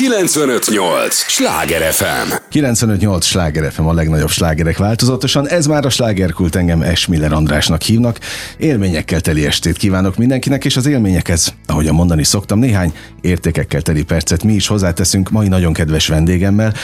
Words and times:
958! 0.00 1.14
Sláger 1.14 1.92
FM! 1.92 2.32
958 2.48 3.24
Sláger 3.24 3.72
FM 3.72 3.84
a 3.84 3.92
legnagyobb 3.92 4.28
slágerek 4.28 4.76
változatosan. 4.76 5.48
Ez 5.48 5.66
már 5.66 5.84
a 5.84 5.90
slágerkult 5.90 6.56
engem 6.56 6.82
Esmiller 6.82 7.32
Andrásnak 7.32 7.82
hívnak. 7.82 8.18
Élményekkel 8.58 9.20
teli 9.20 9.46
estét 9.46 9.76
kívánok 9.76 10.16
mindenkinek, 10.16 10.64
és 10.64 10.76
az 10.76 10.86
élményekhez, 10.86 11.54
ahogy 11.66 11.92
mondani 11.92 12.24
szoktam, 12.24 12.58
néhány 12.58 12.92
értékekkel 13.20 13.82
teli 13.82 14.04
percet 14.04 14.42
mi 14.42 14.52
is 14.52 14.66
hozzáteszünk 14.66 15.30
mai 15.30 15.48
nagyon 15.48 15.72
kedves 15.72 16.08
vendégemmel. 16.08 16.74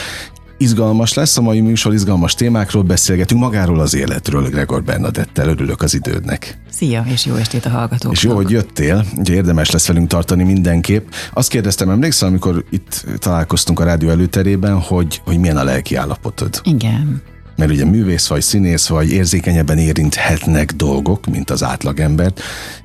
Izgalmas 0.59 1.13
lesz 1.13 1.37
a 1.37 1.41
mai 1.41 1.61
műsor, 1.61 1.93
izgalmas 1.93 2.33
témákról 2.33 2.83
beszélgetünk, 2.83 3.41
magáról 3.41 3.79
az 3.79 3.93
életről, 3.93 4.49
Gregor 4.49 4.83
Bernadettel. 4.83 5.47
Örülök 5.47 5.81
az 5.81 5.93
idődnek. 5.93 6.57
Szia, 6.69 7.05
és 7.07 7.25
jó 7.25 7.35
estét 7.35 7.65
a 7.65 7.69
hallgatóknak. 7.69 8.13
És 8.13 8.23
jó, 8.23 8.35
hogy 8.35 8.49
jöttél, 8.49 9.05
ugye 9.17 9.33
érdemes 9.33 9.71
lesz 9.71 9.87
velünk 9.87 10.07
tartani 10.07 10.43
mindenképp. 10.43 11.07
Azt 11.33 11.49
kérdeztem, 11.49 11.89
emlékszel, 11.89 12.27
amikor 12.27 12.63
itt 12.69 13.05
találkoztunk 13.17 13.79
a 13.79 13.83
rádió 13.83 14.09
előterében, 14.09 14.79
hogy, 14.79 15.21
hogy 15.25 15.39
milyen 15.39 15.57
a 15.57 15.63
lelki 15.63 15.95
állapotod? 15.95 16.61
Igen. 16.63 17.21
Mert 17.55 17.71
ugye 17.71 17.85
művész 17.85 18.27
vagy, 18.27 18.41
színész 18.41 18.87
vagy, 18.87 19.09
érzékenyebben 19.09 19.77
érinthetnek 19.77 20.71
dolgok, 20.71 21.25
mint 21.25 21.49
az 21.49 21.63
átlagembert. 21.63 22.41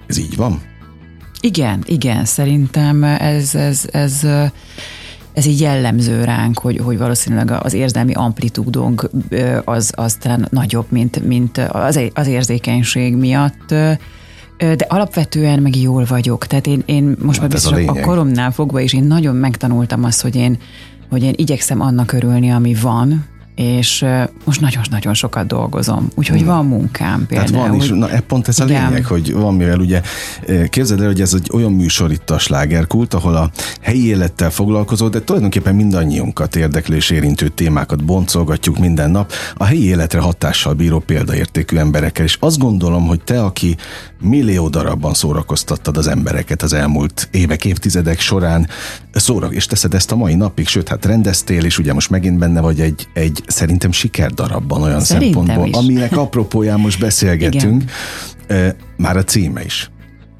Ez 0.06 0.18
így 0.18 0.36
van? 0.36 0.62
Igen, 1.40 1.82
igen, 1.86 2.24
szerintem 2.24 3.04
ez, 3.04 3.54
ez, 3.54 3.84
ez, 3.92 4.26
ez 5.32 5.46
így 5.46 5.60
jellemző 5.60 6.24
ránk, 6.24 6.58
hogy, 6.58 6.76
hogy 6.76 6.98
valószínűleg 6.98 7.50
az 7.50 7.72
érzelmi 7.72 8.12
amplitúdónk 8.12 9.10
az, 9.64 9.92
az 9.96 10.14
talán 10.14 10.46
nagyobb, 10.50 10.86
mint, 10.88 11.26
mint 11.26 11.58
az, 11.58 12.00
az 12.14 12.26
érzékenység 12.26 13.16
miatt. 13.16 13.68
De 14.56 14.86
alapvetően 14.88 15.62
meg 15.62 15.76
jól 15.76 16.04
vagyok. 16.08 16.46
Tehát 16.46 16.66
én, 16.66 16.82
én 16.86 17.16
most 17.22 17.40
hát 17.40 17.48
már 17.48 17.48
biztos 17.48 17.72
a, 17.72 18.00
a 18.00 18.00
koromnál 18.00 18.50
fogva 18.50 18.80
is 18.80 18.92
én 18.92 19.04
nagyon 19.04 19.36
megtanultam 19.36 20.04
azt, 20.04 20.22
hogy 20.22 20.36
én, 20.36 20.58
hogy 21.10 21.22
én 21.22 21.32
igyekszem 21.36 21.80
annak 21.80 22.12
örülni, 22.12 22.50
ami 22.50 22.74
van, 22.74 23.24
és 23.54 24.04
most 24.44 24.60
nagyon-nagyon 24.60 25.14
sokat 25.14 25.46
dolgozom, 25.46 26.08
úgyhogy 26.14 26.44
van 26.44 26.66
munkám 26.66 27.26
például. 27.26 27.50
Tehát 27.50 27.68
van 27.68 27.80
is, 27.80 27.88
na 27.88 28.10
e 28.10 28.20
pont 28.20 28.48
ez 28.48 28.60
a 28.60 28.64
igen. 28.64 28.88
lényeg, 28.88 29.04
hogy 29.04 29.32
van 29.32 29.54
mivel 29.54 29.78
ugye, 29.78 30.02
képzeld 30.68 31.00
el, 31.00 31.06
hogy 31.06 31.20
ez 31.20 31.34
egy 31.34 31.50
olyan 31.52 31.72
műsor 31.72 32.12
itt 32.12 32.30
a 32.30 32.38
slágerkult, 32.38 33.14
ahol 33.14 33.36
a 33.36 33.50
helyi 33.80 34.06
élettel 34.06 34.50
foglalkozó, 34.50 35.08
de 35.08 35.20
tulajdonképpen 35.20 35.74
mindannyiunkat 35.74 36.56
érdeklő 36.56 36.96
és 36.96 37.10
érintő 37.10 37.48
témákat 37.48 38.04
boncolgatjuk 38.04 38.78
minden 38.78 39.10
nap, 39.10 39.32
a 39.54 39.64
helyi 39.64 39.84
életre 39.84 40.20
hatással 40.20 40.72
bíró 40.72 40.98
példaértékű 40.98 41.76
emberekkel, 41.76 42.24
és 42.24 42.36
azt 42.40 42.58
gondolom, 42.58 43.06
hogy 43.06 43.20
te, 43.24 43.42
aki 43.42 43.76
millió 44.20 44.68
darabban 44.68 45.14
szórakoztattad 45.14 45.96
az 45.96 46.06
embereket 46.06 46.62
az 46.62 46.72
elmúlt 46.72 47.28
évek, 47.30 47.64
évtizedek 47.64 48.20
során, 48.20 48.68
szóra, 49.12 49.46
és 49.46 49.66
teszed 49.66 49.94
ezt 49.94 50.12
a 50.12 50.16
mai 50.16 50.34
napig, 50.34 50.66
sőt, 50.66 50.88
hát 50.88 51.04
rendeztél, 51.04 51.64
és 51.64 51.78
ugye 51.78 51.92
most 51.92 52.10
megint 52.10 52.38
benne 52.38 52.60
vagy 52.60 52.80
egy, 52.80 53.08
egy 53.12 53.41
szerintem 53.46 53.92
sikerdarabban 53.92 54.82
olyan 54.82 55.00
szerintem 55.00 55.44
szempontból, 55.44 55.68
is. 55.68 55.74
aminek 55.74 56.16
apropóján 56.16 56.80
most 56.80 57.00
beszélgetünk, 57.06 57.90
Igen. 58.48 58.76
már 58.96 59.16
a 59.16 59.24
címe 59.24 59.64
is 59.64 59.90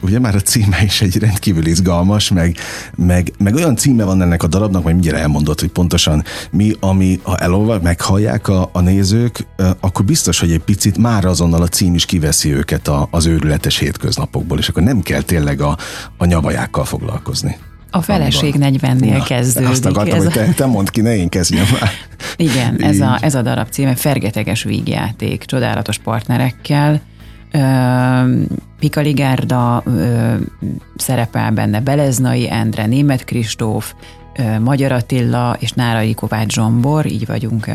ugye 0.03 0.19
már 0.19 0.35
a 0.35 0.41
címe 0.41 0.83
is 0.85 1.01
egy 1.01 1.19
rendkívül 1.19 1.67
izgalmas, 1.67 2.31
meg, 2.31 2.57
meg, 2.97 3.33
meg 3.39 3.55
olyan 3.55 3.77
címe 3.77 4.05
van 4.05 4.23
ennek 4.23 4.43
a 4.43 4.47
darabnak, 4.47 4.83
majd 4.83 4.95
mindjárt 4.95 5.19
elmondott, 5.19 5.61
hogy 5.61 5.71
pontosan 5.71 6.25
mi, 6.51 6.73
ami, 6.81 7.21
ha 7.23 7.37
elolva, 7.37 7.79
meghallják 7.83 8.49
a, 8.49 8.71
a 8.73 8.81
nézők, 8.81 9.47
akkor 9.81 10.05
biztos, 10.05 10.41
hogy 10.41 10.53
egy 10.53 10.63
picit 10.63 10.99
már 10.99 11.25
azonnal 11.25 11.63
a 11.63 11.69
cím 11.69 11.95
is 11.95 12.05
kiveszi 12.05 12.53
őket 12.55 12.89
a, 12.89 13.09
az 13.11 13.27
őrületes 13.27 13.79
hétköznapokból, 13.79 14.59
és 14.59 14.69
akkor 14.69 14.83
nem 14.83 15.01
kell 15.01 15.23
tényleg 15.23 15.61
a, 15.61 15.77
a 16.17 16.25
nyavajákkal 16.25 16.85
foglalkozni. 16.85 17.57
A 17.95 18.03
feleség 18.03 18.55
40-nél 18.59 19.25
kezdődik. 19.29 19.69
Azt 19.69 19.87
akartam, 19.87 20.17
ez 20.19 20.25
hogy 20.25 20.33
te, 20.33 20.53
te 20.53 20.67
mondd 20.67 20.87
ki, 20.91 21.01
ne 21.01 21.17
én 21.17 21.29
kezdjem 21.29 21.65
már. 21.81 21.91
Igen, 22.49 22.83
ez 22.83 23.01
a, 23.01 23.19
ez 23.21 23.35
a 23.35 23.43
darab 23.43 23.69
címe, 23.69 23.95
Fergeteges 23.95 24.63
vígjáték, 24.63 25.45
csodálatos 25.45 25.99
partnerekkel, 25.99 27.01
Pikali 28.79 29.13
Gárda 29.13 29.83
szerepel 30.97 31.51
benne, 31.51 31.81
Beleznai 31.81 32.51
Endre, 32.51 32.87
Német 32.87 33.25
Kristóf, 33.25 33.95
Magyar 34.61 34.93
Attila 34.93 35.57
és 35.59 35.71
Nárai 35.71 36.15
Kovács 36.15 36.53
Zsombor, 36.53 37.07
így 37.07 37.27
vagyunk 37.27 37.67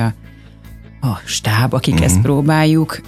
a 1.02 1.22
stáb, 1.26 1.74
akik 1.74 1.94
uh-huh. 1.94 2.08
ezt 2.08 2.16
mhm. 2.16 2.26
próbáljuk. 2.26 3.02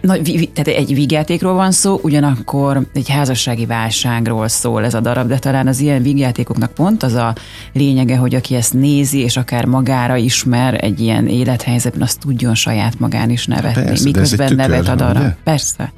Na, 0.00 0.14
tehát 0.52 0.80
egy 0.80 0.94
vígjátékról 0.94 1.54
van 1.54 1.72
szó, 1.72 1.98
ugyanakkor 2.02 2.86
egy 2.92 3.08
házassági 3.08 3.66
válságról 3.66 4.48
szól 4.48 4.84
ez 4.84 4.94
a 4.94 5.00
darab, 5.00 5.28
de 5.28 5.38
talán 5.38 5.66
az 5.66 5.80
ilyen 5.80 6.02
vígjátékoknak 6.02 6.72
pont 6.72 7.02
az 7.02 7.14
a 7.14 7.34
lényege, 7.72 8.16
hogy 8.16 8.34
aki 8.34 8.54
ezt 8.54 8.74
nézi, 8.74 9.18
és 9.18 9.36
akár 9.36 9.64
magára 9.64 10.16
ismer 10.16 10.84
egy 10.84 11.00
ilyen 11.00 11.26
élethelyzetben, 11.26 12.02
azt 12.02 12.18
tudjon 12.20 12.54
saját 12.54 12.98
magán 12.98 13.30
is 13.30 13.46
nevetni, 13.46 13.82
Persze, 13.82 14.04
miközben 14.04 14.54
nevet 14.54 14.88
a 14.88 14.94
darab. 14.94 15.22
Ugye? 15.22 15.34
Persze. 15.44 15.92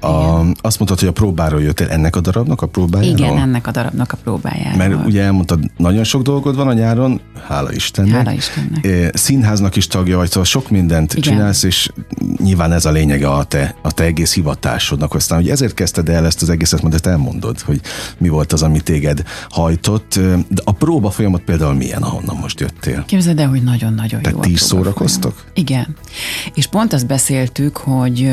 A, 0.00 0.40
azt 0.60 0.78
mondtad, 0.78 0.98
hogy 0.98 1.08
a 1.08 1.12
próbáról 1.12 1.62
jöttél 1.62 1.88
ennek 1.88 2.16
a 2.16 2.20
darabnak 2.20 2.62
a 2.62 2.66
próbájáról? 2.66 3.18
Igen, 3.18 3.38
ennek 3.38 3.66
a 3.66 3.70
darabnak 3.70 4.12
a 4.12 4.16
próbájáról. 4.16 4.76
Mert 4.76 5.06
ugye 5.06 5.22
elmondtad, 5.22 5.60
nagyon 5.76 6.04
sok 6.04 6.22
dolgod 6.22 6.56
van 6.56 6.68
a 6.68 6.72
nyáron, 6.72 7.20
hála 7.48 7.72
Istennek. 7.72 8.14
Hála 8.14 8.32
Istennek. 8.32 9.16
Színháznak 9.16 9.76
is 9.76 9.86
tagja 9.86 10.16
vagy, 10.16 10.28
szóval 10.28 10.44
sok 10.44 10.70
mindent 10.70 11.14
Igen. 11.14 11.32
csinálsz, 11.32 11.62
és 11.62 11.90
nyilván 12.36 12.72
ez 12.72 12.84
a 12.84 12.90
lényege 12.90 13.30
a 13.30 13.44
te, 13.44 13.74
a 13.82 13.92
te 13.92 14.04
egész 14.04 14.34
hivatásodnak. 14.34 15.14
Aztán, 15.14 15.38
hogy 15.38 15.50
ezért 15.50 15.74
kezdted 15.74 16.08
el 16.08 16.26
ezt 16.26 16.42
az 16.42 16.48
egészet, 16.50 16.82
mert 16.82 17.06
elmondod, 17.06 17.60
hogy 17.60 17.80
mi 18.18 18.28
volt 18.28 18.52
az, 18.52 18.62
ami 18.62 18.80
téged 18.80 19.22
hajtott. 19.48 20.14
De 20.48 20.62
a 20.64 20.72
próba 20.72 21.10
folyamat 21.10 21.40
például 21.40 21.74
milyen, 21.74 22.02
ahonnan 22.02 22.36
most 22.36 22.60
jöttél? 22.60 23.04
Képzeld 23.06 23.38
el, 23.38 23.48
hogy 23.48 23.62
nagyon-nagyon 23.62 24.20
jó. 24.22 24.30
Tehát 24.30 24.40
ti 24.40 24.50
is 24.50 24.60
szórakoztok? 24.60 25.44
Igen. 25.54 25.96
És 26.54 26.66
pont 26.66 26.92
azt 26.92 27.06
beszéltük, 27.06 27.76
hogy 27.76 28.30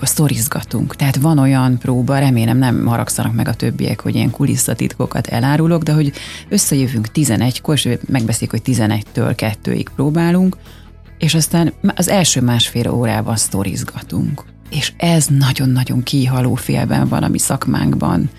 sztorizgatunk. 0.00 0.96
Tehát 1.00 1.16
van 1.16 1.38
olyan 1.38 1.78
próba, 1.78 2.18
remélem 2.18 2.58
nem 2.58 2.86
haragszanak 2.86 3.34
meg 3.34 3.48
a 3.48 3.54
többiek, 3.54 4.00
hogy 4.00 4.14
ilyen 4.14 4.30
kulisszatitkokat 4.30 5.26
elárulok, 5.26 5.82
de 5.82 5.92
hogy 5.92 6.12
összejövünk 6.48 7.08
11-kor, 7.14 7.74
és 7.74 7.88
megbeszéljük, 8.08 8.50
hogy 8.50 8.74
11-től 8.74 9.54
2-ig 9.64 9.86
próbálunk, 9.94 10.56
és 11.18 11.34
aztán 11.34 11.72
az 11.94 12.08
első 12.08 12.40
másfél 12.40 12.90
órában 12.90 13.36
sztorizgatunk. 13.36 14.44
És 14.70 14.92
ez 14.96 15.26
nagyon-nagyon 15.26 16.02
kihaló 16.02 16.54
félben 16.54 17.08
van 17.08 17.22
a 17.22 17.28
mi 17.28 17.38
szakmánkban, 17.38 18.30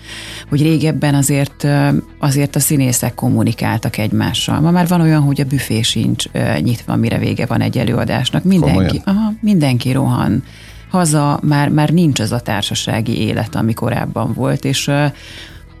hogy 0.48 0.62
régebben 0.62 1.14
azért, 1.14 1.66
azért 2.18 2.56
a 2.56 2.60
színészek 2.60 3.14
kommunikáltak 3.14 3.98
egymással. 3.98 4.60
Ma 4.60 4.70
már 4.70 4.88
van 4.88 5.00
olyan, 5.00 5.22
hogy 5.22 5.40
a 5.40 5.44
büfé 5.44 5.82
sincs 5.82 6.24
nyitva, 6.60 6.96
mire 6.96 7.18
vége 7.18 7.46
van 7.46 7.60
egy 7.60 7.78
előadásnak. 7.78 8.44
Mindenki, 8.44 9.00
aha, 9.04 9.32
mindenki 9.40 9.92
rohan 9.92 10.42
haza, 10.92 11.40
már, 11.42 11.68
már 11.68 11.90
nincs 11.90 12.20
az 12.20 12.32
a 12.32 12.40
társasági 12.40 13.20
élet, 13.20 13.54
ami 13.54 13.74
korábban 13.74 14.32
volt, 14.34 14.64
és 14.64 14.90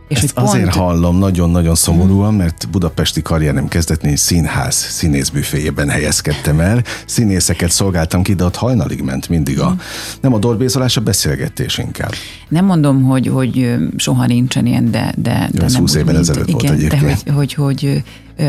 és 0.08 0.22
Ezt 0.22 0.38
azért 0.38 0.62
pont... 0.62 0.74
hallom 0.74 1.18
nagyon-nagyon 1.18 1.74
szomorúan, 1.74 2.34
mert 2.34 2.68
budapesti 2.70 3.22
karrierem 3.22 3.68
kezdetnél 3.68 4.16
színház 4.16 4.74
színészbüféjében 4.74 5.88
helyezkedtem 5.88 6.60
el. 6.60 6.82
Színészeket 7.06 7.70
szolgáltam 7.70 8.22
ki, 8.22 8.34
de 8.34 8.44
ott 8.44 8.56
hajnalig 8.56 9.02
ment 9.02 9.28
mindig 9.28 9.60
a, 9.60 9.76
nem 10.20 10.34
a 10.34 10.38
dorbézolás, 10.38 10.96
a 10.96 11.00
beszélgetés 11.00 11.78
inkább. 11.78 12.12
Nem 12.48 12.64
mondom, 12.64 13.02
hogy, 13.02 13.26
hogy 13.26 13.76
soha 13.96 14.26
nincsen 14.26 14.66
ilyen, 14.66 14.90
de, 14.90 15.14
de, 15.16 15.48
de 15.52 15.66
nem 15.66 15.80
20 15.80 15.94
évvel 15.94 16.16
ezelőtt 16.16 16.48
igen, 16.48 16.60
volt 16.60 16.78
egyébként. 16.78 17.24
De 17.24 17.32
hogy, 17.32 17.52
hogy, 17.52 17.82
hogy 17.82 18.02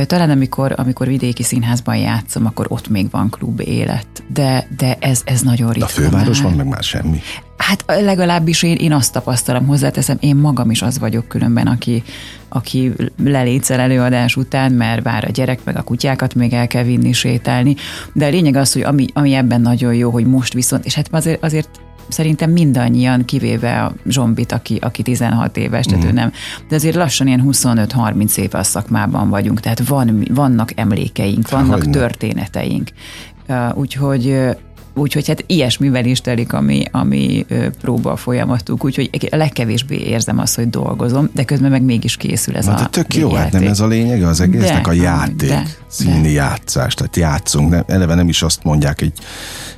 talán 0.05 0.29
amikor, 0.29 0.73
amikor 0.77 1.07
vidéki 1.07 1.43
színházban 1.43 1.95
játszom, 1.95 2.45
akkor 2.45 2.65
ott 2.69 2.89
még 2.89 3.09
van 3.11 3.29
klub 3.29 3.59
élet, 3.59 4.07
de, 4.33 4.67
de 4.77 4.97
ez, 4.99 5.21
ez 5.25 5.41
nagyon 5.41 5.71
ritka. 5.71 5.87
De 5.87 5.93
a 5.93 5.95
fővárosban 5.95 6.49
már. 6.49 6.63
meg 6.63 6.67
már 6.67 6.83
semmi. 6.83 7.21
Hát 7.57 7.83
legalábbis 7.87 8.63
én, 8.63 8.75
én 8.75 8.93
azt 8.93 9.13
tapasztalom, 9.13 9.65
hozzáteszem, 9.65 10.17
én 10.19 10.35
magam 10.35 10.71
is 10.71 10.81
az 10.81 10.99
vagyok 10.99 11.27
különben, 11.27 11.67
aki, 11.67 12.03
aki 12.49 12.91
lelétszel 13.23 13.79
előadás 13.79 14.35
után, 14.35 14.71
mert 14.71 15.03
vár 15.03 15.25
a 15.27 15.31
gyerek, 15.31 15.59
meg 15.63 15.77
a 15.77 15.81
kutyákat 15.81 16.35
még 16.35 16.53
el 16.53 16.67
kell 16.67 16.83
vinni, 16.83 17.11
sétálni. 17.11 17.75
De 18.13 18.25
a 18.25 18.29
lényeg 18.29 18.55
az, 18.55 18.73
hogy 18.73 18.81
ami, 18.81 19.05
ami 19.13 19.33
ebben 19.33 19.61
nagyon 19.61 19.93
jó, 19.93 20.09
hogy 20.09 20.25
most 20.25 20.53
viszont, 20.53 20.85
és 20.85 20.95
hát 20.95 21.07
azért, 21.11 21.43
azért 21.43 21.69
szerintem 22.07 22.51
mindannyian, 22.51 23.25
kivéve 23.25 23.83
a 23.83 23.93
Zsombit, 24.07 24.51
aki, 24.51 24.77
aki 24.81 25.01
16 25.01 25.57
éves, 25.57 25.85
tehát 25.85 26.03
mm. 26.03 26.07
ő 26.07 26.11
nem. 26.11 26.31
De 26.69 26.75
azért 26.75 26.95
lassan 26.95 27.27
ilyen 27.27 27.43
25-30 27.51 28.37
éve 28.37 28.57
a 28.57 28.63
szakmában 28.63 29.29
vagyunk, 29.29 29.59
tehát 29.59 29.87
van, 29.87 30.27
vannak 30.33 30.71
emlékeink, 30.75 31.49
vannak 31.49 31.77
Hogyne. 31.77 31.91
történeteink. 31.91 32.89
Úgyhogy 33.73 34.55
Úgyhogy 34.95 35.27
hát 35.27 35.43
ilyesmivel 35.47 36.05
is 36.05 36.21
telik 36.21 36.53
a 36.53 36.61
mi, 36.61 36.85
a 36.91 37.03
mi 37.03 37.45
próba 37.81 38.15
folyamatuk, 38.15 38.83
úgyhogy 38.83 39.27
a 39.31 39.35
legkevésbé 39.35 39.95
érzem 39.95 40.39
azt, 40.39 40.55
hogy 40.55 40.69
dolgozom, 40.69 41.29
de 41.33 41.43
közben 41.43 41.71
meg 41.71 41.81
mégis 41.81 42.17
készül 42.17 42.55
ez 42.55 42.65
Na, 42.65 42.73
a 42.73 42.75
de 42.75 42.85
tök 42.85 43.15
jó, 43.15 43.33
hát 43.33 43.51
nem 43.51 43.67
ez 43.67 43.79
a 43.79 43.87
lényeg 43.87 44.23
az 44.23 44.41
egésznek, 44.41 44.83
de, 44.83 44.89
a 44.89 44.93
játék, 44.93 45.49
de, 45.49 45.63
színi 45.87 46.21
de. 46.21 46.29
játszás, 46.29 46.93
tehát 46.93 47.15
játszunk, 47.15 47.69
nem, 47.69 47.83
eleve 47.87 48.15
nem 48.15 48.27
is 48.27 48.41
azt 48.41 48.63
mondják 48.63 49.01
egy, 49.01 49.13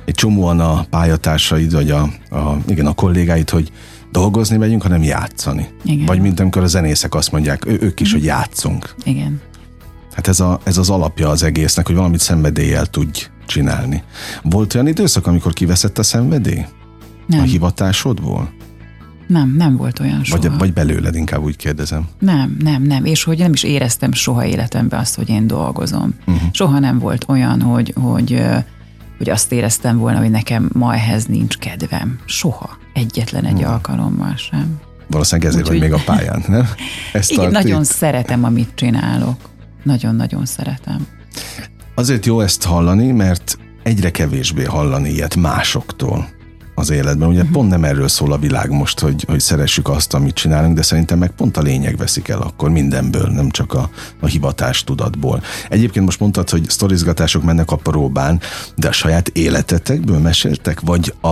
egy 0.06 0.14
csomóan 0.14 0.60
a 0.60 0.84
pályatársaid, 0.90 1.72
vagy 1.72 1.90
a, 1.90 2.02
a, 2.30 2.58
igen, 2.66 2.86
a 2.86 2.94
kollégáid, 2.94 3.50
hogy 3.50 3.72
dolgozni 4.12 4.56
megyünk, 4.56 4.82
hanem 4.82 5.02
játszani. 5.02 5.68
Igen. 5.84 6.06
Vagy 6.06 6.20
mint 6.20 6.40
amikor 6.40 6.62
a 6.62 6.66
zenészek 6.66 7.14
azt 7.14 7.32
mondják, 7.32 7.66
ő, 7.66 7.78
ők 7.80 8.00
is, 8.00 8.10
mm. 8.10 8.12
hogy 8.12 8.24
játszunk. 8.24 8.94
Igen. 9.04 9.40
Hát 10.14 10.28
ez, 10.28 10.40
a, 10.40 10.60
ez 10.64 10.78
az 10.78 10.90
alapja 10.90 11.28
az 11.28 11.42
egésznek, 11.42 11.86
hogy 11.86 11.94
valamit 11.94 12.20
szenvedéllyel 12.20 12.86
tudj 12.86 13.26
csinálni. 13.46 14.02
Volt 14.42 14.74
olyan 14.74 14.86
időszak, 14.86 15.26
amikor 15.26 15.52
kiveszett 15.52 15.98
a 15.98 16.02
szenvedély? 16.02 16.64
Nem. 17.26 17.40
A 17.40 17.42
hivatásodból? 17.42 18.54
Nem, 19.26 19.54
nem 19.56 19.76
volt 19.76 20.00
olyan 20.00 20.24
soha. 20.24 20.42
Vagy, 20.42 20.58
vagy 20.58 20.72
belőled, 20.72 21.14
inkább 21.14 21.42
úgy 21.42 21.56
kérdezem. 21.56 22.08
Nem, 22.18 22.56
nem, 22.58 22.82
nem. 22.82 23.04
És 23.04 23.24
hogy 23.24 23.38
nem 23.38 23.52
is 23.52 23.62
éreztem 23.62 24.12
soha 24.12 24.44
életemben 24.44 25.00
azt, 25.00 25.14
hogy 25.14 25.28
én 25.28 25.46
dolgozom. 25.46 26.14
Uh-huh. 26.26 26.48
Soha 26.52 26.78
nem 26.78 26.98
volt 26.98 27.24
olyan, 27.28 27.60
hogy, 27.60 27.92
hogy, 27.96 28.42
hogy 29.18 29.30
azt 29.30 29.52
éreztem 29.52 29.98
volna, 29.98 30.18
hogy 30.18 30.30
nekem 30.30 30.70
ma 30.72 30.94
ehhez 30.94 31.24
nincs 31.24 31.58
kedvem. 31.58 32.18
Soha. 32.24 32.78
Egyetlen 32.92 33.44
egy 33.44 33.52
uh-huh. 33.52 33.72
alkalommal 33.72 34.34
sem. 34.36 34.80
Valószínűleg 35.06 35.50
ezért 35.50 35.68
Úgy, 35.68 35.72
vagy 35.78 35.90
még 35.90 35.92
a 35.92 36.02
pályán, 36.04 36.44
nem? 36.48 36.68
Ezt 37.12 37.30
igen, 37.30 37.50
nagyon 37.50 37.82
itt. 37.82 37.88
szeretem, 37.88 38.44
amit 38.44 38.70
csinálok. 38.74 39.40
Nagyon-nagyon 39.82 40.46
szeretem. 40.46 41.06
Azért 41.94 42.26
jó 42.26 42.40
ezt 42.40 42.64
hallani, 42.64 43.12
mert 43.12 43.58
egyre 43.82 44.10
kevésbé 44.10 44.64
hallani 44.64 45.10
ilyet 45.10 45.36
másoktól 45.36 46.28
az 46.78 46.90
életben. 46.90 47.28
Ugye 47.28 47.44
pont 47.52 47.70
nem 47.70 47.84
erről 47.84 48.08
szól 48.08 48.32
a 48.32 48.38
világ 48.38 48.70
most, 48.70 49.00
hogy, 49.00 49.24
hogy 49.28 49.40
szeressük 49.40 49.88
azt, 49.88 50.14
amit 50.14 50.34
csinálunk, 50.34 50.76
de 50.76 50.82
szerintem 50.82 51.18
meg 51.18 51.30
pont 51.30 51.56
a 51.56 51.60
lényeg 51.60 51.96
veszik 51.96 52.28
el 52.28 52.40
akkor 52.40 52.70
mindenből, 52.70 53.28
nem 53.28 53.50
csak 53.50 53.74
a, 53.74 53.90
a 54.20 54.26
hivatás 54.26 54.84
tudatból. 54.84 55.42
Egyébként 55.68 56.04
most 56.04 56.20
mondtad, 56.20 56.50
hogy 56.50 56.70
sztorizgatások 56.70 57.42
mennek 57.42 57.70
a 57.70 57.76
próbán, 57.76 58.40
de 58.74 58.88
a 58.88 58.92
saját 58.92 59.28
életetekből 59.28 60.18
meséltek, 60.18 60.80
vagy 60.80 61.14
a, 61.20 61.28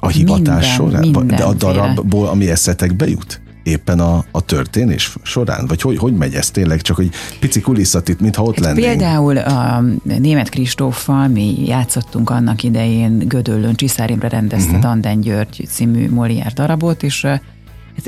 a 0.00 0.08
hivatás 0.08 0.78
Minden, 0.78 1.02
során? 1.02 1.26
De 1.26 1.44
a 1.44 1.52
darabból, 1.52 2.28
ami 2.28 2.50
eszetekbe 2.50 3.08
jut? 3.08 3.42
Éppen 3.64 4.00
a, 4.00 4.24
a 4.30 4.40
történés 4.40 5.16
során? 5.22 5.66
Vagy 5.66 5.80
hogy, 5.80 5.98
hogy 5.98 6.14
megy 6.14 6.34
ez 6.34 6.50
tényleg? 6.50 6.80
Csak 6.80 6.96
hogy 6.96 7.10
pici 7.40 7.60
kulisszatit, 7.60 8.20
mintha 8.20 8.42
ott 8.42 8.54
hát 8.54 8.64
lennénk. 8.64 8.86
Például 8.86 9.36
a 9.38 9.82
német 10.02 10.48
Kristóffal 10.48 11.28
mi 11.28 11.66
játszottunk 11.66 12.30
annak 12.30 12.62
idején 12.62 13.18
Gödöllön, 13.18 13.74
Csiszárimra 13.74 14.28
rendezte 14.28 14.76
uh-huh. 14.76 14.90
Anden 14.90 15.20
György 15.20 15.64
című 15.68 16.08
Molière 16.08 16.52
darabot, 16.54 17.02
és 17.02 17.26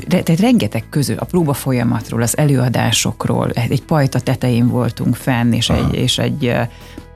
tehát 0.07 0.39
rengeteg 0.39 0.83
közül, 0.89 1.17
a 1.17 1.25
próba 1.25 1.53
folyamatról, 1.53 2.21
az 2.21 2.37
előadásokról, 2.37 3.49
egy 3.49 3.83
pajta 3.83 4.19
tetején 4.19 4.67
voltunk 4.67 5.15
fenn, 5.15 5.51
és 5.51 5.69
Aha. 5.69 5.87
egy, 5.87 5.95
és 5.95 6.17
egy 6.17 6.53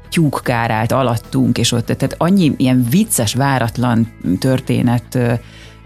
tyúk 0.10 0.42
kárált 0.44 0.92
alattunk, 0.92 1.58
és 1.58 1.72
ott, 1.72 1.86
tehát 1.86 2.16
annyi 2.18 2.54
ilyen 2.58 2.88
vicces, 2.90 3.34
váratlan 3.34 4.12
történet 4.40 5.18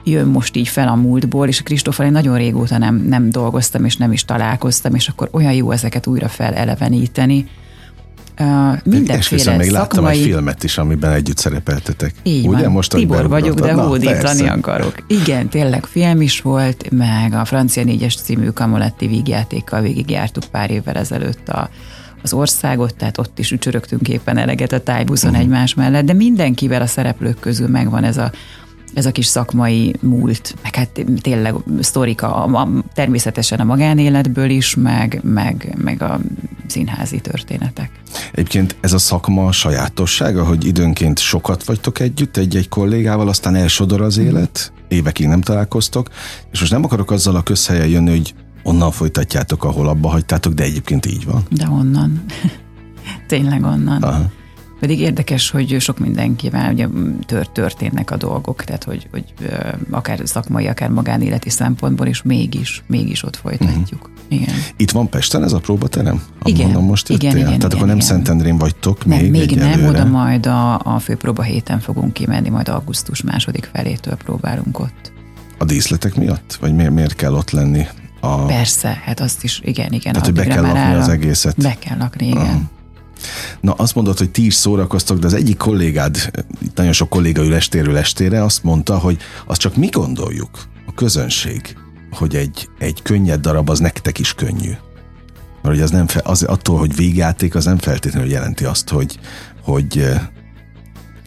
jön 0.05 0.27
most 0.27 0.55
így 0.55 0.67
fel 0.67 0.87
a 0.87 0.95
múltból, 0.95 1.47
és 1.47 1.61
Kristófal 1.61 2.05
én 2.05 2.11
nagyon 2.11 2.37
régóta 2.37 2.77
nem, 2.77 2.95
nem 2.95 3.29
dolgoztam, 3.29 3.85
és 3.85 3.97
nem 3.97 4.11
is 4.11 4.25
találkoztam, 4.25 4.95
és 4.95 5.07
akkor 5.07 5.29
olyan 5.31 5.53
jó 5.53 5.71
ezeket 5.71 6.07
újra 6.07 6.27
feleleveníteni. 6.27 7.47
Uh, 8.39 8.77
mindenféle 8.83 9.55
még 9.55 9.69
láttam 9.69 10.03
szakmai... 10.03 10.17
egy 10.17 10.23
filmet 10.23 10.63
is, 10.63 10.77
amiben 10.77 11.11
együtt 11.11 11.37
szerepeltetek. 11.37 12.13
Így 12.23 12.47
Ugye? 12.47 12.63
Van. 12.63 12.71
Most, 12.71 12.89
Tibor 12.89 13.27
vagyok, 13.27 13.59
de 13.59 13.73
hódítani 13.73 14.47
akarok. 14.47 14.95
Igen, 15.07 15.49
tényleg 15.49 15.85
film 15.85 16.21
is 16.21 16.41
volt, 16.41 16.91
meg 16.91 17.33
a 17.33 17.45
Francia 17.45 17.83
négyes 17.83 18.15
című 18.15 18.49
Kamoletti 18.49 19.07
vígjátékkal 19.07 19.81
végigjártuk 19.81 20.43
pár 20.51 20.71
évvel 20.71 20.95
ezelőtt 20.95 21.49
a, 21.49 21.69
az 22.23 22.33
országot, 22.33 22.95
tehát 22.95 23.17
ott 23.17 23.39
is 23.39 23.51
ücsörögtünk 23.51 24.07
éppen 24.07 24.37
eleget 24.37 24.71
a 24.71 24.79
tájbuszon 24.79 25.29
uh-huh. 25.29 25.45
egymás 25.45 25.73
mellett, 25.73 26.05
de 26.05 26.13
mindenkivel 26.13 26.81
a 26.81 26.87
szereplők 26.87 27.39
közül 27.39 27.67
megvan 27.67 28.03
ez 28.03 28.17
a 28.17 28.31
ez 28.95 29.05
a 29.05 29.11
kis 29.11 29.25
szakmai 29.25 29.95
múlt, 30.01 30.55
meg 30.63 30.75
hát 30.75 31.05
tényleg 31.21 31.55
sztorika 31.79 32.35
a, 32.35 32.61
a, 32.61 32.69
természetesen 32.93 33.59
a 33.59 33.63
magánéletből 33.63 34.49
is, 34.49 34.75
meg, 34.75 35.19
meg, 35.23 35.75
meg 35.77 36.01
a 36.01 36.19
színházi 36.67 37.19
történetek. 37.19 37.91
Egyébként 38.31 38.75
ez 38.79 38.93
a 38.93 38.97
szakma 38.97 39.51
sajátossága, 39.51 40.43
hogy 40.43 40.65
időnként 40.65 41.19
sokat 41.19 41.63
vagytok 41.63 41.99
együtt 41.99 42.37
egy-egy 42.37 42.69
kollégával, 42.69 43.27
aztán 43.27 43.55
elsodor 43.55 44.01
az 44.01 44.17
élet, 44.17 44.73
évekig 44.87 45.27
nem 45.27 45.41
találkoztok, 45.41 46.09
és 46.51 46.59
most 46.59 46.71
nem 46.71 46.83
akarok 46.83 47.11
azzal 47.11 47.35
a 47.35 47.43
közhelyen 47.43 47.87
jönni, 47.87 48.09
hogy 48.09 48.33
onnan 48.63 48.91
folytatjátok, 48.91 49.63
ahol 49.63 49.87
abba 49.87 50.09
hagytátok, 50.09 50.53
de 50.53 50.63
egyébként 50.63 51.05
így 51.05 51.25
van. 51.25 51.43
De 51.49 51.67
onnan. 51.69 52.25
Tényleg 53.27 53.63
onnan. 53.63 54.03
Aha. 54.03 54.31
Pedig 54.85 54.99
érdekes, 54.99 55.49
hogy 55.49 55.75
sok 55.79 55.99
mindenkivel 55.99 56.73
ugye 56.73 56.87
tört, 57.25 57.51
történnek 57.51 58.11
a 58.11 58.17
dolgok, 58.17 58.63
tehát 58.63 58.83
hogy, 58.83 59.07
hogy 59.11 59.23
akár 59.91 60.21
szakmai, 60.23 60.67
akár 60.67 60.89
magánéleti 60.89 61.49
szempontból, 61.49 62.07
és 62.07 62.21
mégis, 62.21 62.83
mégis 62.87 63.23
ott 63.23 63.35
folytatjuk. 63.35 64.01
Uh-huh. 64.01 64.41
Igen. 64.41 64.55
Itt 64.77 64.91
van 64.91 65.09
Pesten 65.09 65.43
ez 65.43 65.53
a 65.53 65.59
próbaterem? 65.59 66.23
Igen. 66.43 66.65
Mondom, 66.65 66.85
most 66.85 67.09
igen, 67.09 67.19
igen, 67.19 67.35
igen, 67.35 67.45
Tehát 67.45 67.63
igen, 67.63 67.71
akkor 67.71 67.87
nem 67.87 67.95
igen. 67.95 68.07
Szentendrén 68.07 68.57
vagytok 68.57 69.05
nem, 69.05 69.19
még 69.19 69.31
Még 69.31 69.55
nem, 69.55 69.85
oda 69.85 70.05
majd 70.05 70.45
a, 70.45 70.79
a 70.79 70.99
főpróba 70.99 71.41
héten 71.41 71.79
fogunk 71.79 72.13
kimenni, 72.13 72.49
majd 72.49 72.69
augusztus 72.69 73.21
második 73.21 73.69
felétől 73.73 74.15
próbálunk 74.15 74.79
ott. 74.79 75.11
A 75.57 75.65
díszletek 75.65 76.15
miatt? 76.15 76.57
Vagy 76.61 76.75
miért, 76.75 76.91
miért 76.91 77.15
kell 77.15 77.33
ott 77.33 77.51
lenni? 77.51 77.85
A... 78.19 78.45
Persze, 78.45 79.01
hát 79.05 79.19
azt 79.19 79.43
is, 79.43 79.61
igen, 79.63 79.91
igen. 79.91 80.13
Tehát, 80.13 80.27
hogy 80.27 80.35
be 80.35 80.45
kell 80.45 80.61
lakni 80.61 80.93
az 80.93 81.07
egészet. 81.07 81.57
Be 81.57 81.75
kell 81.79 81.97
lakni, 81.97 82.27
igen. 82.27 82.41
Uh-huh. 82.41 82.61
Na 83.61 83.71
azt 83.71 83.95
mondod, 83.95 84.17
hogy 84.17 84.31
ti 84.31 84.45
is 84.45 84.53
szórakoztok, 84.53 85.19
de 85.19 85.25
az 85.25 85.33
egyik 85.33 85.57
kollégád, 85.57 86.31
itt 86.61 86.75
nagyon 86.75 86.93
sok 86.93 87.09
kolléga 87.09 87.43
ül 87.43 87.55
estéről 87.55 87.97
estére, 87.97 88.43
azt 88.43 88.63
mondta, 88.63 88.97
hogy 88.97 89.17
azt 89.45 89.59
csak 89.59 89.75
mi 89.75 89.87
gondoljuk, 89.87 90.49
a 90.87 90.93
közönség, 90.93 91.77
hogy 92.11 92.35
egy, 92.35 92.69
egy 92.79 93.01
könnyed 93.01 93.41
darab 93.41 93.69
az 93.69 93.79
nektek 93.79 94.19
is 94.19 94.33
könnyű. 94.33 94.71
Mert 95.61 95.75
hogy 95.75 95.81
az 95.81 95.91
nem 95.91 96.07
fe, 96.07 96.21
az, 96.23 96.43
attól, 96.43 96.77
hogy 96.77 96.95
végjáték, 96.95 97.55
az 97.55 97.65
nem 97.65 97.77
feltétlenül 97.77 98.29
jelenti 98.29 98.65
azt, 98.65 98.89
hogy, 98.89 99.19
hogy 99.61 100.15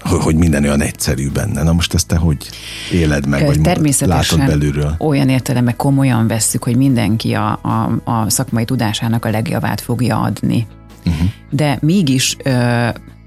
hogy 0.01 0.37
minden 0.37 0.65
olyan 0.65 0.81
egyszerű 0.81 1.31
benne. 1.31 1.63
Na 1.63 1.73
most 1.73 1.95
ezt 1.95 2.07
te 2.07 2.17
hogy 2.17 2.49
éled 2.93 3.27
meg, 3.27 3.47
vagy 3.47 3.61
Természetesen 3.61 4.39
látod 4.39 4.59
belülről? 4.59 4.95
olyan 4.99 5.29
értelemben 5.29 5.77
komolyan 5.77 6.27
vesszük, 6.27 6.65
hogy 6.65 6.77
mindenki 6.77 7.33
a, 7.33 7.51
a, 7.63 8.11
a 8.11 8.31
szakmai 8.31 8.65
tudásának 8.65 9.25
a 9.25 9.31
legjavát 9.31 9.81
fogja 9.81 10.21
adni. 10.21 10.67
Uh-huh. 11.09 11.29
De 11.51 11.79
mégis 11.81 12.37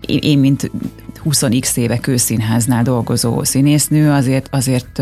én, 0.06 0.20
én, 0.22 0.40
mint 0.40 0.72
20x 1.24 1.78
éve 1.78 1.98
kőszínháznál 1.98 2.84
dolgozó 2.84 3.44
színésznő, 3.44 4.12
azért, 4.12 4.48
azért 4.52 5.02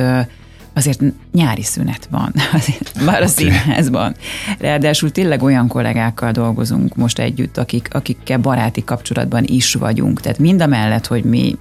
azért 0.73 1.01
nyári 1.33 1.63
szünet 1.63 2.07
van 2.11 2.33
azért, 2.59 2.93
már 3.05 3.21
a 3.21 3.23
okay. 3.23 3.27
színházban. 3.27 4.15
Ráadásul 4.59 5.11
tényleg 5.11 5.43
olyan 5.43 5.67
kollégákkal 5.67 6.31
dolgozunk 6.31 6.95
most 6.95 7.19
együtt, 7.19 7.57
akik, 7.57 7.87
akikkel 7.91 8.37
baráti 8.37 8.83
kapcsolatban 8.83 9.43
is 9.45 9.73
vagyunk. 9.73 10.21
Tehát 10.21 10.39
mind 10.39 10.61
a 10.61 10.67
mellett, 10.67 11.07
hogy 11.07 11.23
mi 11.23 11.55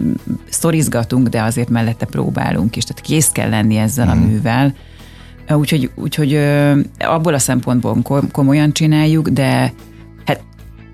szorizgatunk, 0.49 1.28
de 1.28 1.42
azért 1.42 1.69
mellette 1.69 2.07
próbálunk 2.07 2.76
is. 2.76 2.85
Tehát 2.85 3.02
kész 3.02 3.28
kell 3.28 3.49
lenni 3.49 3.76
ezzel 3.76 4.07
mm. 4.07 4.11
a 4.11 4.14
mhm. 4.14 4.25
művel. 4.25 4.75
Úgyhogy, 5.50 5.90
úgyhogy 5.95 6.38
abból 6.99 7.35
a 7.35 7.38
szempontból 7.38 8.02
komolyan 8.33 8.73
csináljuk, 8.73 9.28
de 9.28 9.73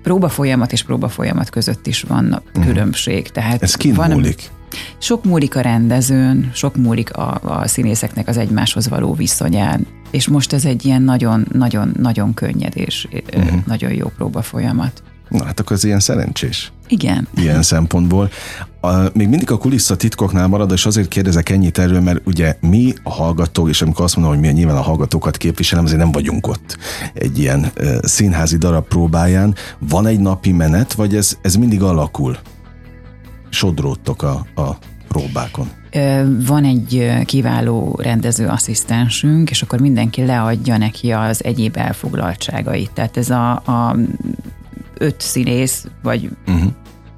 próba 0.05 0.29
folyamat 0.29 0.71
és 0.71 0.83
próba 0.83 1.09
folyamat 1.09 1.49
között 1.49 1.87
is 1.87 2.01
van 2.01 2.25
uh-huh. 2.25 2.65
különbség. 2.65 3.29
Tehát 3.29 3.63
Ez 3.63 3.75
kin 3.75 3.93
van, 3.93 4.11
múlik? 4.11 4.49
Sok 4.97 5.23
múlik 5.23 5.55
a 5.55 5.61
rendezőn, 5.61 6.51
sok 6.53 6.75
múlik 6.75 7.13
a, 7.13 7.39
a 7.43 7.67
színészeknek 7.67 8.27
az 8.27 8.37
egymáshoz 8.37 8.89
való 8.89 9.13
viszonyán, 9.13 9.87
és 10.11 10.27
most 10.27 10.53
ez 10.53 10.65
egy 10.65 10.85
ilyen 10.85 11.01
nagyon-nagyon-nagyon 11.01 12.33
könnyed 12.33 12.77
és 12.77 13.07
uh-huh. 13.35 13.59
nagyon 13.65 13.93
jó 13.93 14.11
próba 14.17 14.41
folyamat. 14.41 15.03
Na 15.29 15.43
hát 15.43 15.59
akkor 15.59 15.75
ez 15.75 15.83
ilyen 15.83 15.99
szerencsés. 15.99 16.71
Igen. 16.87 17.27
Ilyen 17.37 17.61
szempontból. 17.61 18.29
A, 18.81 18.93
még 19.13 19.27
mindig 19.27 19.51
a 19.51 19.57
kulissza 19.57 19.95
titkoknál 19.95 20.47
marad, 20.47 20.71
és 20.71 20.85
azért 20.85 21.07
kérdezek 21.07 21.49
ennyit 21.49 21.77
erről, 21.77 22.01
mert 22.01 22.21
ugye 22.25 22.57
mi 22.61 22.93
a 23.03 23.11
hallgatók, 23.11 23.69
és 23.69 23.81
amikor 23.81 24.05
azt 24.05 24.15
mondom, 24.15 24.33
hogy 24.33 24.43
mi 24.43 24.53
nyilván 24.53 24.77
a 24.77 24.81
hallgatókat 24.81 25.37
képviselem, 25.37 25.83
azért 25.83 25.99
nem 25.99 26.11
vagyunk 26.11 26.47
ott 26.47 26.77
egy 27.13 27.39
ilyen 27.39 27.71
uh, 27.79 27.97
színházi 28.01 28.57
darab 28.57 28.87
próbáján. 28.87 29.55
Van 29.79 30.07
egy 30.07 30.19
napi 30.19 30.51
menet, 30.51 30.93
vagy 30.93 31.15
ez, 31.15 31.37
ez 31.41 31.55
mindig 31.55 31.81
alakul? 31.81 32.37
Sodródtok 33.49 34.23
a, 34.23 34.45
a 34.55 34.77
próbákon? 35.07 35.69
Van 36.45 36.63
egy 36.63 37.11
kiváló 37.25 37.99
rendezőasszisztensünk, 38.01 39.49
és 39.49 39.61
akkor 39.61 39.79
mindenki 39.79 40.25
leadja 40.25 40.77
neki 40.77 41.11
az 41.11 41.43
egyéb 41.43 41.77
elfoglaltságait. 41.77 42.91
Tehát 42.91 43.17
ez 43.17 43.29
a, 43.29 43.51
a 43.51 43.95
öt 44.97 45.21
színész, 45.21 45.87
vagy 46.03 46.29
uh-huh. 46.47 46.71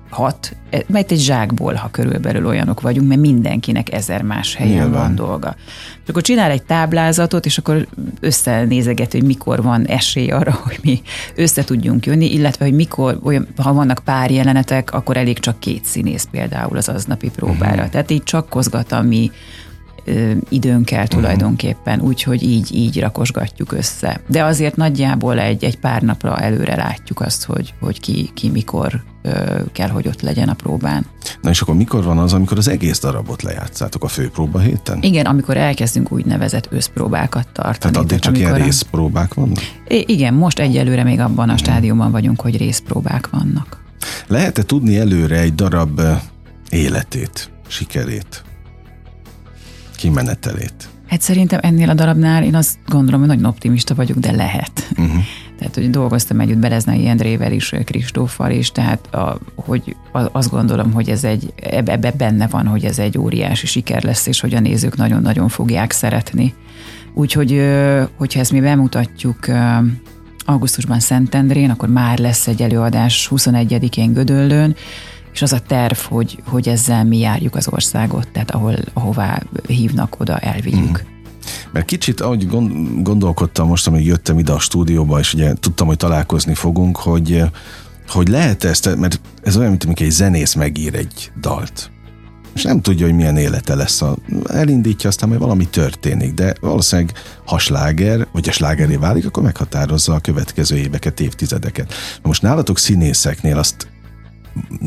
hat, 0.10 0.56
e, 0.70 0.84
mert 0.88 1.12
egy 1.12 1.20
zsákból, 1.20 1.74
ha 1.74 1.90
körülbelül 1.92 2.48
olyanok 2.48 2.82
vagyunk, 2.82 3.08
mert 3.08 3.20
mindenkinek 3.20 3.94
ezer 3.94 4.22
más 4.22 4.56
helyen 4.56 4.74
Nyilván. 4.74 5.02
van 5.02 5.16
dolga. 5.16 5.56
És 6.04 6.10
akkor 6.10 6.22
csinál 6.22 6.52
egy 6.52 6.64
táblázatot, 6.64 7.46
és 7.46 7.58
akkor 7.58 7.88
összenézeget, 8.20 9.12
hogy 9.12 9.24
mikor 9.24 9.62
van 9.62 9.86
esély 9.86 10.32
arra, 10.32 10.52
hogy 10.66 10.80
mi 10.84 11.02
össze 11.36 11.64
tudjunk 11.64 12.06
jönni, 12.06 12.34
illetve, 12.34 12.66
hogy 12.66 12.74
mikor, 12.74 13.20
olyan, 13.24 13.48
ha 13.58 13.74
vannak 13.74 14.02
pár 14.04 14.32
jelenetek, 14.32 14.94
akkor 14.94 15.18
elég 15.18 15.40
csak 15.40 15.60
két 15.60 15.86
színész 15.86 16.28
például 16.32 16.78
az 16.78 16.90
aznapi 16.90 17.30
próbára. 17.30 17.76
Uh-huh. 17.76 17.90
Tehát 17.90 18.12
így 18.12 18.24
csakkozgat 18.24 18.92
a 18.92 19.02
mi 19.02 19.32
időn 20.50 20.84
kell 20.84 21.08
tulajdonképpen, 21.08 22.02
úgyhogy 22.02 22.44
így, 22.44 22.76
így 22.76 23.00
rakosgatjuk 23.00 23.72
össze. 23.72 24.22
De 24.28 24.44
azért 24.44 24.76
nagyjából 24.76 25.40
egy, 25.40 25.64
egy 25.64 25.80
pár 25.80 26.02
napra 26.02 26.38
előre 26.38 26.76
látjuk 26.76 27.22
azt, 27.22 27.44
hogy, 27.44 27.74
hogy 27.80 28.00
ki, 28.00 28.32
ki 28.34 28.50
mikor 28.50 29.04
kell, 29.72 29.90
hogy 29.90 30.08
ott 30.08 30.22
legyen 30.22 30.50
a 30.50 30.54
próbán. 30.54 31.06
Na 31.42 31.50
és 31.50 31.62
akkor 31.62 31.76
mikor 31.76 32.04
van 32.04 32.18
az, 32.18 32.34
amikor 32.34 32.58
az 32.58 32.68
egész 32.68 33.00
darabot 33.00 33.42
lejátszátok 33.42 34.04
a 34.04 34.08
főpróba 34.08 34.60
héten? 34.60 34.98
Igen, 35.02 35.26
amikor 35.26 35.58
elkezdünk 35.58 36.12
úgynevezett 36.12 36.68
összpróbákat 36.72 37.48
tartani. 37.54 37.94
Tehát 37.94 37.98
addig 37.98 38.20
csak 38.20 38.38
ilyen 38.38 38.54
részpróbák 38.54 39.34
vannak? 39.34 39.60
Igen, 39.88 40.34
most 40.34 40.60
egyelőre 40.60 41.04
még 41.04 41.20
abban 41.20 41.50
a 41.50 41.54
mhm. 41.54 41.62
stádiumban 41.62 42.12
vagyunk, 42.12 42.42
hogy 42.42 42.58
részpróbák 42.58 43.30
vannak. 43.30 43.86
Lehet-e 44.28 44.64
tudni 44.64 44.98
előre 44.98 45.40
egy 45.40 45.56
darab 45.56 46.02
életét, 46.70 47.50
sikerét, 47.68 48.44
kimenetelét? 49.98 50.90
Hát 51.08 51.22
szerintem 51.22 51.60
ennél 51.64 51.90
a 51.90 51.94
darabnál 51.94 52.44
én 52.44 52.56
azt 52.56 52.78
gondolom, 52.88 53.20
hogy 53.20 53.30
nagyon 53.30 53.46
optimista 53.46 53.96
vagyok, 53.96 54.18
de 54.18 54.32
lehet. 54.32 54.90
Uh-huh. 54.92 55.24
Tehát, 55.58 55.76
hogy 55.76 55.90
dolgoztam 55.90 56.40
együtt 56.40 56.58
Beleznai 56.58 57.08
Endrével 57.08 57.52
is, 57.52 57.74
Kristóffal 57.84 58.52
is, 58.52 58.72
tehát 58.72 59.14
a, 59.14 59.40
hogy 59.56 59.96
azt 60.12 60.50
gondolom, 60.50 60.94
hogy 60.94 61.10
ez 61.10 61.24
egy, 61.24 61.54
ebbe 61.56 62.12
benne 62.12 62.48
van, 62.48 62.68
hogy 62.68 62.86
ez 62.86 63.00
egy 63.00 63.18
óriási 63.18 63.66
siker 63.66 64.04
lesz, 64.04 64.28
és 64.28 64.40
hogy 64.40 64.56
a 64.56 64.60
nézők 64.60 64.96
nagyon-nagyon 64.96 65.48
fogják 65.48 65.92
szeretni. 65.92 66.54
Úgyhogy, 67.14 67.62
hogyha 68.18 68.40
ezt 68.40 68.52
mi 68.52 68.60
bemutatjuk 68.60 69.38
augusztusban 70.46 71.00
Szentendrén, 71.00 71.70
akkor 71.70 71.90
már 71.90 72.18
lesz 72.18 72.48
egy 72.48 72.62
előadás 72.62 73.30
21-én 73.32 74.14
Gödöllőn, 74.14 74.76
és 75.38 75.44
az 75.44 75.54
a 75.54 75.60
terv, 75.60 75.98
hogy, 75.98 76.40
hogy 76.46 76.68
ezzel 76.68 77.04
mi 77.04 77.18
járjuk 77.18 77.56
az 77.56 77.68
országot, 77.70 78.28
tehát 78.32 78.52
ahol, 78.52 78.76
ahová 78.94 79.42
hívnak, 79.68 80.20
oda 80.20 80.38
elvigyük. 80.38 81.04
Mm. 81.04 81.16
Mert 81.72 81.86
kicsit, 81.86 82.22
ahogy 82.22 82.48
gondolkodtam 83.04 83.68
most, 83.68 83.88
amíg 83.88 84.06
jöttem 84.06 84.40
ide 84.40 84.52
a 84.52 84.60
stúdióba, 84.60 85.20
és 85.20 85.34
ugye 85.34 85.54
tudtam, 85.54 85.88
hogy 85.88 85.98
találkozni 85.98 86.54
fogunk, 86.54 86.98
hogy, 86.98 87.44
hogy 88.08 88.28
lehet 88.28 88.64
ezt, 88.64 88.96
mert 88.96 89.20
ez 89.44 89.58
olyan, 89.58 89.70
mint 89.70 89.84
amikor 89.84 90.06
egy 90.06 90.12
zenész 90.12 90.54
megír 90.54 90.96
egy 90.96 91.32
dalt. 91.42 91.92
És 92.54 92.64
nem 92.64 92.82
tudja, 92.82 93.06
hogy 93.06 93.16
milyen 93.16 93.38
élete 93.38 93.76
lesz. 93.76 94.02
A, 94.02 94.16
elindítja, 94.48 95.10
aztán 95.10 95.30
majd 95.30 95.42
valami 95.42 95.68
történik, 95.68 96.34
de 96.34 96.54
valószínűleg 96.62 97.12
ha 97.46 97.58
sláger, 97.58 98.28
vagy 98.32 98.50
a 98.50 98.52
slágeré 98.52 98.96
válik, 98.96 99.26
akkor 99.26 99.44
meghatározza 99.44 100.14
a 100.14 100.20
következő 100.20 100.76
éveket, 100.76 101.20
évtizedeket. 101.20 101.94
Most 102.22 102.42
nálatok 102.42 102.78
színészeknél 102.78 103.58
azt 103.58 103.88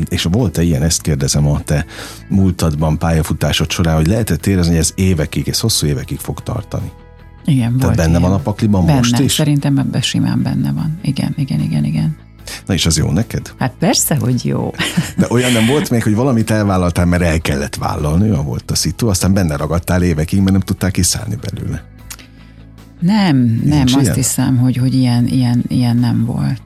és 0.09 0.27
volt-e 0.31 0.61
ilyen, 0.61 0.83
ezt 0.83 1.01
kérdezem 1.01 1.47
a 1.47 1.61
te 1.61 1.85
múltadban, 2.29 2.97
pályafutásod 2.97 3.71
során, 3.71 3.95
hogy 3.95 4.07
lehetett 4.07 4.45
érezni, 4.45 4.71
hogy 4.71 4.81
ez 4.81 4.91
évekig, 4.95 5.47
ez 5.47 5.59
hosszú 5.59 5.87
évekig 5.87 6.19
fog 6.19 6.39
tartani? 6.43 6.91
Igen, 7.45 7.77
Tehát 7.77 7.95
benne 7.95 8.09
ilyen. 8.09 8.21
van 8.21 8.31
a 8.31 8.37
pakliban 8.37 8.85
benne, 8.85 8.97
most 8.97 9.19
is? 9.19 9.33
Szerintem 9.33 9.77
ebben 9.77 10.01
simán 10.01 10.41
benne 10.41 10.71
van. 10.71 10.99
Igen, 11.01 11.33
igen, 11.37 11.59
igen, 11.59 11.83
igen. 11.83 12.17
Na 12.65 12.73
és 12.73 12.85
az 12.85 12.97
jó 12.97 13.11
neked? 13.11 13.53
Hát 13.59 13.73
persze, 13.79 14.15
hogy 14.15 14.45
jó. 14.45 14.73
De 15.17 15.25
olyan 15.29 15.51
nem 15.51 15.65
volt 15.65 15.89
még, 15.89 16.03
hogy 16.03 16.15
valamit 16.15 16.51
elvállaltál, 16.51 17.05
mert 17.05 17.23
el 17.23 17.39
kellett 17.41 17.75
vállalni, 17.75 18.29
olyan 18.29 18.45
volt 18.45 18.71
a 18.71 18.75
szitu, 18.75 19.07
aztán 19.07 19.33
benne 19.33 19.55
ragadtál 19.55 20.03
évekig, 20.03 20.39
mert 20.39 20.51
nem 20.51 20.59
tudtál 20.59 20.91
kiszállni 20.91 21.35
belőle. 21.35 21.83
Nem, 22.99 23.37
Nincs 23.37 23.63
nem, 23.63 23.87
ilyen? 23.87 23.99
azt 23.99 24.13
hiszem, 24.13 24.57
hogy, 24.57 24.77
hogy 24.77 24.93
ilyen, 24.93 25.27
ilyen, 25.27 25.63
ilyen 25.67 25.97
nem 25.97 26.25
volt. 26.25 26.61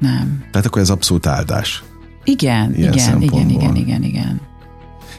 Nem. 0.00 0.44
Tehát 0.50 0.66
akkor 0.66 0.82
ez 0.82 0.90
abszolút 0.90 1.26
áldás. 1.26 1.82
Igen, 2.24 2.74
Ilyen 2.74 2.92
igen, 2.92 3.22
igen, 3.22 3.48
igen, 3.48 3.76
igen, 3.76 4.02
igen. 4.02 4.40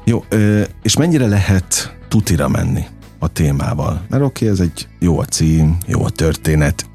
Jó, 0.03 0.23
és 0.83 0.97
mennyire 0.97 1.27
lehet 1.27 1.97
tutira 2.07 2.47
menni 2.47 2.83
a 3.19 3.27
témával? 3.27 4.01
Mert 4.09 4.23
oké, 4.23 4.45
okay, 4.45 4.57
ez 4.57 4.59
egy 4.59 4.87
jó 4.99 5.19
a 5.19 5.25
cím, 5.25 5.77
jó 5.87 6.03
a 6.03 6.09
történet, 6.09 6.85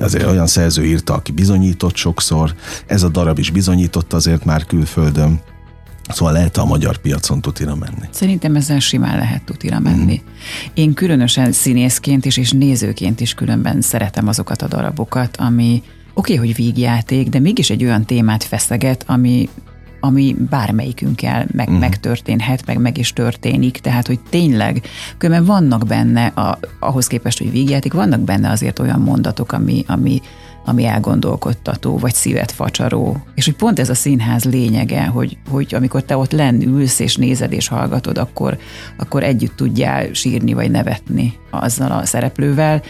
azért 0.00 0.26
olyan 0.26 0.46
szerző 0.46 0.84
írta, 0.84 1.14
aki 1.14 1.32
bizonyított 1.32 1.96
sokszor, 1.96 2.54
ez 2.86 3.02
a 3.02 3.08
darab 3.08 3.38
is 3.38 3.50
bizonyított 3.50 4.12
azért 4.12 4.44
már 4.44 4.64
külföldön, 4.64 5.40
Szóval 6.12 6.32
lehet 6.32 6.56
a 6.56 6.64
magyar 6.64 6.96
piacon 6.96 7.40
tutira 7.40 7.74
menni. 7.74 8.08
Szerintem 8.10 8.56
ezzel 8.56 8.78
simán 8.78 9.18
lehet 9.18 9.42
tutira 9.42 9.78
menni. 9.78 10.22
Mm. 10.22 10.28
Én 10.74 10.94
különösen 10.94 11.52
színészként 11.52 12.24
is, 12.24 12.36
és 12.36 12.50
nézőként 12.50 13.20
is 13.20 13.34
különben 13.34 13.80
szeretem 13.80 14.28
azokat 14.28 14.62
a 14.62 14.68
darabokat, 14.68 15.36
ami, 15.36 15.82
Oké, 16.14 16.34
okay, 16.34 16.46
hogy 16.46 16.56
vígjáték, 16.56 17.28
de 17.28 17.38
mégis 17.38 17.70
egy 17.70 17.84
olyan 17.84 18.04
témát 18.04 18.44
feszeget, 18.44 19.04
ami 19.06 19.48
ami 20.00 20.36
bármelyikünkkel 20.50 21.46
meg, 21.52 21.66
uh-huh. 21.66 21.80
megtörténhet, 21.80 22.66
meg 22.66 22.78
meg 22.78 22.98
is 22.98 23.12
történik, 23.12 23.78
tehát 23.78 24.06
hogy 24.06 24.20
tényleg, 24.30 24.82
különben 25.18 25.44
vannak 25.44 25.86
benne, 25.86 26.26
a, 26.26 26.58
ahhoz 26.80 27.06
képest, 27.06 27.38
hogy 27.38 27.50
vígjáték, 27.50 27.92
vannak 27.92 28.20
benne 28.20 28.50
azért 28.50 28.78
olyan 28.78 29.00
mondatok, 29.00 29.52
ami, 29.52 29.84
ami, 29.86 30.20
ami 30.64 30.84
elgondolkodtató, 30.84 31.98
vagy 31.98 32.14
szívet 32.14 32.52
facsaró. 32.52 33.22
És 33.34 33.44
hogy 33.44 33.56
pont 33.56 33.78
ez 33.78 33.90
a 33.90 33.94
színház 33.94 34.44
lényege, 34.44 35.06
hogy, 35.06 35.38
hogy 35.48 35.74
amikor 35.74 36.02
te 36.02 36.16
ott 36.16 36.32
lenn 36.32 36.62
ülsz, 36.62 36.98
és 36.98 37.16
nézed, 37.16 37.52
és 37.52 37.68
hallgatod, 37.68 38.18
akkor, 38.18 38.58
akkor 38.98 39.22
együtt 39.22 39.56
tudjál 39.56 40.12
sírni, 40.12 40.52
vagy 40.52 40.70
nevetni 40.70 41.34
azzal 41.50 41.90
a 41.90 42.06
szereplővel, 42.06 42.82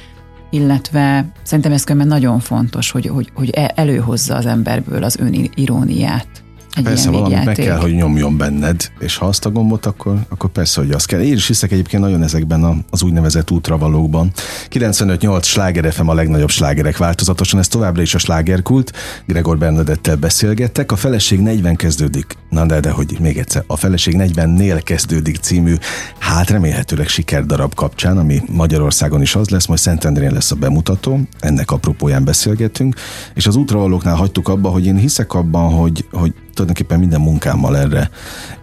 illetve 0.50 1.32
szerintem 1.42 1.72
ez 1.72 1.84
különben 1.84 2.08
nagyon 2.08 2.40
fontos, 2.40 2.90
hogy, 2.90 3.06
hogy, 3.06 3.30
hogy 3.34 3.50
e- 3.50 3.72
előhozza 3.74 4.34
az 4.34 4.46
emberből 4.46 5.04
az 5.04 5.16
öniróniát. 5.18 6.28
Egy 6.74 6.82
persze, 6.82 7.10
valami 7.10 7.44
meg 7.44 7.54
kell, 7.54 7.76
hogy 7.76 7.94
nyomjon 7.94 8.36
benned, 8.36 8.90
és 8.98 9.16
ha 9.16 9.26
azt 9.26 9.46
a 9.46 9.50
gombot, 9.50 9.86
akkor, 9.86 10.18
akkor 10.28 10.50
persze, 10.50 10.80
hogy 10.80 10.90
azt 10.90 11.06
kell. 11.06 11.20
Én 11.20 11.32
is 11.32 11.46
hiszek 11.46 11.72
egyébként 11.72 12.02
nagyon 12.02 12.22
ezekben 12.22 12.84
az 12.90 13.02
úgynevezett 13.02 13.50
útravalókban. 13.50 14.32
95-8 14.70 15.42
sláger 15.42 15.92
FM 15.92 16.08
a 16.08 16.14
legnagyobb 16.14 16.50
slágerek 16.50 16.96
változatosan, 16.96 17.58
ez 17.60 17.68
továbbra 17.68 18.02
is 18.02 18.14
a 18.14 18.18
slágerkult. 18.18 18.92
Gregor 19.26 19.58
Bernadettel 19.58 20.16
beszélgettek. 20.16 20.92
A 20.92 20.96
feleség 20.96 21.40
40 21.40 21.76
kezdődik. 21.76 22.36
Na 22.48 22.66
de, 22.66 22.80
de 22.80 22.90
hogy 22.90 23.16
még 23.20 23.38
egyszer, 23.38 23.64
a 23.66 23.76
feleség 23.76 24.14
40-nél 24.18 24.80
kezdődik 24.84 25.36
című, 25.36 25.74
hát 26.18 26.50
remélhetőleg 26.50 27.08
sikerdarab 27.08 27.74
kapcsán, 27.74 28.18
ami 28.18 28.42
Magyarországon 28.46 29.22
is 29.22 29.34
az 29.34 29.48
lesz, 29.48 29.66
majd 29.66 29.80
Szentendrén 29.80 30.32
lesz 30.32 30.50
a 30.50 30.54
bemutató, 30.54 31.20
ennek 31.40 31.70
apropóján 31.70 32.24
beszélgetünk, 32.24 32.94
és 33.34 33.46
az 33.46 33.56
útravalóknál 33.56 34.14
hagytuk 34.14 34.48
abba, 34.48 34.68
hogy 34.68 34.86
én 34.86 34.96
hiszek 34.96 35.34
abban, 35.34 35.72
hogy, 35.72 36.04
hogy 36.12 36.34
tulajdonképpen 36.60 36.98
minden 36.98 37.20
munkámmal 37.20 37.76
erre 37.76 38.10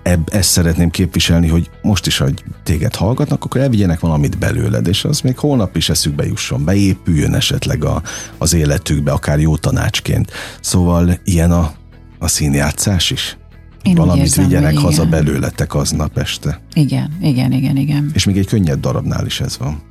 ebb, 0.04 0.30
ezt 0.32 0.50
szeretném 0.50 0.90
képviselni, 0.90 1.48
hogy 1.48 1.70
most 1.82 2.08
is, 2.08 2.18
hogy 2.18 2.44
téged 2.64 2.96
hallgatnak, 2.96 3.44
akkor 3.44 3.62
elvigyenek 3.62 4.00
valamit 4.00 4.38
belőled, 4.38 4.88
és 4.88 5.04
az 5.04 5.22
még 5.22 5.38
holnap 5.38 5.76
is 5.76 5.90
eszükbe 5.90 6.26
jusson, 6.26 6.64
beépüljön 6.66 7.34
esetleg 7.34 7.84
a, 7.84 8.02
az 8.38 8.54
életükbe, 8.54 9.12
akár 9.12 9.40
jó 9.40 9.58
tanácsként. 9.58 10.32
Szóval 10.62 11.20
ilyen 11.24 11.52
a, 11.52 11.72
a 12.20 12.28
színjátszás 12.28 13.12
is? 13.12 13.38
Én 13.84 13.96
Valamit 13.96 14.24
érzem, 14.24 14.46
vigyenek 14.46 14.78
haza 14.78 15.04
igen. 15.04 15.10
belőletek 15.10 15.76
aznap 15.76 16.18
este. 16.18 16.62
Igen, 16.74 17.18
igen, 17.22 17.52
igen, 17.52 17.78
igen. 17.78 18.12
És 18.14 18.26
még 18.26 18.38
egy 18.38 18.48
könnyed 18.48 18.80
darabnál 18.80 19.26
is 19.26 19.40
ez 19.40 19.58
van. 19.58 19.82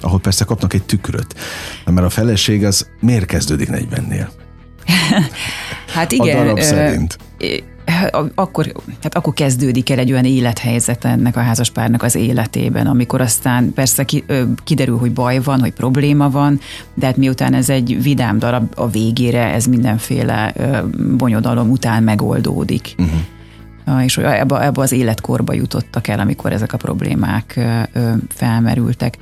Ahol 0.00 0.20
persze 0.20 0.44
kapnak 0.44 0.74
egy 0.74 0.82
tükröt. 0.82 1.34
Mert 1.84 2.06
a 2.06 2.10
feleség 2.10 2.64
az 2.64 2.86
miért 3.00 3.26
kezdődik 3.26 3.68
40-nél? 3.72 4.28
hát 5.94 6.12
igen. 6.12 6.38
A 6.38 6.42
darab 6.42 6.60
szerint. 6.60 7.18
Akkor, 8.34 8.72
hát 9.02 9.14
akkor 9.14 9.32
kezdődik 9.32 9.90
el 9.90 9.98
egy 9.98 10.12
olyan 10.12 10.24
élethelyzet 10.24 11.04
ennek 11.04 11.36
a 11.36 11.40
házaspárnak 11.40 12.02
az 12.02 12.14
életében, 12.14 12.86
amikor 12.86 13.20
aztán 13.20 13.72
persze 13.72 14.04
kiderül, 14.64 14.98
hogy 14.98 15.12
baj 15.12 15.38
van, 15.38 15.60
hogy 15.60 15.72
probléma 15.72 16.30
van, 16.30 16.60
de 16.94 17.06
hát 17.06 17.16
miután 17.16 17.54
ez 17.54 17.68
egy 17.68 18.02
vidám 18.02 18.38
darab 18.38 18.72
a 18.76 18.90
végére, 18.90 19.52
ez 19.52 19.64
mindenféle 19.64 20.54
bonyodalom 21.16 21.70
után 21.70 22.02
megoldódik. 22.02 22.94
Uh-huh. 22.98 24.04
És 24.04 24.16
ebbe, 24.16 24.64
ebbe 24.64 24.80
az 24.80 24.92
életkorba 24.92 25.52
jutottak 25.52 26.08
el, 26.08 26.20
amikor 26.20 26.52
ezek 26.52 26.72
a 26.72 26.76
problémák 26.76 27.60
felmerültek. 28.28 29.18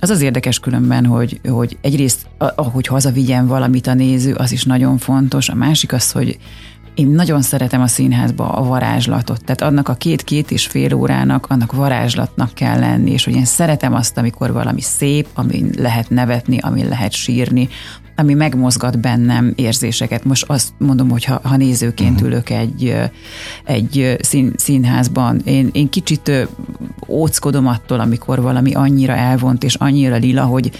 Az 0.00 0.10
az 0.10 0.20
érdekes 0.20 0.58
különben, 0.58 1.06
hogy, 1.06 1.40
hogy 1.48 1.78
egyrészt, 1.80 2.26
ahogy 2.38 2.86
hazavigyen 2.86 3.46
valamit 3.46 3.86
a 3.86 3.94
néző, 3.94 4.34
az 4.34 4.52
is 4.52 4.64
nagyon 4.64 4.98
fontos, 4.98 5.48
a 5.48 5.54
másik 5.54 5.92
az, 5.92 6.12
hogy 6.12 6.38
én 6.94 7.08
nagyon 7.08 7.42
szeretem 7.42 7.80
a 7.80 7.86
színházba 7.86 8.52
a 8.52 8.62
varázslatot, 8.62 9.44
tehát 9.44 9.60
annak 9.60 9.88
a 9.88 9.94
két-két 9.94 10.50
és 10.50 10.66
fél 10.66 10.94
órának, 10.94 11.46
annak 11.48 11.72
varázslatnak 11.72 12.54
kell 12.54 12.78
lenni, 12.78 13.10
és 13.10 13.24
hogy 13.24 13.34
én 13.34 13.44
szeretem 13.44 13.94
azt, 13.94 14.18
amikor 14.18 14.52
valami 14.52 14.80
szép, 14.80 15.26
amin 15.34 15.70
lehet 15.76 16.10
nevetni, 16.10 16.58
amin 16.58 16.88
lehet 16.88 17.12
sírni, 17.12 17.68
ami 18.16 18.34
megmozgat 18.34 18.98
bennem 18.98 19.52
érzéseket. 19.56 20.24
Most 20.24 20.44
azt 20.48 20.72
mondom, 20.78 21.10
hogy 21.10 21.24
ha, 21.24 21.40
ha 21.42 21.56
nézőként 21.56 22.14
uh-huh. 22.14 22.28
ülök 22.28 22.50
egy, 22.50 22.94
egy 23.64 24.16
szín, 24.20 24.52
színházban, 24.56 25.40
én, 25.44 25.68
én 25.72 25.88
kicsit 25.88 26.48
óckodom 27.08 27.66
attól, 27.66 28.00
amikor 28.00 28.40
valami 28.40 28.74
annyira 28.74 29.14
elvont 29.14 29.64
és 29.64 29.74
annyira 29.74 30.16
lila, 30.16 30.44
hogy 30.44 30.70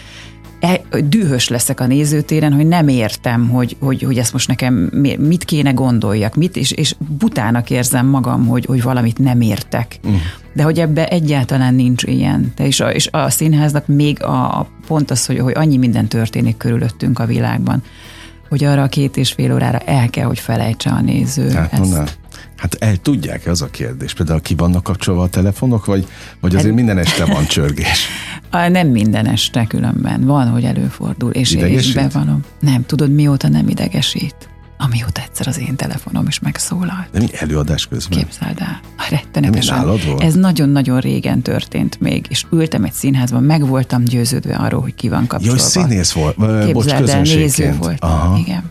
dühös 1.05 1.49
leszek 1.49 1.81
a 1.81 1.87
nézőtéren, 1.87 2.53
hogy 2.53 2.67
nem 2.67 2.89
értem, 2.89 3.49
hogy, 3.49 3.77
hogy, 3.81 4.03
hogy 4.03 4.19
ezt 4.19 4.33
most 4.33 4.49
nekem 4.49 4.75
mit 5.19 5.45
kéne 5.45 5.71
gondoljak, 5.71 6.35
mit, 6.35 6.57
és, 6.57 6.71
és 6.71 6.95
butának 7.19 7.71
érzem 7.71 8.07
magam, 8.07 8.47
hogy, 8.47 8.65
hogy 8.65 8.83
valamit 8.83 9.19
nem 9.19 9.41
értek. 9.41 9.99
Uh. 10.05 10.15
De 10.55 10.63
hogy 10.63 10.79
ebbe 10.79 11.09
egyáltalán 11.09 11.75
nincs 11.75 12.03
ilyen. 12.03 12.53
De 12.57 12.67
és, 12.67 12.81
a, 12.81 12.93
és 12.93 13.09
a 13.11 13.31
színháznak 13.31 13.87
még 13.87 14.23
a, 14.23 14.59
a 14.59 14.69
pont 14.87 15.11
az, 15.11 15.27
hogy, 15.27 15.39
hogy 15.39 15.53
annyi 15.57 15.77
minden 15.77 16.07
történik 16.09 16.57
körülöttünk 16.57 17.19
a 17.19 17.27
világban, 17.27 17.83
hogy 18.49 18.65
arra 18.65 18.83
a 18.83 18.89
két 18.89 19.17
és 19.17 19.33
fél 19.33 19.55
órára 19.55 19.79
el 19.79 20.11
kell, 20.11 20.27
hogy 20.27 20.39
felejtse 20.39 20.91
a 20.91 21.01
néző. 21.01 21.51
Hát, 21.51 21.73
ezt. 21.73 22.19
Hát 22.57 22.77
el 22.79 22.97
tudják-e 22.97 23.51
az 23.51 23.63
a 23.63 23.71
kérdés? 23.71 24.15
Például 24.15 24.41
ki 24.41 24.55
vannak 24.55 24.83
kapcsolva 24.83 25.23
a 25.23 25.29
telefonok, 25.29 25.85
vagy, 25.85 26.07
vagy 26.41 26.55
azért 26.55 26.67
hát, 26.67 26.75
minden 26.75 26.99
este 26.99 27.25
van 27.25 27.45
csörgés? 27.45 28.07
Nem 28.51 28.89
minden 28.89 29.27
este 29.27 29.67
különben. 29.67 30.25
Van, 30.25 30.49
hogy 30.49 30.65
előfordul, 30.65 31.31
és 31.31 31.53
én 31.53 31.79
is 31.79 31.93
bevalom. 31.93 32.41
Nem, 32.61 32.87
tudod, 32.87 33.11
mióta 33.11 33.49
nem 33.49 33.69
idegesít? 33.69 34.51
amióta 34.83 35.21
egyszer 35.21 35.47
az 35.47 35.59
én 35.59 35.77
telefonom 35.77 36.27
is 36.27 36.39
megszólalt. 36.39 37.09
De 37.13 37.19
mi 37.19 37.29
előadás 37.33 37.87
közben? 37.87 38.19
Képzeld 38.19 38.61
el. 38.61 38.81
Rettenetesen. 39.11 39.99
Ez 40.19 40.35
nagyon-nagyon 40.35 41.01
régen 41.01 41.43
történt 41.43 42.01
még, 42.01 42.27
és 42.29 42.47
ültem 42.53 42.85
egy 42.85 42.93
színházban, 42.93 43.43
meg 43.43 43.67
voltam 43.67 44.05
győződve 44.05 44.55
arról, 44.55 44.81
hogy 44.81 44.95
ki 44.95 45.09
van 45.09 45.27
kapcsolva. 45.27 45.57
Jó, 45.57 45.67
színész 45.67 46.13
volt. 46.13 46.35
Képzeld 46.35 46.73
Bocs, 46.73 46.91
el, 46.91 47.21
néző 47.21 47.77
volt. 47.79 48.01
Aha. 48.01 48.39
Igen. 48.39 48.63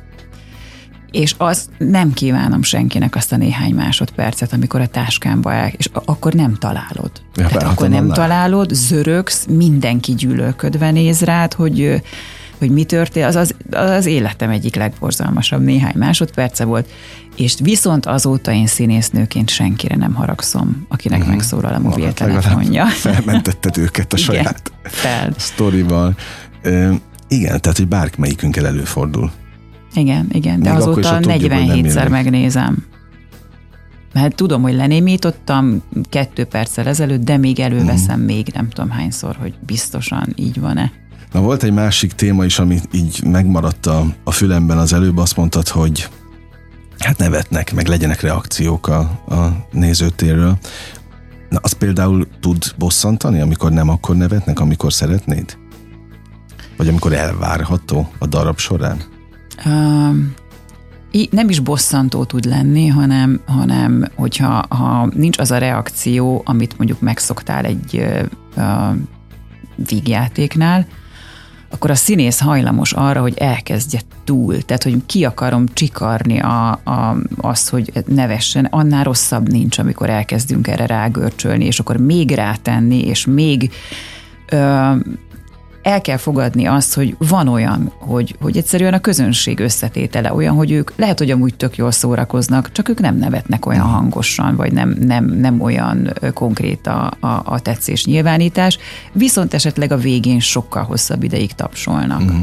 És 1.12 1.36
azt 1.38 1.70
nem 1.78 2.14
kívánom 2.14 2.64
senkinek 2.64 3.16
azt 3.16 3.32
a 3.32 3.38
néhány 3.38 3.74
másodpercet, 3.74 4.54
amikor 4.54 4.82
a 4.82 4.88
táskámba 4.88 5.54
el, 5.54 5.72
és 5.78 5.90
akkor 6.06 6.34
nem 6.34 6.56
találod. 6.56 7.12
Ja, 7.36 7.48
Tehát 7.48 7.64
akkor 7.64 7.90
nem 7.90 8.10
találod, 8.10 8.74
zörögsz, 8.74 9.46
mindenki 9.50 10.14
gyűlölködve 10.14 10.92
néz 10.92 11.22
rád, 11.22 11.54
hogy 11.54 12.02
hogy 12.60 12.72
mi 12.72 12.84
történt, 12.84 13.26
az, 13.26 13.36
az 13.36 13.54
az 13.70 14.06
életem 14.06 14.50
egyik 14.50 14.76
legborzalmasabb 14.76 15.62
néhány 15.62 15.94
másodperce 15.96 16.66
volt, 16.66 16.90
és 17.36 17.56
viszont 17.62 18.06
azóta 18.06 18.52
én 18.52 18.68
színésznőként 18.68 19.50
senkire 19.50 19.96
nem 19.96 20.14
haragszom, 20.14 20.86
akinek 20.88 21.20
uh-huh. 21.20 21.36
megszólal 21.36 21.74
a 21.74 21.80
mobiltelefonja. 21.80 22.86
Felmentetted 22.86 23.78
őket 23.78 24.14
a 24.14 24.18
saját 24.28 24.72
fel. 24.84 25.34
sztorival. 25.38 26.16
E, 26.62 26.92
igen, 27.28 27.62
tehát, 27.62 27.78
hogy 27.78 27.88
bármelyikünkkel 27.88 28.68
előfordul. 28.68 29.32
Igen, 29.94 30.28
igen, 30.32 30.62
de 30.62 30.70
Még 30.70 30.80
azóta 30.80 31.20
47-szer 31.22 32.10
megnézem. 32.10 32.86
Mert 34.14 34.36
tudom, 34.36 34.62
hogy 34.62 34.74
lenémítottam 34.74 35.84
kettő 36.10 36.44
perccel 36.44 36.88
ezelőtt, 36.88 37.24
de 37.24 37.38
még 37.38 37.60
előveszem 37.60 38.22
uh-huh. 38.22 38.36
még 38.36 38.52
nem 38.54 38.70
tudom 38.70 38.90
hányszor, 38.90 39.36
hogy 39.36 39.54
biztosan 39.66 40.34
így 40.36 40.60
van-e. 40.60 40.92
Na 41.32 41.42
volt 41.42 41.64
egy 41.64 41.74
másik 41.74 42.14
téma 42.14 42.46
is, 42.46 42.60
ami 42.60 42.80
így 42.92 43.24
megmaradt 43.24 43.86
a, 43.86 44.06
a 44.24 44.32
fülemben 44.32 44.78
az 44.78 44.94
előbb, 44.94 45.18
azt 45.18 45.36
mondtad, 45.36 45.68
hogy 45.68 46.10
hát 47.00 47.18
nevetnek, 47.18 47.74
meg 47.74 47.88
legyenek 47.88 48.22
reakciók 48.22 48.88
a, 48.88 49.00
a 49.28 49.66
nézőtérről. 49.72 50.58
Na, 51.50 51.60
az 51.62 51.72
például 51.72 52.28
tud 52.40 52.74
bosszantani, 52.78 53.40
amikor 53.40 53.72
nem 53.72 53.90
akkor 53.90 54.16
nevetnek, 54.16 54.60
amikor 54.60 54.94
szeretnéd? 54.94 55.58
Vagy 56.78 56.88
amikor 56.88 57.14
elvárható 57.14 58.12
a 58.20 58.26
darab 58.26 58.58
során? 58.58 59.02
Nem 61.30 61.50
is 61.50 61.60
bosszantó 61.60 62.24
tud 62.24 62.46
lenni, 62.46 62.88
hanem, 62.88 63.42
hanem 63.46 64.06
hogyha 64.16 64.66
ha 64.70 65.10
nincs 65.16 65.38
az 65.38 65.52
a 65.52 65.58
reakció, 65.58 66.42
amit 66.46 66.78
mondjuk 66.78 67.02
megszoktál 67.02 67.66
egy 67.66 68.06
uh, 68.58 68.96
vígjátéknál, 69.88 70.88
akkor 71.72 71.90
a 71.90 71.96
színész 71.96 72.40
hajlamos 72.40 72.94
arra, 72.94 73.22
hogy 73.22 73.38
elkezdje 73.38 74.00
túl, 74.24 74.62
tehát 74.62 74.84
hogy 74.84 74.98
ki 75.06 75.26
akarom 75.26 75.66
csikarni 75.74 76.40
a, 76.40 76.72
a, 76.72 77.18
azt, 77.38 77.70
hogy 77.70 77.92
nevessen, 78.06 78.66
annál 78.66 79.04
rosszabb 79.04 79.52
nincs, 79.52 79.78
amikor 79.78 80.10
elkezdünk 80.10 80.68
erre 80.68 80.86
rágörcsölni, 80.86 81.66
és 81.66 81.80
akkor 81.80 81.98
még 81.98 82.32
rátenni, 82.32 83.06
és 83.06 83.26
még 83.26 83.72
ö, 84.50 84.96
el 85.82 86.02
kell 86.02 86.18
fogadni 86.18 86.66
azt, 86.66 86.94
hogy 86.94 87.16
van 87.18 87.48
olyan, 87.48 87.92
hogy, 88.00 88.36
hogy 88.42 88.58
egyszerűen 88.58 88.94
a 88.94 89.00
közönség 89.00 89.60
összetétele 89.60 90.34
olyan, 90.34 90.56
hogy 90.56 90.72
ők 90.72 90.92
lehet, 90.96 91.18
hogy 91.18 91.32
amúgy 91.32 91.56
tök 91.56 91.78
jól 91.78 91.92
szórakoznak, 91.92 92.72
csak 92.72 92.90
ők 92.90 93.00
nem 93.00 93.18
nevetnek 93.18 93.66
olyan 93.66 93.86
mhm. 93.86 93.96
hangosan, 93.96 94.56
vagy 94.56 94.72
nem, 94.72 94.98
nem, 95.02 95.26
nem 95.26 95.62
olyan 95.62 96.14
konkrét 96.34 96.88
a, 96.88 97.14
a, 97.20 97.42
a 97.46 97.60
tetszés 97.60 98.06
nyilvánítás, 98.06 98.78
viszont 99.14 99.54
esetleg 99.54 99.92
a 99.92 99.98
végén 99.98 100.40
sokkal 100.40 100.84
hosszabb 100.84 101.24
ideig 101.24 101.54
tapsolnak. 101.54 102.22
Uh-huh. 102.22 102.40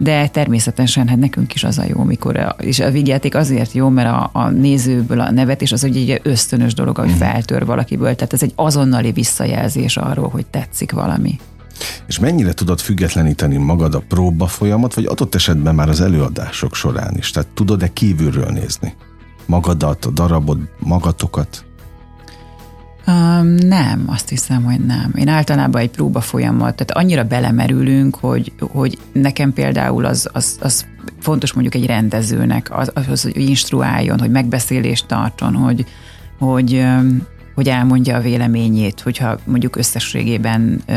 De 0.00 0.28
természetesen 0.28 1.08
hát 1.08 1.18
nekünk 1.18 1.54
is 1.54 1.64
az 1.64 1.78
a 1.78 1.84
jó, 1.88 2.02
mikor, 2.02 2.36
a, 2.36 2.56
és 2.58 2.80
a 2.80 2.90
vígjáték 2.90 3.34
azért 3.34 3.72
jó, 3.72 3.88
mert 3.88 4.08
a, 4.08 4.30
a 4.32 4.48
nézőből 4.48 5.20
a 5.20 5.30
nevet, 5.30 5.62
és 5.62 5.72
az 5.72 5.84
egy 5.84 6.20
ösztönös 6.22 6.74
dolog, 6.74 6.96
hogy 6.96 7.10
uh-huh. 7.10 7.20
feltör 7.20 7.66
valakiből, 7.66 8.14
tehát 8.14 8.32
ez 8.32 8.42
egy 8.42 8.52
azonnali 8.54 9.12
visszajelzés 9.12 9.96
arról, 9.96 10.28
hogy 10.28 10.46
tetszik 10.46 10.92
valami. 10.92 11.38
És 12.06 12.18
mennyire 12.18 12.52
tudod 12.52 12.80
függetleníteni 12.80 13.56
magad 13.56 13.94
a 13.94 14.02
próba 14.08 14.46
folyamat, 14.46 14.94
vagy 14.94 15.04
adott 15.04 15.34
esetben 15.34 15.74
már 15.74 15.88
az 15.88 16.00
előadások 16.00 16.74
során 16.74 17.16
is? 17.16 17.30
Tehát 17.30 17.48
tudod-e 17.48 17.92
kívülről 17.92 18.50
nézni? 18.50 18.94
Magadat, 19.46 20.04
a 20.04 20.10
darabod, 20.10 20.58
magatokat? 20.78 21.64
Um, 23.06 23.46
nem, 23.54 24.04
azt 24.06 24.28
hiszem, 24.28 24.64
hogy 24.64 24.86
nem. 24.86 25.12
Én 25.16 25.28
általában 25.28 25.80
egy 25.80 25.90
próba 25.90 26.20
folyamat, 26.20 26.74
tehát 26.74 26.90
annyira 26.90 27.24
belemerülünk, 27.24 28.16
hogy, 28.16 28.52
hogy 28.60 28.98
nekem 29.12 29.52
például 29.52 30.04
az, 30.04 30.28
az, 30.32 30.56
az 30.60 30.86
fontos 31.20 31.52
mondjuk 31.52 31.74
egy 31.74 31.86
rendezőnek, 31.86 32.76
az, 32.76 32.92
az, 32.94 33.22
hogy 33.22 33.36
instruáljon, 33.36 34.18
hogy 34.18 34.30
megbeszélést 34.30 35.06
tartson, 35.06 35.54
hogy, 35.54 35.86
hogy 36.38 36.84
hogy 37.58 37.68
elmondja 37.68 38.16
a 38.16 38.20
véleményét, 38.20 39.00
hogyha 39.00 39.38
mondjuk 39.44 39.76
összességében 39.76 40.80
ö, 40.86 40.92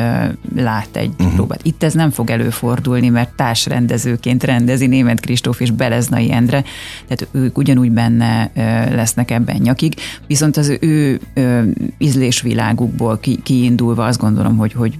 lát 0.55 0.89
egy 0.91 1.11
uh-huh. 1.17 1.33
próbát. 1.33 1.59
Itt 1.63 1.83
ez 1.83 1.93
nem 1.93 2.09
fog 2.09 2.29
előfordulni, 2.29 3.09
mert 3.09 3.35
társrendezőként 3.35 4.43
rendezi 4.43 4.87
német 4.87 5.19
Kristóf 5.19 5.59
és 5.59 5.71
Beleznai 5.71 6.31
Endre, 6.31 6.63
tehát 7.07 7.27
ők 7.31 7.57
ugyanúgy 7.57 7.91
benne 7.91 8.51
ö, 8.53 8.61
lesznek 8.95 9.31
ebben 9.31 9.55
nyakig, 9.55 9.93
viszont 10.27 10.57
az 10.57 10.77
ő 10.79 11.19
ö, 11.33 11.61
ízlésvilágukból 11.97 13.19
ki, 13.19 13.39
kiindulva 13.43 14.05
azt 14.05 14.19
gondolom, 14.19 14.57
hogy, 14.57 14.73
hogy 14.73 14.97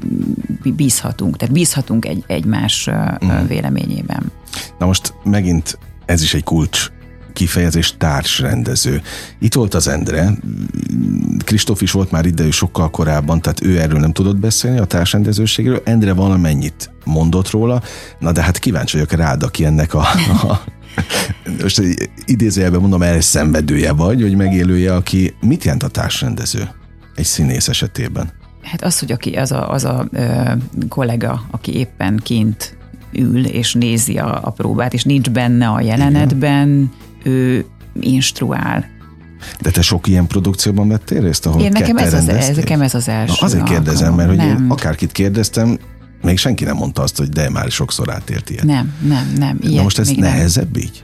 bízhatunk, 0.76 1.38
tehát 1.38 1.54
bízhatunk 1.54 2.06
egy, 2.06 2.24
egymás 2.28 2.88
uh-huh. 2.88 3.48
véleményében. 3.48 4.32
Na 4.80 4.86
most 4.86 5.14
megint 5.24 5.78
ez 6.06 6.22
is 6.22 6.34
egy 6.34 6.44
kulcs 6.44 6.92
kifejezés 7.34 7.96
társrendező. 7.98 9.02
Itt 9.40 9.54
volt 9.54 9.74
az 9.74 9.88
Endre, 9.88 10.32
Kristóf 11.44 11.82
is 11.82 11.92
volt 11.92 12.12
már 12.12 12.26
ide, 12.26 12.44
ő 12.44 12.52
sokkal 12.52 12.90
korábban, 12.90 13.42
tehát 13.42 13.64
ő 13.64 13.80
erről 13.80 14.00
nem 14.00 14.12
tudott 14.12 14.38
beszélni, 14.38 14.80
a 14.80 14.86
társrendezőségről. 14.86 15.82
Endre 15.86 16.14
valamennyit 16.14 16.92
mondott 17.04 17.50
róla, 17.50 17.82
na 18.20 18.32
de 18.32 18.42
hát 18.42 18.60
kíváncsi 18.60 18.98
vagyok 18.98 19.12
rád, 19.12 19.44
aki 19.44 19.66
ennek 19.66 19.94
a, 19.94 20.00
a 20.44 20.64
most 21.62 21.82
idézőjelben 22.26 22.82
mondom, 22.82 23.02
elszenvedője 23.02 23.92
vagy, 23.92 24.22
vagy 24.22 24.36
megélője, 24.36 24.96
aki 24.96 25.36
mit 25.42 25.64
jelent 25.64 25.84
a 25.84 25.88
társrendező 25.88 26.70
egy 27.16 27.26
színész 27.26 27.68
esetében? 27.68 28.32
Hát 28.62 28.84
az, 28.84 29.00
hogy 29.00 29.12
aki 29.12 29.36
az 29.36 29.52
a, 29.52 29.72
az 29.72 29.84
a 29.84 30.08
ö, 30.12 30.52
kollega, 30.90 31.46
aki 31.52 31.76
éppen 31.76 32.20
kint 32.24 32.78
ül 33.12 33.46
és 33.46 33.74
nézi 33.74 34.18
a, 34.18 34.40
a 34.44 34.50
próbát, 34.50 34.94
és 34.94 35.04
nincs 35.04 35.30
benne 35.30 35.68
a 35.68 35.82
jelenetben, 35.82 36.70
Igen 36.70 36.92
ő 37.24 37.66
instruál. 38.00 38.86
De 39.62 39.70
te 39.72 39.82
sok 39.82 40.08
ilyen 40.08 40.28
produkcióban 40.28 40.88
vettél 40.88 41.22
részt, 41.22 41.46
ahol 41.46 41.62
Én 41.62 41.72
nekem 41.72 41.98
ez, 41.98 42.14
az, 42.14 42.28
ez, 42.28 42.56
nekem 42.56 42.82
ez 42.82 42.94
az 42.96 43.08
első. 43.08 43.34
Na, 43.40 43.46
azért 43.46 43.64
kérdezem, 43.64 44.14
mert 44.14 44.30
hogy 44.30 44.44
én 44.44 44.66
akárkit 44.70 45.12
kérdeztem, 45.12 45.78
még 46.22 46.38
senki 46.38 46.64
nem 46.64 46.76
mondta 46.76 47.02
azt, 47.02 47.18
hogy 47.18 47.30
de 47.30 47.50
már 47.50 47.72
sokszor 47.72 48.12
átélt 48.12 48.50
ilyet. 48.50 48.64
Nem, 48.64 48.94
nem, 49.08 49.34
nem. 49.38 49.58
Ilyet, 49.62 49.76
Na 49.76 49.82
most 49.84 50.00
ez 50.00 50.10
nehezebb 50.10 50.74
nem. 50.74 50.82
így? 50.82 51.04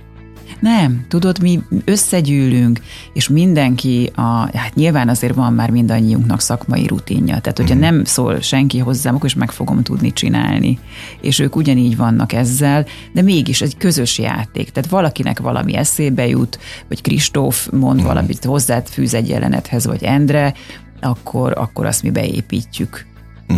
Nem, 0.60 1.06
tudod, 1.08 1.42
mi 1.42 1.62
összegyűlünk, 1.86 2.80
és 3.14 3.30
mindenki, 3.30 4.12
a, 4.16 4.58
hát 4.58 4.76
nyilván 4.76 5.10
azért 5.10 5.36
van 5.36 5.54
már 5.54 5.70
mindannyiunknak 5.70 6.42
szakmai 6.42 6.88
rutinja, 6.88 7.40
tehát 7.40 7.58
hogyha 7.58 7.76
mm. 7.76 7.80
nem 7.80 8.04
szól 8.04 8.42
senki 8.42 8.78
hozzám, 8.78 9.16
akkor 9.16 9.26
is 9.26 9.36
meg 9.36 9.52
fogom 9.52 9.84
tudni 9.84 10.14
csinálni. 10.14 10.80
És 11.22 11.40
ők 11.40 11.56
ugyanígy 11.56 11.98
vannak 11.98 12.34
ezzel, 12.34 12.86
de 13.14 13.22
mégis 13.22 13.62
egy 13.62 13.78
közös 13.78 14.20
játék, 14.20 14.70
tehát 14.70 14.90
valakinek 14.90 15.40
valami 15.40 15.76
eszébe 15.76 16.28
jut, 16.28 16.60
vagy 16.88 17.02
Kristóf 17.02 17.70
mond 17.72 18.02
mm. 18.02 18.06
valamit, 18.06 18.44
hozzád 18.44 18.88
fűz 18.88 19.14
egy 19.14 19.30
jelenethez, 19.30 19.86
vagy 19.86 20.04
Endre, 20.04 20.54
akkor, 21.02 21.54
akkor 21.58 21.86
azt 21.86 22.04
mi 22.04 22.10
beépítjük. 22.10 23.06
Mm. 23.54 23.58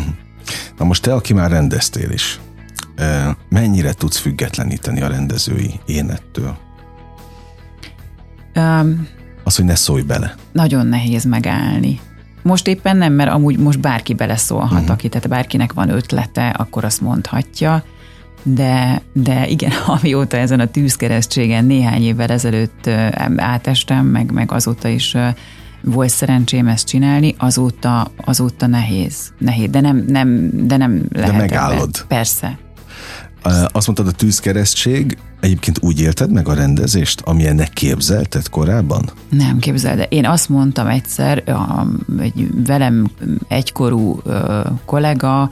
Na 0.77 0.85
most 0.85 1.03
te, 1.03 1.13
aki 1.13 1.33
már 1.33 1.49
rendeztél 1.49 2.09
is, 2.11 2.39
mennyire 3.49 3.93
tudsz 3.93 4.17
függetleníteni 4.17 5.01
a 5.01 5.07
rendezői 5.07 5.79
énettől? 5.85 6.57
Um, 8.55 9.07
az, 9.43 9.55
hogy 9.55 9.65
ne 9.65 9.75
szólj 9.75 10.01
bele. 10.01 10.35
Nagyon 10.51 10.87
nehéz 10.87 11.23
megállni. 11.23 11.99
Most 12.41 12.67
éppen 12.67 12.97
nem, 12.97 13.13
mert 13.13 13.31
amúgy 13.31 13.57
most 13.57 13.79
bárki 13.79 14.13
beleszólhat, 14.13 14.71
uh-huh. 14.71 14.89
aki, 14.89 15.09
tehát 15.09 15.27
bárkinek 15.27 15.73
van 15.73 15.89
ötlete, 15.89 16.49
akkor 16.49 16.83
azt 16.83 17.01
mondhatja, 17.01 17.83
de, 18.43 19.01
de 19.13 19.47
igen, 19.47 19.71
amióta 19.97 20.37
ezen 20.37 20.59
a 20.59 20.65
tűzkeresztségen 20.65 21.65
néhány 21.65 22.03
évvel 22.03 22.29
ezelőtt 22.29 22.89
átestem, 23.35 24.05
meg, 24.05 24.31
meg 24.31 24.51
azóta 24.51 24.87
is 24.87 25.15
volt 25.81 26.09
szerencsém 26.09 26.67
ezt 26.67 26.87
csinálni, 26.87 27.35
azóta, 27.37 28.11
azóta 28.25 28.67
nehéz. 28.67 29.33
Nehéz, 29.37 29.69
de 29.69 29.79
nem, 29.79 30.05
nem, 30.07 30.49
de 30.67 30.77
nem 30.77 31.05
lehet. 31.11 31.31
De 31.31 31.37
megállod. 31.37 31.79
Ebben. 31.79 32.07
Persze. 32.07 32.57
Azt 33.71 33.85
mondtad, 33.85 34.07
a 34.07 34.11
tűzkeresztség, 34.11 35.17
egyébként 35.39 35.79
úgy 35.81 35.99
élted 35.99 36.31
meg 36.31 36.47
a 36.47 36.53
rendezést, 36.53 37.21
amilyennek 37.21 37.69
képzelted 37.69 38.49
korábban? 38.49 39.09
Nem 39.29 39.59
képzeld, 39.59 40.05
én 40.09 40.25
azt 40.25 40.49
mondtam 40.49 40.87
egyszer, 40.87 41.43
egy 42.19 42.49
velem 42.65 43.09
egykorú 43.47 44.21
kollega, 44.85 45.49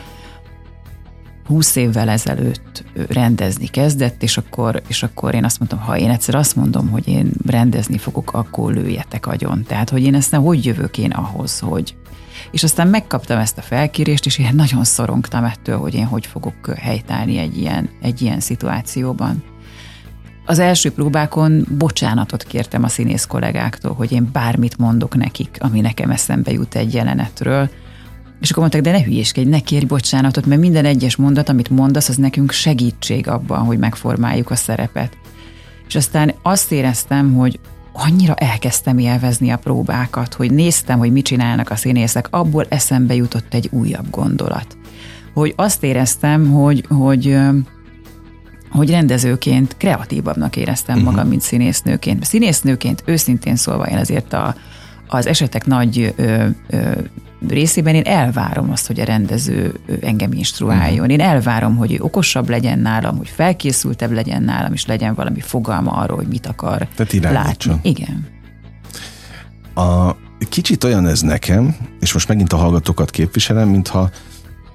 húsz 1.48 1.76
évvel 1.76 2.10
ezelőtt 2.10 2.84
rendezni 3.10 3.68
kezdett, 3.68 4.24
és 4.24 4.38
akkor, 4.38 4.82
és 4.88 5.04
akkor 5.04 5.36
én 5.36 5.44
azt 5.44 5.60
mondtam, 5.60 5.80
ha 5.80 5.98
én 5.98 6.10
egyszer 6.10 6.36
azt 6.36 6.56
mondom, 6.56 6.90
hogy 6.90 7.08
én 7.08 7.32
rendezni 7.46 7.98
fogok, 7.98 8.34
akkor 8.34 8.74
lőjetek 8.74 9.28
agyon. 9.28 9.64
Tehát, 9.64 9.90
hogy 9.90 10.04
én 10.04 10.16
ezt 10.16 10.32
nem, 10.32 10.44
hogy 10.44 10.66
jövök 10.66 10.98
én 10.98 11.12
ahhoz, 11.12 11.60
hogy... 11.60 11.96
És 12.52 12.64
aztán 12.64 12.88
megkaptam 12.88 13.40
ezt 13.40 13.58
a 13.58 13.62
felkérést, 13.62 14.26
és 14.26 14.38
én 14.38 14.56
nagyon 14.56 14.84
szorongtam 14.84 15.44
ettől, 15.44 15.78
hogy 15.78 15.94
én 15.94 16.06
hogy 16.06 16.26
fogok 16.26 16.74
helytállni 16.80 17.38
egy 17.38 17.58
ilyen, 17.58 17.90
egy 18.02 18.22
ilyen 18.22 18.40
szituációban. 18.40 19.44
Az 20.50 20.60
első 20.60 20.92
próbákon 20.92 21.66
bocsánatot 21.78 22.44
kértem 22.44 22.84
a 22.84 22.88
színész 22.88 23.26
kollégáktól, 23.26 23.94
hogy 23.94 24.12
én 24.12 24.30
bármit 24.34 24.78
mondok 24.78 25.16
nekik, 25.16 25.58
ami 25.60 25.82
nekem 25.82 26.10
eszembe 26.10 26.52
jut 26.52 26.76
egy 26.76 26.94
jelenetről, 26.94 27.70
és 28.42 28.50
akkor 28.50 28.62
mondták, 28.62 28.82
de 28.82 28.92
ne 28.92 29.04
hülyéskedj, 29.04 29.50
ne 29.50 29.60
kérj 29.60 29.86
bocsánatot, 29.86 30.46
mert 30.46 30.62
minden 30.62 30.86
egyes 30.86 31.16
mondat, 31.16 31.50
amit 31.50 31.70
mondasz, 31.70 32.10
az 32.10 32.16
nekünk 32.16 32.52
segítség 32.52 33.28
abban, 33.28 33.60
hogy 33.60 33.78
megformáljuk 33.78 34.52
a 34.52 34.56
szerepet. 34.56 35.18
És 35.88 35.96
aztán 35.96 36.34
azt 36.42 36.72
éreztem, 36.72 37.34
hogy 37.34 37.60
annyira 37.94 38.36
elkezdtem 38.36 38.98
élvezni 38.98 39.50
a 39.50 39.58
próbákat, 39.58 40.34
hogy 40.34 40.52
néztem, 40.52 40.98
hogy 40.98 41.12
mit 41.12 41.26
csinálnak 41.26 41.70
a 41.70 41.76
színészek, 41.76 42.28
abból 42.30 42.66
eszembe 42.70 43.16
jutott 43.16 43.54
egy 43.54 43.70
újabb 43.72 44.10
gondolat. 44.10 44.78
Hogy 45.34 45.54
azt 45.56 45.84
éreztem, 45.84 46.52
hogy, 46.52 46.86
hogy 46.90 47.38
hogy 48.70 48.90
rendezőként 48.90 49.76
kreatívabbnak 49.78 50.56
éreztem 50.56 50.98
uh-huh. 50.98 51.12
magam, 51.12 51.28
mint 51.28 51.42
színésznőként. 51.42 52.26
Színésznőként 52.26 53.04
őszintén 53.06 53.56
szólva 53.56 53.88
én 53.88 53.98
azért 53.98 54.34
a, 54.34 54.56
az 55.08 55.28
esetek 55.28 55.66
nagy 55.66 56.14
ö, 56.16 56.46
ö, 56.70 56.92
részében 57.48 57.96
én 57.96 58.04
elvárom 58.04 58.72
azt, 58.72 58.88
hogy 58.88 59.00
a 59.00 59.04
rendező 59.04 59.74
engem 60.02 60.32
instruáljon. 60.32 61.00
Uh-huh. 61.00 61.12
Én 61.12 61.20
elvárom, 61.20 61.76
hogy 61.76 61.94
ő 61.94 61.98
okosabb 62.00 62.50
legyen 62.50 62.80
nálam, 62.80 63.18
hogy 63.18 63.30
felkészültebb 63.30 64.12
legyen 64.12 64.44
nálam, 64.44 64.74
és 64.74 64.86
legyen 64.86 65.14
valami 65.14 65.40
fogalma 65.40 65.92
arról, 65.92 66.18
hogy 66.18 66.28
mit 66.28 66.46
akar 66.46 66.88
Tehát 66.96 67.34
látni. 67.34 67.80
Igen. 67.82 68.28
A, 69.74 70.16
kicsit 70.50 70.84
olyan 70.84 71.08
ez 71.08 71.22
nekem, 71.22 71.76
és 72.00 72.14
most 72.14 72.28
megint 72.28 72.54
a 72.54 72.58
hallgatókat 72.58 73.10
képviselem, 73.10 73.70
mintha 73.70 74.10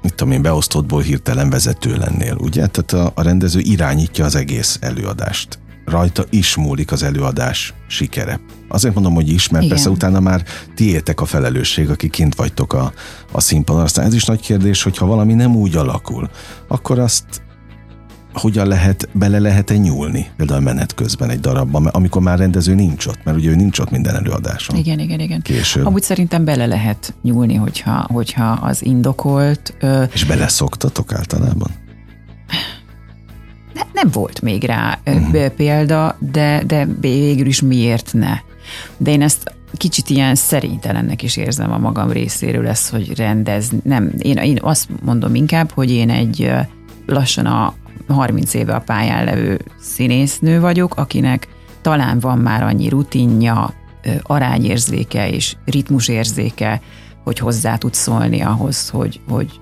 mit 0.03 0.15
tudom 0.15 0.33
én, 0.33 0.43
beosztottból 0.43 1.03
hirtelen 1.03 1.51
vezető 1.51 1.97
lennél, 1.97 2.37
ugye? 2.41 2.67
Tehát 2.67 2.93
a, 3.07 3.13
a 3.15 3.23
rendező 3.23 3.61
irányítja 3.61 4.25
az 4.25 4.35
egész 4.35 4.79
előadást 4.81 5.59
rajta 5.85 6.25
is 6.31 6.57
múlik 6.57 6.93
az 6.93 7.03
előadás 7.03 7.75
sikere. 7.87 8.41
Azért 8.69 8.95
mondom, 8.95 9.15
hogy 9.15 9.29
is, 9.29 9.49
mert 9.49 9.65
Igen. 9.65 9.77
persze 9.77 9.91
utána 9.91 10.21
már 10.21 10.45
tiétek 10.75 11.21
a 11.21 11.25
felelősség, 11.25 11.91
akik 11.91 12.11
kint 12.11 12.35
vagytok 12.35 12.73
a, 12.73 12.93
a 13.33 13.41
színpadon. 13.41 13.83
Aztán 13.83 14.07
ez 14.07 14.15
is 14.15 14.25
nagy 14.25 14.41
kérdés, 14.41 14.83
hogy 14.83 14.97
ha 14.97 15.07
valami 15.07 15.35
nem 15.35 15.57
úgy 15.57 15.77
alakul, 15.77 16.31
akkor 16.69 16.99
azt 16.99 17.25
hogyan 18.33 18.67
lehet, 18.67 19.09
bele 19.13 19.39
lehet-e 19.39 19.77
nyúlni, 19.77 20.27
például 20.37 20.61
menet 20.61 20.95
közben 20.95 21.31
egy 21.31 21.41
darabban, 21.41 21.87
amikor 21.87 22.23
már 22.23 22.39
rendező 22.39 22.75
nincs 22.75 23.07
ott, 23.07 23.25
mert 23.25 23.37
ugye 23.37 23.51
ő 23.51 23.55
nincs 23.55 23.79
ott 23.79 23.91
minden 23.91 24.15
előadáson. 24.15 24.77
Igen, 24.77 24.99
igen, 24.99 25.21
igen. 25.21 25.43
Később. 25.43 25.87
Amúgy 25.87 26.03
szerintem 26.03 26.45
bele 26.45 26.67
lehet 26.67 27.15
nyúlni, 27.23 27.55
hogyha, 27.55 28.07
hogyha 28.13 28.51
az 28.51 28.85
indokolt. 28.85 29.75
Ö... 29.81 30.03
És 30.13 30.25
beleszoktatok 30.25 31.13
általában? 31.13 31.71
ne, 33.75 33.81
nem 33.93 34.09
volt 34.13 34.41
még 34.41 34.65
rá 34.65 34.99
uh-huh. 35.07 35.47
példa, 35.47 36.17
de, 36.19 36.63
de 36.67 36.89
végül 37.01 37.47
is 37.47 37.61
miért 37.61 38.13
ne? 38.13 38.35
De 38.97 39.11
én 39.11 39.23
ezt 39.23 39.55
kicsit 39.77 40.11
ilyen 40.11 40.35
szerénytelennek 40.35 41.23
is 41.23 41.37
érzem 41.37 41.73
a 41.73 41.79
magam 41.79 42.11
részéről 42.11 42.67
ezt, 42.67 42.91
hogy 42.91 43.17
rendez. 43.17 43.71
Nem, 43.85 44.13
én, 44.19 44.37
én 44.37 44.59
azt 44.61 44.89
mondom 45.03 45.35
inkább, 45.35 45.71
hogy 45.71 45.91
én 45.91 46.11
egy 46.11 46.51
lassan 47.07 47.47
a 47.47 47.75
30 48.13 48.55
éve 48.55 48.75
a 48.75 48.81
pályán 48.81 49.25
levő 49.25 49.61
színésznő 49.81 50.61
vagyok, 50.61 50.97
akinek 50.97 51.49
talán 51.83 52.19
van 52.19 52.39
már 52.39 52.63
annyi 52.63 52.89
rutinja, 52.89 53.75
arányérzéke 54.23 55.31
és 55.31 55.57
ritmusérzéke, 55.65 56.81
hogy 57.25 57.39
hozzá 57.39 57.77
tud 57.77 57.95
szólni 57.95 58.41
ahhoz, 58.41 58.89
hogy, 58.89 59.21
hogy, 59.29 59.61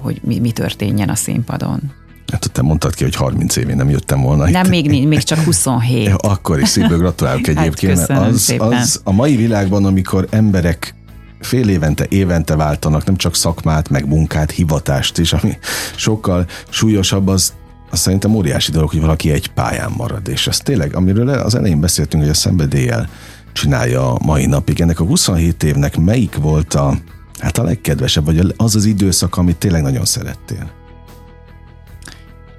hogy 0.00 0.20
mi, 0.24 0.38
mi 0.38 0.50
történjen 0.50 1.08
a 1.08 1.14
színpadon. 1.14 1.92
Hát 2.32 2.52
te 2.52 2.62
mondtad 2.62 2.94
ki, 2.94 3.02
hogy 3.02 3.14
30 3.14 3.56
évén 3.56 3.76
nem 3.76 3.90
jöttem 3.90 4.20
volna. 4.20 4.50
Nem, 4.50 4.68
még, 4.68 5.08
még 5.08 5.22
csak 5.22 5.38
27. 5.38 6.08
Akkor 6.08 6.60
is 6.60 6.68
szívből 6.68 6.98
gratulálok 6.98 7.46
hát 7.46 7.58
egyébként. 7.58 7.98
Hát 7.98 8.08
mert 8.08 8.20
az, 8.20 8.54
az 8.58 9.00
a 9.04 9.12
mai 9.12 9.36
világban, 9.36 9.84
amikor 9.84 10.26
emberek 10.30 10.94
fél 11.44 11.68
évente, 11.68 12.06
évente 12.08 12.56
váltanak, 12.56 13.04
nem 13.04 13.16
csak 13.16 13.36
szakmát, 13.36 13.88
meg 13.88 14.06
munkát, 14.06 14.50
hivatást 14.50 15.18
is, 15.18 15.32
ami 15.32 15.58
sokkal 15.96 16.46
súlyosabb, 16.68 17.28
az, 17.28 17.52
az 17.90 17.98
szerintem 17.98 18.34
óriási 18.34 18.70
dolog, 18.70 18.90
hogy 18.90 19.00
valaki 19.00 19.30
egy 19.30 19.48
pályán 19.48 19.92
marad. 19.96 20.28
És 20.28 20.46
ez 20.46 20.58
tényleg, 20.58 20.94
amiről 20.94 21.28
az 21.28 21.54
elején 21.54 21.80
beszéltünk, 21.80 22.22
hogy 22.22 22.32
a 22.32 22.34
szenvedéllyel 22.34 23.08
csinálja 23.52 24.14
a 24.14 24.18
mai 24.24 24.46
napig. 24.46 24.80
Ennek 24.80 25.00
a 25.00 25.04
27 25.04 25.62
évnek 25.62 25.96
melyik 25.96 26.36
volt 26.36 26.74
a, 26.74 26.94
hát 27.38 27.58
a 27.58 27.62
legkedvesebb, 27.62 28.24
vagy 28.24 28.54
az 28.56 28.74
az 28.74 28.84
időszak, 28.84 29.36
amit 29.36 29.56
tényleg 29.56 29.82
nagyon 29.82 30.04
szerettél? 30.04 30.70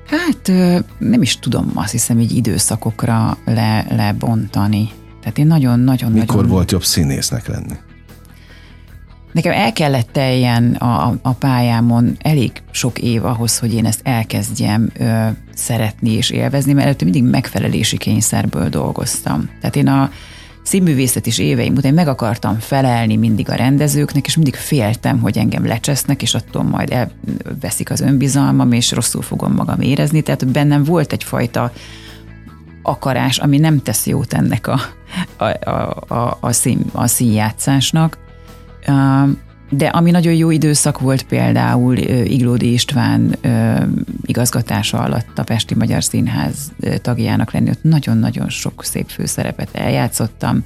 Hát 0.06 0.52
nem 1.00 1.22
is 1.22 1.40
tudom, 1.40 1.72
azt 1.74 1.92
hiszem, 1.92 2.20
így 2.20 2.36
időszakokra 2.36 3.38
le, 3.46 3.86
lebontani. 3.90 4.90
Tehát 5.22 5.38
én 5.38 5.48
nagyon-nagyon... 5.48 6.12
Mikor 6.12 6.36
nagyon... 6.36 6.50
volt 6.50 6.72
jobb 6.72 6.84
színésznek 6.84 7.48
lenni? 7.48 7.76
Nekem 9.34 9.52
el 9.52 9.74
kellett 9.74 10.10
teljen 10.12 10.74
a, 10.74 11.16
a 11.22 11.32
pályámon 11.32 12.18
elég 12.20 12.52
sok 12.72 13.00
év 13.00 13.26
ahhoz, 13.26 13.60
hogy 13.60 13.74
én 13.74 13.86
ezt 13.86 14.02
elkezdjem 14.04 14.92
ö, 15.00 15.28
szeretni 15.54 16.12
és 16.12 16.30
élvezni, 16.30 16.74
mert 16.74 16.86
előtte 16.86 17.04
mindig 17.04 17.24
megfelelési 17.24 17.98
kényszerből 17.98 18.70
dolgoztam. 18.70 19.50
Tehát 19.60 19.76
én 19.76 19.88
a 19.88 20.10
színművészet 20.64 21.26
is 21.26 21.38
éveim 21.38 21.76
után 21.76 21.94
meg 21.94 22.08
akartam 22.08 22.60
felelni 22.60 23.16
mindig 23.16 23.50
a 23.50 23.56
rendezőknek, 23.56 24.26
és 24.26 24.36
mindig 24.36 24.56
féltem, 24.56 25.20
hogy 25.20 25.38
engem 25.38 25.66
lecsesznek, 25.66 26.22
és 26.22 26.34
attól 26.34 26.64
majd 26.64 26.92
elveszik 26.92 27.92
az 27.92 28.02
önbizalmam, 28.02 28.72
és 28.72 28.92
rosszul 28.92 29.22
fogom 29.22 29.54
magam 29.54 29.82
érezni. 29.82 30.22
Tehát 30.22 30.52
bennem 30.52 30.84
volt 30.84 31.14
egyfajta 31.14 31.72
akarás, 32.82 33.38
ami 33.38 33.58
nem 33.58 33.82
tesz 33.82 34.06
jót 34.06 34.34
ennek 34.34 34.68
a, 34.68 34.80
a, 35.38 35.46
a, 36.14 36.38
a, 36.40 36.52
szín, 36.52 36.86
a 36.92 37.08
színjátszásnak. 37.08 38.23
De 39.70 39.88
ami 39.88 40.12
nagyon 40.12 40.34
jó 40.34 40.52
időszak 40.52 41.00
volt 41.00 41.24
például 41.24 41.98
Iglódi 41.98 42.74
István 42.74 43.36
igazgatása 44.26 45.00
alatt 45.00 45.40
a 45.40 45.44
Pesti 45.44 45.76
Magyar 45.76 46.04
Színház 46.04 46.72
tagjának 47.02 47.52
lenni, 47.52 47.70
ott 47.70 47.84
nagyon-nagyon 47.84 48.50
sok 48.50 48.84
szép 48.84 49.10
főszerepet 49.10 49.70
eljátszottam. 49.72 50.64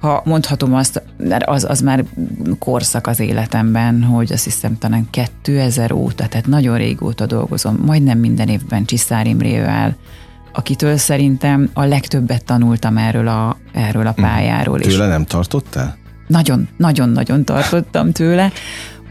Ha 0.00 0.22
mondhatom 0.24 0.74
azt, 0.74 1.02
mert 1.16 1.44
az, 1.48 1.64
az 1.64 1.80
már 1.80 2.04
korszak 2.58 3.06
az 3.06 3.20
életemben, 3.20 4.02
hogy 4.02 4.32
azt 4.32 4.44
hiszem 4.44 4.78
talán 4.78 5.08
2000 5.10 5.92
óta, 5.92 6.26
tehát 6.26 6.46
nagyon 6.46 6.76
régóta 6.76 7.26
dolgozom, 7.26 7.78
majdnem 7.86 8.18
minden 8.18 8.48
évben 8.48 8.84
Csiszár 8.84 9.26
Imrével, 9.26 9.96
akitől 10.52 10.96
szerintem 10.96 11.70
a 11.72 11.84
legtöbbet 11.84 12.44
tanultam 12.44 12.96
erről 12.96 13.28
a, 13.28 13.56
erről 13.72 14.06
a 14.06 14.12
hm. 14.16 14.22
pályáról. 14.22 14.80
Tőle 14.80 15.06
nem 15.06 15.24
tartottál? 15.24 15.96
Nagyon, 16.26 16.68
nagyon-nagyon 16.76 17.44
tartottam 17.44 18.12
tőle, 18.12 18.52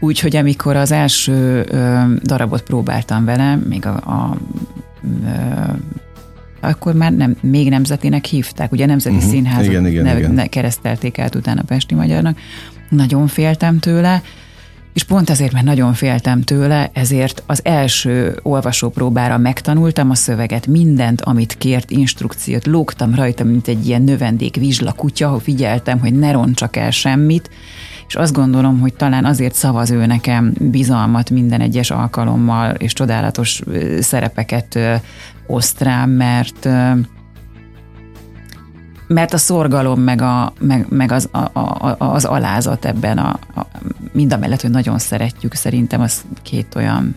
úgyhogy 0.00 0.36
amikor 0.36 0.76
az 0.76 0.90
első 0.92 1.64
darabot 2.22 2.62
próbáltam 2.62 3.24
vele, 3.24 3.56
még 3.56 3.86
a, 3.86 3.94
a 3.94 4.36
akkor 6.60 6.94
már 6.94 7.12
nem, 7.12 7.36
még 7.40 7.68
nemzetinek 7.68 8.24
hívták, 8.24 8.72
ugye 8.72 8.86
Nemzeti 8.86 9.16
uh-huh. 9.16 9.30
Színház 9.30 9.66
igen, 9.66 9.86
igen, 9.86 10.04
ne, 10.04 10.18
igen. 10.18 10.32
Ne, 10.32 10.46
keresztelték 10.46 11.18
át 11.18 11.34
utána 11.34 11.62
Pesti 11.62 11.94
Magyarnak. 11.94 12.38
Nagyon 12.88 13.26
féltem 13.26 13.78
tőle, 13.78 14.22
és 14.92 15.04
pont 15.04 15.30
azért, 15.30 15.52
mert 15.52 15.64
nagyon 15.64 15.94
féltem 15.94 16.42
tőle, 16.42 16.90
ezért 16.92 17.42
az 17.46 17.60
első 17.64 18.38
olvasópróbára 18.42 19.38
megtanultam 19.38 20.10
a 20.10 20.14
szöveget, 20.14 20.66
mindent, 20.66 21.20
amit 21.20 21.56
kért, 21.58 21.90
instrukciót, 21.90 22.66
lógtam 22.66 23.14
rajta, 23.14 23.44
mint 23.44 23.68
egy 23.68 23.86
ilyen 23.86 24.02
növendék 24.02 24.56
vizsla 24.56 24.92
kutya, 24.92 25.28
hogy 25.28 25.42
figyeltem, 25.42 25.98
hogy 25.98 26.18
ne 26.18 26.32
roncsak 26.32 26.76
el 26.76 26.90
semmit, 26.90 27.50
és 28.08 28.14
azt 28.14 28.32
gondolom, 28.32 28.80
hogy 28.80 28.94
talán 28.94 29.24
azért 29.24 29.54
szavaz 29.54 29.90
ő 29.90 30.06
nekem 30.06 30.52
bizalmat 30.58 31.30
minden 31.30 31.60
egyes 31.60 31.90
alkalommal, 31.90 32.70
és 32.70 32.92
csodálatos 32.92 33.62
szerepeket 34.00 34.78
oszt 35.46 35.80
rám, 35.80 36.10
mert 36.10 36.68
mert 39.06 39.32
a 39.32 39.38
szorgalom, 39.38 40.00
meg, 40.00 40.22
a, 40.22 40.52
meg, 40.60 40.86
meg 40.88 41.12
az, 41.12 41.28
a, 41.32 41.58
a, 41.58 41.96
az 41.98 42.24
alázat 42.24 42.84
ebben, 42.84 43.18
a, 43.18 43.38
a, 43.54 43.66
mind 44.12 44.32
a 44.32 44.36
mellett, 44.36 44.60
hogy 44.60 44.70
nagyon 44.70 44.98
szeretjük, 44.98 45.54
szerintem 45.54 46.00
az 46.00 46.24
két 46.42 46.74
olyan 46.74 47.16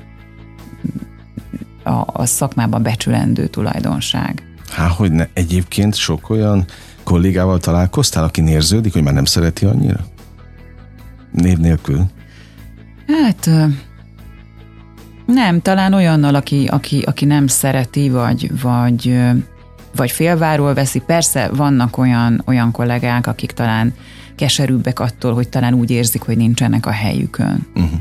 a, 1.83 2.03
a 2.05 2.25
szakmában 2.25 2.83
becsülendő 2.83 3.47
tulajdonság. 3.47 4.43
Há, 4.69 4.87
hogy 4.87 5.11
ne. 5.11 5.27
Egyébként 5.33 5.95
sok 5.95 6.29
olyan 6.29 6.65
kollégával 7.03 7.59
találkoztál, 7.59 8.23
aki 8.23 8.47
érződik, 8.47 8.93
hogy 8.93 9.03
már 9.03 9.13
nem 9.13 9.25
szereti 9.25 9.65
annyira? 9.65 9.99
Név 11.31 11.57
nélkül? 11.57 12.05
Hát 13.07 13.49
nem, 15.25 15.61
talán 15.61 15.93
olyannal, 15.93 16.35
aki, 16.35 16.67
aki, 16.67 17.01
aki 17.01 17.25
nem 17.25 17.47
szereti, 17.47 18.09
vagy, 18.09 18.61
vagy, 18.61 19.19
vagy 19.95 20.11
félváról 20.11 20.73
veszi. 20.73 20.99
Persze 20.99 21.49
vannak 21.53 21.97
olyan, 21.97 22.41
olyan 22.45 22.71
kollégák, 22.71 23.27
akik 23.27 23.51
talán 23.51 23.93
keserűbbek 24.35 24.99
attól, 24.99 25.33
hogy 25.33 25.49
talán 25.49 25.73
úgy 25.73 25.91
érzik, 25.91 26.21
hogy 26.21 26.37
nincsenek 26.37 26.85
a 26.85 26.91
helyükön. 26.91 27.67
Uh-huh. 27.75 27.99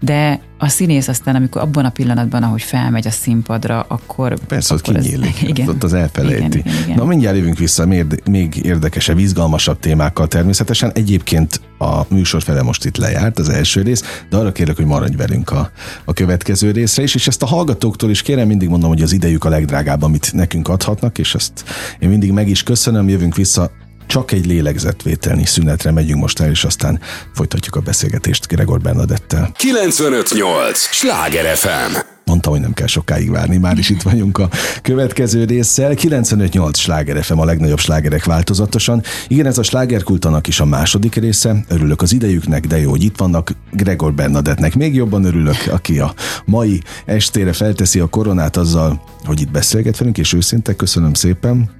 De 0.00 0.40
a 0.58 0.68
színész 0.68 1.08
aztán, 1.08 1.34
amikor 1.34 1.62
abban 1.62 1.84
a 1.84 1.90
pillanatban, 1.90 2.42
ahogy 2.42 2.62
felmegy 2.62 3.06
a 3.06 3.10
színpadra, 3.10 3.80
akkor... 3.88 4.38
Persze, 4.46 4.74
akkor 4.74 4.96
ott 4.96 5.02
kinyílik, 5.02 5.34
az, 5.42 5.48
igen, 5.48 5.68
ott 5.68 5.82
az 5.82 5.92
elfelejti. 5.92 6.58
Igen, 6.58 6.74
igen. 6.84 6.96
Na 6.96 7.04
mindjárt 7.04 7.36
jövünk 7.36 7.58
vissza 7.58 7.86
még 8.24 8.60
érdekesebb, 8.62 9.18
izgalmasabb 9.18 9.78
témákkal 9.78 10.28
természetesen. 10.28 10.92
Egyébként 10.92 11.60
a 11.78 12.02
műsor 12.08 12.42
fele 12.42 12.62
most 12.62 12.84
itt 12.84 12.96
lejárt, 12.96 13.38
az 13.38 13.48
első 13.48 13.82
rész, 13.82 14.22
de 14.30 14.36
arra 14.36 14.52
kérlek, 14.52 14.76
hogy 14.76 14.84
maradj 14.84 15.16
velünk 15.16 15.50
a, 15.50 15.70
a 16.04 16.12
következő 16.12 16.70
részre 16.70 17.02
is, 17.02 17.14
és 17.14 17.26
ezt 17.26 17.42
a 17.42 17.46
hallgatóktól 17.46 18.10
is 18.10 18.22
kérem, 18.22 18.46
mindig 18.46 18.68
mondom, 18.68 18.88
hogy 18.88 19.02
az 19.02 19.12
idejük 19.12 19.44
a 19.44 19.48
legdrágább, 19.48 20.02
amit 20.02 20.32
nekünk 20.32 20.68
adhatnak, 20.68 21.18
és 21.18 21.34
ezt 21.34 21.64
én 21.98 22.08
mindig 22.08 22.32
meg 22.32 22.48
is 22.48 22.62
köszönöm, 22.62 23.08
jövünk 23.08 23.36
vissza 23.36 23.70
csak 24.08 24.32
egy 24.32 24.46
lélegzetvételni 24.46 25.44
szünetre 25.44 25.90
megyünk 25.90 26.20
most 26.20 26.40
el, 26.40 26.50
és 26.50 26.64
aztán 26.64 27.00
folytatjuk 27.34 27.76
a 27.76 27.80
beszélgetést 27.80 28.46
Gregor 28.46 28.80
Bernadettel. 28.80 29.52
958! 29.56 30.78
Sláger 30.78 31.56
FM! 31.56 32.16
Mondtam, 32.24 32.52
hogy 32.52 32.60
nem 32.60 32.72
kell 32.72 32.86
sokáig 32.86 33.30
várni, 33.30 33.56
már 33.56 33.78
is 33.78 33.90
itt 33.90 34.02
vagyunk 34.02 34.38
a 34.38 34.48
következő 34.82 35.44
résszel. 35.44 35.92
95-8 35.94 36.74
sláger 36.74 37.24
FM 37.24 37.38
a 37.38 37.44
legnagyobb 37.44 37.78
slágerek 37.78 38.24
változatosan. 38.24 39.02
Igen, 39.28 39.46
ez 39.46 39.58
a 39.58 39.62
slágerkultanak 39.62 40.46
is 40.46 40.60
a 40.60 40.64
második 40.64 41.14
része. 41.14 41.64
Örülök 41.68 42.02
az 42.02 42.12
idejüknek, 42.12 42.66
de 42.66 42.78
jó, 42.78 42.90
hogy 42.90 43.04
itt 43.04 43.16
vannak. 43.16 43.52
Gregor 43.72 44.14
Bernadettnek 44.14 44.74
még 44.74 44.94
jobban 44.94 45.24
örülök, 45.24 45.56
aki 45.70 45.98
a 45.98 46.14
mai 46.44 46.82
estére 47.04 47.52
felteszi 47.52 48.00
a 48.00 48.06
koronát 48.06 48.56
azzal, 48.56 49.02
hogy 49.24 49.40
itt 49.40 49.50
beszélget 49.50 49.98
velünk, 49.98 50.18
és 50.18 50.32
őszinte 50.32 50.74
köszönöm 50.74 51.14
szépen 51.14 51.77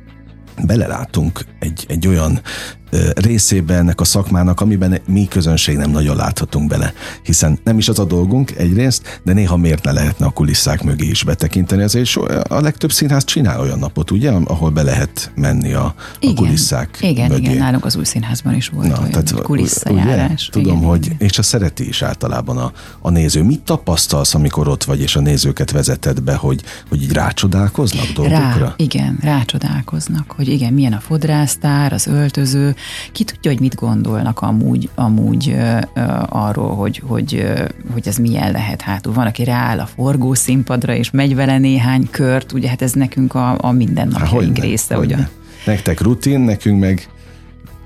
belelátunk 0.66 1.44
egy, 1.58 1.84
egy 1.88 2.06
olyan 2.06 2.40
részébe 3.14 3.74
ennek 3.74 4.00
a 4.00 4.04
szakmának, 4.04 4.60
amiben 4.60 5.00
mi 5.06 5.28
közönség 5.28 5.76
nem 5.76 5.90
nagyon 5.90 6.16
láthatunk 6.16 6.68
bele. 6.68 6.92
Hiszen 7.22 7.58
nem 7.64 7.78
is 7.78 7.88
az 7.88 7.98
a 7.98 8.04
dolgunk 8.04 8.50
egyrészt, 8.50 9.20
de 9.22 9.32
néha 9.32 9.56
miért 9.56 9.84
ne 9.84 9.92
lehetne 9.92 10.26
a 10.26 10.30
kulisszák 10.30 10.82
mögé 10.82 11.06
is 11.06 11.24
betekinteni. 11.24 11.82
Azért 11.82 12.16
a 12.48 12.60
legtöbb 12.60 12.92
színház 12.92 13.24
csinál 13.24 13.60
olyan 13.60 13.78
napot, 13.78 14.10
ugye, 14.10 14.30
ahol 14.30 14.70
be 14.70 14.82
lehet 14.82 15.30
menni 15.34 15.72
a, 15.72 15.94
igen, 16.20 16.36
a 16.36 16.38
kulisszák 16.38 16.98
Igen, 17.00 17.30
mögé. 17.30 17.42
igen, 17.42 17.56
nálunk 17.56 17.84
az 17.84 17.96
új 17.96 18.04
színházban 18.04 18.54
is 18.54 18.68
volt 18.68 18.88
Na, 18.88 18.98
olyan 18.98 19.10
tehát, 19.10 19.42
kulisszajárás. 19.42 20.48
Ugye? 20.48 20.62
Tudom, 20.62 20.76
igen, 20.76 20.88
hogy, 20.88 21.04
igen. 21.04 21.16
és 21.18 21.38
a 21.38 21.42
szereti 21.42 21.88
is 21.88 22.02
általában 22.02 22.58
a, 22.58 22.72
a 23.00 23.10
néző. 23.10 23.42
Mit 23.42 23.60
tapasztalsz, 23.60 24.34
amikor 24.34 24.68
ott 24.68 24.84
vagy, 24.84 25.00
és 25.00 25.16
a 25.16 25.20
nézőket 25.20 25.70
vezeted 25.70 26.20
be, 26.22 26.34
hogy, 26.34 26.62
hogy 26.88 27.02
így 27.02 27.12
rácsodálkoznak 27.12 28.06
dolgokra? 28.14 28.58
Rá, 28.58 28.74
igen, 28.76 29.18
rácsodálkoznak, 29.20 30.32
hogy 30.36 30.48
igen, 30.48 30.72
milyen 30.72 30.92
a 30.92 31.00
fodrásztár, 31.00 31.92
az 31.92 32.06
öltöző, 32.06 32.76
ki 33.12 33.24
tudja, 33.24 33.50
hogy 33.50 33.60
mit 33.60 33.74
gondolnak 33.74 34.40
amúgy, 34.40 34.88
amúgy 34.94 35.48
ö, 35.48 35.78
ö, 35.94 36.00
arról, 36.28 36.74
hogy, 36.74 37.02
hogy, 37.06 37.34
ö, 37.34 37.64
hogy 37.92 38.08
ez 38.08 38.16
milyen 38.16 38.50
lehet 38.50 38.80
hátul. 38.80 39.12
Van, 39.12 39.26
aki 39.26 39.44
rááll 39.44 39.80
a 39.80 39.86
forgószínpadra, 39.86 40.94
és 40.94 41.10
megy 41.10 41.34
vele 41.34 41.58
néhány 41.58 42.08
kört, 42.10 42.52
ugye 42.52 42.68
hát 42.68 42.82
ez 42.82 42.92
nekünk 42.92 43.34
a, 43.34 43.56
a 43.60 43.72
mindennapjaink 43.72 44.56
Há, 44.56 44.62
része. 44.62 44.94
Hogy 44.94 45.12
a... 45.12 45.28
Nektek 45.64 46.00
rutin, 46.00 46.40
nekünk 46.40 46.80
meg 46.80 47.08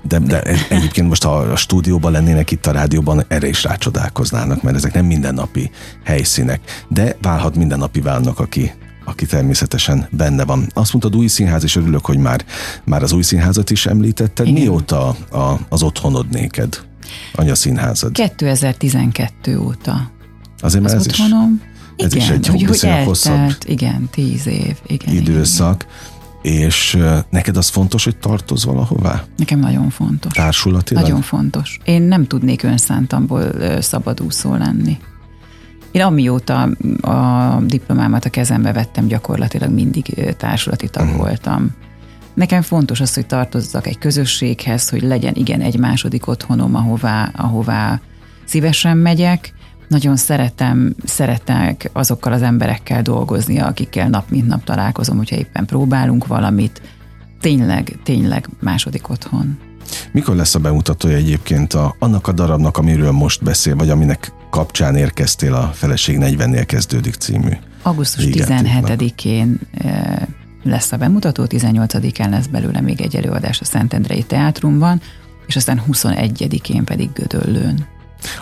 de, 0.07 0.19
de 0.19 0.41
egyébként 0.69 1.07
most, 1.07 1.23
ha 1.23 1.35
a 1.35 1.55
stúdióban 1.55 2.11
lennének 2.11 2.51
itt 2.51 2.65
a 2.65 2.71
rádióban, 2.71 3.23
erre 3.27 3.47
is 3.47 3.63
rácsodálkoznának, 3.63 4.61
mert 4.61 4.75
ezek 4.75 4.93
nem 4.93 5.05
mindennapi 5.05 5.71
helyszínek. 6.03 6.83
De 6.87 7.17
válhat 7.21 7.55
mindennapi 7.55 8.01
válnak, 8.01 8.39
aki 8.39 8.71
aki 9.03 9.25
természetesen 9.25 10.07
benne 10.11 10.45
van. 10.45 10.67
Azt 10.73 10.93
mondtad 10.93 11.15
új 11.15 11.27
színház, 11.27 11.63
és 11.63 11.75
örülök, 11.75 12.05
hogy 12.05 12.17
már, 12.17 12.45
már 12.83 13.03
az 13.03 13.11
új 13.11 13.21
színházat 13.21 13.69
is 13.69 13.85
említetted. 13.85 14.47
Igen. 14.47 14.61
Mióta 14.61 15.07
a, 15.31 15.59
az 15.69 15.83
otthonod 15.83 16.29
néked, 16.29 16.81
anya 17.35 17.55
színházad? 17.55 18.11
2012 18.11 19.59
óta. 19.59 20.11
Azért 20.59 20.83
már 20.83 20.93
ez 20.93 21.07
otthonom. 21.07 21.61
Is, 21.95 22.05
ez 22.05 22.13
igen, 22.13 22.25
is 22.25 22.31
egy 22.31 22.47
hogy, 22.47 22.63
hogy 22.63 22.79
eltelt, 22.83 23.05
hosszabb 23.05 23.55
igen, 23.65 24.09
tíz 24.11 24.47
év. 24.47 24.77
Igen, 24.87 25.15
időszak. 25.15 25.85
Igen. 25.85 26.11
És 26.43 26.97
neked 27.29 27.57
az 27.57 27.67
fontos, 27.67 28.03
hogy 28.03 28.17
tartoz 28.17 28.65
valahová? 28.65 29.23
Nekem 29.37 29.59
nagyon 29.59 29.89
fontos. 29.89 30.33
Társulatilag? 30.33 31.03
Nagyon 31.03 31.21
fontos. 31.21 31.79
Én 31.83 32.01
nem 32.01 32.27
tudnék 32.27 32.63
önszántamból 32.63 33.53
szabadúszó 33.81 34.55
lenni. 34.55 34.97
Én 35.93 36.01
amióta 36.01 36.69
a 37.01 37.59
diplomámat 37.65 38.25
a 38.25 38.29
kezembe 38.29 38.73
vettem, 38.73 39.07
gyakorlatilag 39.07 39.71
mindig 39.71 40.33
társulati 40.37 40.87
tag 40.87 41.05
uh-huh. 41.05 41.19
voltam. 41.19 41.71
Nekem 42.33 42.61
fontos 42.61 42.99
az, 42.99 43.13
hogy 43.13 43.25
tartozzak 43.25 43.87
egy 43.87 43.97
közösséghez, 43.97 44.89
hogy 44.89 45.01
legyen 45.01 45.33
igen 45.35 45.61
egy 45.61 45.79
második 45.79 46.27
otthonom, 46.27 46.75
ahová, 46.75 47.31
ahová 47.35 48.01
szívesen 48.45 48.97
megyek. 48.97 49.53
Nagyon 49.87 50.15
szeretem, 50.15 50.95
szeretek 51.03 51.89
azokkal 51.93 52.33
az 52.33 52.41
emberekkel 52.41 53.01
dolgozni, 53.01 53.59
akikkel 53.59 54.09
nap 54.09 54.29
mint 54.29 54.47
nap 54.47 54.63
találkozom, 54.63 55.17
hogyha 55.17 55.35
éppen 55.35 55.65
próbálunk 55.65 56.27
valamit. 56.27 56.81
Tényleg, 57.39 57.99
tényleg 58.03 58.49
második 58.61 59.09
otthon. 59.09 59.57
Mikor 60.11 60.35
lesz 60.35 60.55
a 60.55 60.59
bemutatója 60.59 61.15
egyébként 61.15 61.73
a, 61.73 61.95
annak 61.99 62.27
a 62.27 62.31
darabnak, 62.31 62.77
amiről 62.77 63.11
most 63.11 63.43
beszél, 63.43 63.75
vagy 63.75 63.89
aminek 63.89 64.31
kapcsán 64.53 64.95
érkeztél 64.95 65.53
a 65.53 65.71
Feleség 65.73 66.17
40-nél 66.21 66.63
kezdődik 66.65 67.13
című? 67.13 67.51
Augusztus 67.81 68.25
17-én 68.31 69.59
lesz 70.63 70.91
a 70.91 70.97
bemutató, 70.97 71.45
18-án 71.47 72.29
lesz 72.29 72.45
belőle 72.45 72.81
még 72.81 73.01
egy 73.01 73.15
előadás 73.15 73.61
a 73.61 73.65
Szentendrei 73.65 74.23
Teátrumban, 74.23 75.01
és 75.47 75.55
aztán 75.55 75.81
21-én 75.91 76.83
pedig 76.83 77.09
Gödöllőn. 77.13 77.85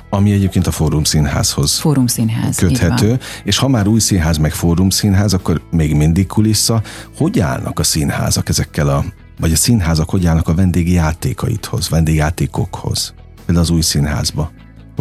Ami 0.09 0.31
egyébként 0.31 0.67
a 0.67 0.71
Fórum 0.71 1.03
Színházhoz 1.03 1.79
Fórum 1.79 2.07
Színház, 2.07 2.57
köthető, 2.57 3.19
és 3.43 3.57
ha 3.57 3.67
már 3.67 3.87
új 3.87 3.99
színház, 3.99 4.37
meg 4.37 4.51
Fórum 4.51 4.89
Színház, 4.89 5.33
akkor 5.33 5.61
még 5.71 5.95
mindig 5.95 6.27
kulissza. 6.27 6.81
Hogy 7.17 7.39
állnak 7.39 7.79
a 7.79 7.83
színházak 7.83 8.49
ezekkel 8.49 8.87
a 8.87 9.05
vagy 9.39 9.51
a 9.51 9.55
színházak 9.55 10.09
hogy 10.09 10.25
állnak 10.25 10.47
a 10.47 10.55
vendégi 10.55 10.93
játékaithoz, 10.93 11.89
vendégjátékokhoz? 11.89 13.13
Például 13.45 13.65
az 13.65 13.71
új 13.71 13.81
színházba. 13.81 14.51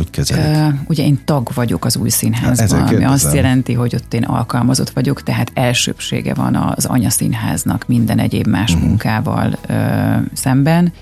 Hogy 0.01 0.11
kezelik? 0.11 0.57
Uh, 0.57 0.75
ugye 0.89 1.05
én 1.05 1.21
tag 1.25 1.49
vagyok 1.55 1.85
az 1.85 1.97
új 1.97 2.09
színházban, 2.09 2.81
ami 2.81 3.05
azt 3.05 3.35
jelenti, 3.35 3.73
hogy 3.73 3.95
ott 3.95 4.15
én 4.15 4.25
alkalmazott 4.25 4.91
vagyok, 4.91 5.23
tehát 5.23 5.51
elsőbsége 5.55 6.35
van 6.35 6.55
az 6.55 6.85
anyaszínháznak 6.85 7.85
minden 7.87 8.19
egyéb 8.19 8.47
más 8.47 8.73
uh-huh. 8.73 8.89
munkával 8.89 9.59
uh, 9.69 9.77
szemben. 10.33 10.93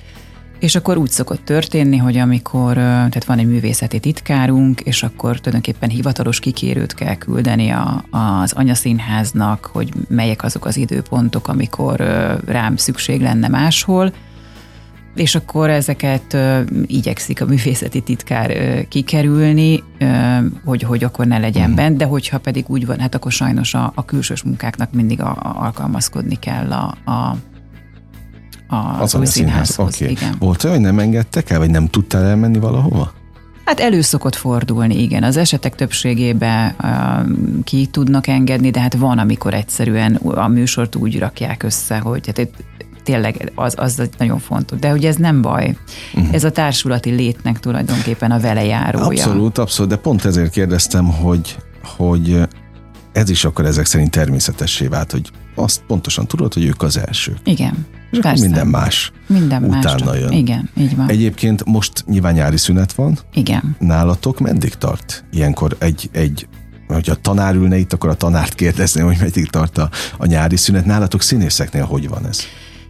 És 0.58 0.74
akkor 0.74 0.96
úgy 0.96 1.10
szokott 1.10 1.44
történni, 1.44 1.96
hogy 1.96 2.16
amikor, 2.16 2.74
tehát 2.74 3.24
van 3.24 3.38
egy 3.38 3.46
művészeti 3.46 4.00
titkárunk, 4.00 4.80
és 4.80 5.02
akkor 5.02 5.36
tulajdonképpen 5.36 5.88
hivatalos 5.88 6.40
kikérőt 6.40 6.94
kell 6.94 7.14
küldeni 7.14 7.70
a, 7.70 8.04
az 8.10 8.52
anyaszínháznak, 8.52 9.70
hogy 9.72 9.92
melyek 10.08 10.42
azok 10.42 10.64
az 10.64 10.76
időpontok, 10.76 11.48
amikor 11.48 12.00
rám 12.46 12.76
szükség 12.76 13.20
lenne 13.20 13.48
máshol, 13.48 14.12
és 15.18 15.34
akkor 15.34 15.70
ezeket 15.70 16.32
uh, 16.32 16.60
igyekszik 16.86 17.40
a 17.40 17.44
művészeti 17.44 18.00
titkár 18.00 18.52
kikerülni, 18.88 19.82
hogy, 20.64 20.82
hogy 20.82 21.04
akkor 21.04 21.26
ne 21.26 21.38
legyen 21.38 21.70
mm. 21.70 21.74
bent, 21.74 21.96
de 21.96 22.04
hogyha 22.04 22.38
pedig 22.38 22.64
úgy 22.68 22.86
van, 22.86 22.98
hát 22.98 23.14
akkor 23.14 23.32
sajnos 23.32 23.74
a, 23.74 23.92
a 23.94 24.04
külsős 24.04 24.42
munkáknak 24.42 24.92
mindig 24.92 25.20
a, 25.20 25.30
a, 25.30 25.56
alkalmazkodni 25.64 26.34
kell 26.34 26.72
a, 26.72 27.10
a 27.10 27.36
az, 28.68 29.00
az 29.00 29.14
új 29.14 29.26
színházhoz. 29.26 29.94
Okay. 29.94 30.10
Igen. 30.10 30.34
Volt 30.38 30.64
olyan, 30.64 30.76
hogy 30.76 30.84
nem 30.84 30.98
engedtek 30.98 31.50
el, 31.50 31.58
vagy 31.58 31.70
nem 31.70 31.86
tudtál 31.86 32.24
elmenni 32.24 32.58
valahova? 32.58 33.12
Hát 33.64 33.80
elő 33.80 34.00
szokott 34.00 34.34
fordulni, 34.34 35.02
igen. 35.02 35.22
Az 35.22 35.36
esetek 35.36 35.74
többségében 35.74 36.74
uh, 36.82 37.64
ki 37.64 37.86
tudnak 37.86 38.26
engedni, 38.26 38.70
de 38.70 38.80
hát 38.80 38.94
van, 38.94 39.18
amikor 39.18 39.54
egyszerűen 39.54 40.14
a 40.14 40.48
műsort 40.48 40.94
úgy 40.94 41.18
rakják 41.18 41.62
össze, 41.62 41.98
hogy 41.98 42.26
hát 42.26 42.48
tényleg 43.08 43.52
az, 43.54 43.74
az 43.76 44.02
nagyon 44.18 44.38
fontos. 44.38 44.78
De 44.78 44.90
hogy 44.90 45.04
ez 45.04 45.16
nem 45.16 45.42
baj. 45.42 45.76
Uh-huh. 46.14 46.34
Ez 46.34 46.44
a 46.44 46.50
társulati 46.50 47.10
létnek 47.10 47.60
tulajdonképpen 47.60 48.30
a 48.30 48.40
velejárója. 48.40 49.06
Abszolút, 49.06 49.58
abszolút, 49.58 49.90
de 49.90 49.96
pont 49.96 50.24
ezért 50.24 50.50
kérdeztem, 50.50 51.04
hogy, 51.04 51.56
hogy 51.96 52.40
ez 53.12 53.30
is 53.30 53.44
akkor 53.44 53.64
ezek 53.64 53.86
szerint 53.86 54.10
természetessé 54.10 54.86
vált, 54.86 55.10
hogy 55.10 55.30
azt 55.54 55.82
pontosan 55.86 56.26
tudod, 56.26 56.54
hogy 56.54 56.64
ők 56.64 56.82
az 56.82 56.98
első. 56.98 57.36
Igen. 57.44 57.86
És 58.10 58.18
akkor 58.18 58.38
minden 58.38 58.66
más 58.66 59.12
Minden 59.26 59.62
más. 59.62 59.84
utána 59.84 60.14
jön. 60.14 60.32
Igen, 60.32 60.68
így 60.76 60.96
van. 60.96 61.08
Egyébként 61.08 61.64
most 61.64 62.04
nyilván 62.06 62.32
nyári 62.32 62.56
szünet 62.56 62.92
van, 62.92 63.18
Igen. 63.34 63.76
nálatok 63.78 64.38
meddig 64.38 64.74
tart? 64.74 65.24
Ilyenkor 65.30 65.76
egy, 65.78 66.08
egy 66.12 66.48
hogyha 66.88 67.12
a 67.12 67.18
tanár 67.22 67.54
ülne 67.54 67.76
itt, 67.76 67.92
akkor 67.92 68.10
a 68.10 68.14
tanárt 68.14 68.54
kérdezném, 68.54 69.04
hogy 69.04 69.16
meddig 69.20 69.50
tart 69.50 69.78
a, 69.78 69.90
a 70.18 70.26
nyári 70.26 70.56
szünet. 70.56 70.84
Nálatok 70.84 71.22
színészeknél 71.22 71.84
hogy 71.84 72.08
van 72.08 72.26
ez? 72.26 72.40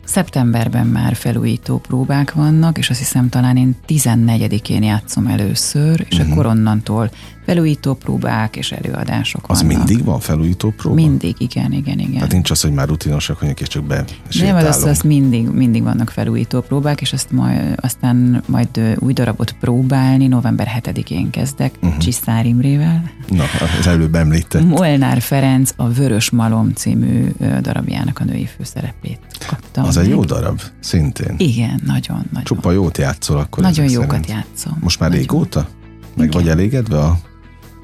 Szeptemberben 0.09 0.87
már 0.87 1.14
felújító 1.14 1.79
próbák 1.79 2.33
vannak, 2.33 2.79
és 2.79 2.90
azt 2.90 2.99
hiszem 2.99 3.29
talán 3.29 3.57
én 3.57 3.77
14-én 3.87 4.83
játszom 4.83 5.27
először, 5.27 6.07
és 6.11 6.18
Mhm. 6.18 6.31
akkor 6.33 6.47
onnantól 6.47 7.11
felújító 7.53 7.95
próbák 7.95 8.57
és 8.57 8.73
előadások 8.73 9.45
Az 9.47 9.63
vannak. 9.63 9.77
mindig 9.77 10.05
van 10.05 10.21
felújító 10.21 10.71
próba? 10.77 10.95
Mindig, 10.95 11.35
igen, 11.39 11.73
igen, 11.73 11.99
igen. 11.99 12.13
Tehát 12.13 12.33
nincs 12.33 12.51
az, 12.51 12.61
hogy 12.61 12.73
már 12.73 12.89
rutinosak 12.89 13.41
vagyunk, 13.41 13.61
és 13.61 13.69
csak 13.69 13.85
be 13.85 13.95
Nem, 13.97 14.07
sétálunk. 14.29 14.67
az, 14.69 14.83
az 14.83 15.01
mindig, 15.01 15.49
mindig 15.49 15.83
vannak 15.83 16.11
felújító 16.11 16.61
próbák, 16.61 17.01
és 17.01 17.13
azt 17.13 17.31
majd, 17.33 17.75
aztán 17.81 18.43
majd 18.47 18.97
új 18.99 19.13
darabot 19.13 19.53
próbálni, 19.61 20.27
november 20.27 20.67
7-én 20.83 21.31
kezdek, 21.31 21.73
Mhm. 21.79 21.87
uh-huh. 21.87 22.03
Csiszár 22.03 22.47
Imrével. 22.47 23.11
Na, 23.29 23.45
az 23.81 23.87
előbb 23.87 24.15
említett. 24.15 24.65
Molnár 24.65 25.21
Ferenc 25.21 25.71
a 25.77 25.89
Vörös 25.89 26.31
Malom 26.31 26.73
című 26.73 27.29
darabjának 27.61 28.19
a 28.19 28.25
női 28.25 28.49
főszerepét 28.57 29.19
kaptam. 29.47 29.85
Az 29.85 29.97
egy 29.97 30.07
meg. 30.07 30.13
jó 30.17 30.25
darab, 30.25 30.61
szintén. 30.81 31.35
Igen, 31.39 31.81
nagyon, 31.87 32.17
nagyon. 32.31 32.45
Csupa 32.45 32.73
jót 32.73 32.99
játszol 32.99 33.37
akkor 33.39 33.63
nagyon 33.63 33.91
jókat 33.91 34.09
szerint. 34.11 34.29
játszom. 34.29 34.79
Most 34.81 35.01
már 35.01 35.09
nagyon. 35.09 35.25
régóta? 35.25 35.69
Meg 36.17 36.27
Igen. 36.27 36.41
vagy 36.41 36.51
elégedve 36.51 36.99
a, 36.99 37.19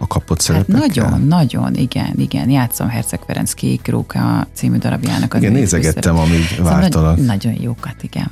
a 0.04 0.06
kapott 0.06 0.36
Hát 0.36 0.66
szerepekkel? 0.66 1.08
nagyon, 1.08 1.26
nagyon, 1.26 1.74
igen, 1.74 2.12
igen. 2.16 2.50
Játszom 2.50 2.88
Herceg 2.88 3.20
Ferenc 3.26 3.52
Kék 3.52 3.88
Róka 3.88 4.46
című 4.52 4.76
darabjának 4.76 5.34
a 5.34 5.38
Igen, 5.38 5.52
nézegettem, 5.52 6.16
amíg 6.18 6.46
Szóval 6.56 6.72
vártalak. 6.72 7.16
Nagy, 7.16 7.26
nagyon 7.26 7.56
jókat, 7.60 7.96
igen. 8.00 8.30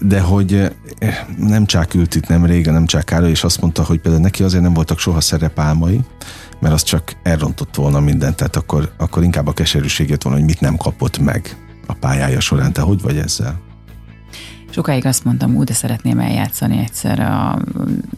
De 0.00 0.20
hogy 0.20 0.70
eh, 0.98 1.18
nem 1.38 1.66
csak 1.66 1.94
ült 1.94 2.14
itt 2.14 2.26
nem 2.26 2.44
régen, 2.46 2.72
nem 2.72 2.86
csak 2.86 3.04
Károly, 3.04 3.30
és 3.30 3.44
azt 3.44 3.60
mondta, 3.60 3.84
hogy 3.84 4.00
például 4.00 4.22
neki 4.22 4.42
azért 4.42 4.62
nem 4.62 4.74
voltak 4.74 4.98
soha 4.98 5.20
szerepálmai, 5.20 6.00
mert 6.60 6.74
az 6.74 6.82
csak 6.82 7.12
elrontott 7.22 7.74
volna 7.74 8.00
mindent, 8.00 8.36
tehát 8.36 8.56
akkor, 8.56 8.92
akkor 8.96 9.22
inkább 9.22 9.46
a 9.46 9.52
keserűségét 9.52 10.22
volna, 10.22 10.38
hogy 10.38 10.48
mit 10.48 10.60
nem 10.60 10.76
kapott 10.76 11.18
meg 11.18 11.56
a 11.86 11.92
pályája 11.92 12.40
során. 12.40 12.72
Te 12.72 12.80
hogy 12.80 13.00
vagy 13.02 13.16
ezzel? 13.16 13.60
Sokáig 14.74 15.06
azt 15.06 15.24
mondtam, 15.24 15.56
úgy, 15.56 15.64
de 15.64 15.72
szeretném 15.72 16.18
eljátszani 16.18 16.78
egyszer 16.78 17.20
a 17.20 17.58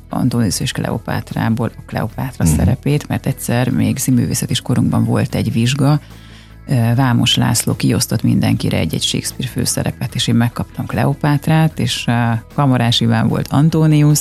Antonius 0.09 0.61
és 0.61 0.73
Kleopátrából 0.73 1.71
a 1.77 1.83
Kleopátra 1.87 2.45
uh-huh. 2.45 2.59
szerepét, 2.59 3.09
mert 3.09 3.27
egyszer 3.27 3.71
még 3.71 3.99
színművészet 3.99 4.51
is 4.51 4.61
korunkban 4.61 5.05
volt 5.05 5.35
egy 5.35 5.53
vizsga, 5.53 6.01
Vámos 6.95 7.35
László 7.35 7.75
kiosztott 7.75 8.23
mindenkire 8.23 8.79
egy-egy 8.79 9.03
Shakespeare 9.03 9.53
főszerepet, 9.53 10.15
és 10.15 10.27
én 10.27 10.35
megkaptam 10.35 10.87
Kleopátrát, 10.87 11.79
és 11.79 12.07
Kamarás 12.55 13.01
Iván 13.01 13.29
volt 13.29 13.49
Antonius, 13.49 14.21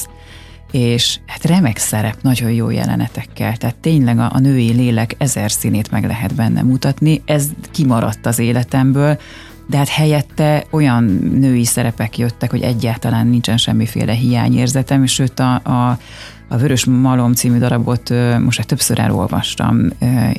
és 0.71 1.19
hát 1.25 1.45
remek 1.45 1.77
szerep, 1.77 2.21
nagyon 2.21 2.51
jó 2.51 2.69
jelenetekkel, 2.69 3.57
tehát 3.57 3.75
tényleg 3.75 4.19
a, 4.19 4.31
a 4.33 4.39
női 4.39 4.71
lélek 4.71 5.15
ezer 5.17 5.51
színét 5.51 5.91
meg 5.91 6.05
lehet 6.05 6.35
benne 6.35 6.61
mutatni, 6.61 7.21
ez 7.25 7.47
kimaradt 7.71 8.25
az 8.25 8.39
életemből, 8.39 9.19
de 9.67 9.77
hát 9.77 9.87
helyette 9.87 10.65
olyan 10.69 11.03
női 11.33 11.65
szerepek 11.65 12.17
jöttek, 12.17 12.51
hogy 12.51 12.61
egyáltalán 12.61 13.27
nincsen 13.27 13.57
semmiféle 13.57 14.13
hiányérzetem, 14.13 15.03
és 15.03 15.13
sőt 15.13 15.39
a, 15.39 15.53
a, 15.53 15.97
a 16.47 16.57
Vörös 16.57 16.85
Malom 16.85 17.33
című 17.33 17.57
darabot 17.57 18.09
most 18.39 18.57
már 18.57 18.67
többször 18.67 18.99
elolvastam, 18.99 19.89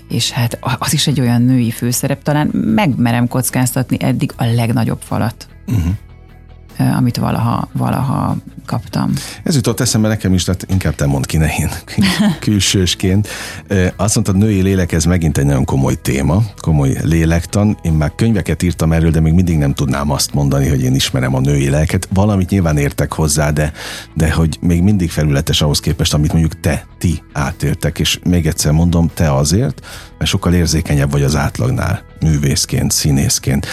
és 0.08 0.30
hát 0.30 0.58
az 0.78 0.92
is 0.92 1.06
egy 1.06 1.20
olyan 1.20 1.42
női 1.42 1.70
főszerep, 1.70 2.22
talán 2.22 2.46
megmerem 2.52 3.28
kockáztatni 3.28 3.96
eddig 4.00 4.32
a 4.36 4.44
legnagyobb 4.44 5.00
falat, 5.00 5.48
uh-huh. 5.66 6.96
amit 6.96 7.16
valaha, 7.16 7.68
valaha 7.72 8.36
kaptam. 8.66 9.12
Ez 9.42 9.54
jutott 9.54 9.80
eszembe 9.80 10.08
nekem 10.08 10.34
is, 10.34 10.44
tehát 10.44 10.66
inkább 10.68 10.94
te 10.94 11.06
mondd 11.06 11.26
ki, 11.26 11.36
ne 11.36 11.48
én 11.58 11.70
külsősként. 12.40 13.28
Azt 13.96 14.14
mondtad, 14.14 14.36
női 14.36 14.62
lélek, 14.62 14.92
ez 14.92 15.04
megint 15.04 15.38
egy 15.38 15.44
nagyon 15.44 15.64
komoly 15.64 15.94
téma, 15.94 16.42
komoly 16.60 16.96
lélektan. 17.02 17.78
Én 17.82 17.92
már 17.92 18.12
könyveket 18.14 18.62
írtam 18.62 18.92
erről, 18.92 19.10
de 19.10 19.20
még 19.20 19.32
mindig 19.32 19.58
nem 19.58 19.74
tudnám 19.74 20.10
azt 20.10 20.34
mondani, 20.34 20.68
hogy 20.68 20.82
én 20.82 20.94
ismerem 20.94 21.34
a 21.34 21.40
női 21.40 21.68
lelket. 21.68 22.08
Valamit 22.14 22.50
nyilván 22.50 22.76
értek 22.76 23.12
hozzá, 23.12 23.50
de, 23.50 23.72
de 24.14 24.32
hogy 24.32 24.58
még 24.60 24.82
mindig 24.82 25.10
felületes 25.10 25.62
ahhoz 25.62 25.80
képest, 25.80 26.14
amit 26.14 26.32
mondjuk 26.32 26.60
te, 26.60 26.86
ti 26.98 27.22
átéltek. 27.32 27.98
És 27.98 28.18
még 28.24 28.46
egyszer 28.46 28.72
mondom, 28.72 29.10
te 29.14 29.34
azért, 29.34 29.86
mert 30.18 30.30
sokkal 30.30 30.54
érzékenyebb 30.54 31.10
vagy 31.10 31.22
az 31.22 31.36
átlagnál, 31.36 32.02
művészként, 32.20 32.90
színészként. 32.90 33.66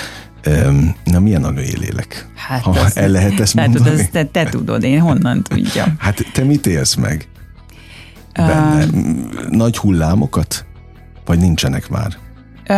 Na, 1.03 1.19
milyen 1.19 1.43
a 1.43 1.49
lélek? 1.49 2.27
Hát 2.36 2.62
ha 2.62 2.69
azt- 2.69 2.97
el 2.97 3.10
lehet 3.10 3.39
ezt 3.39 3.53
Tehát 3.56 3.69
mondani? 3.69 3.99
azt 3.99 4.12
te, 4.12 4.25
te 4.25 4.43
tudod, 4.43 4.84
én 4.84 4.99
honnan 4.99 5.43
tudjam. 5.43 5.93
Hát 5.99 6.25
te 6.34 6.43
mit 6.43 6.65
élsz 6.65 6.95
meg 6.95 7.27
benne? 8.36 8.86
Nagy 9.49 9.77
hullámokat? 9.77 10.65
Vagy 11.25 11.39
nincsenek 11.39 11.89
már? 11.89 12.13
Ö, 12.67 12.73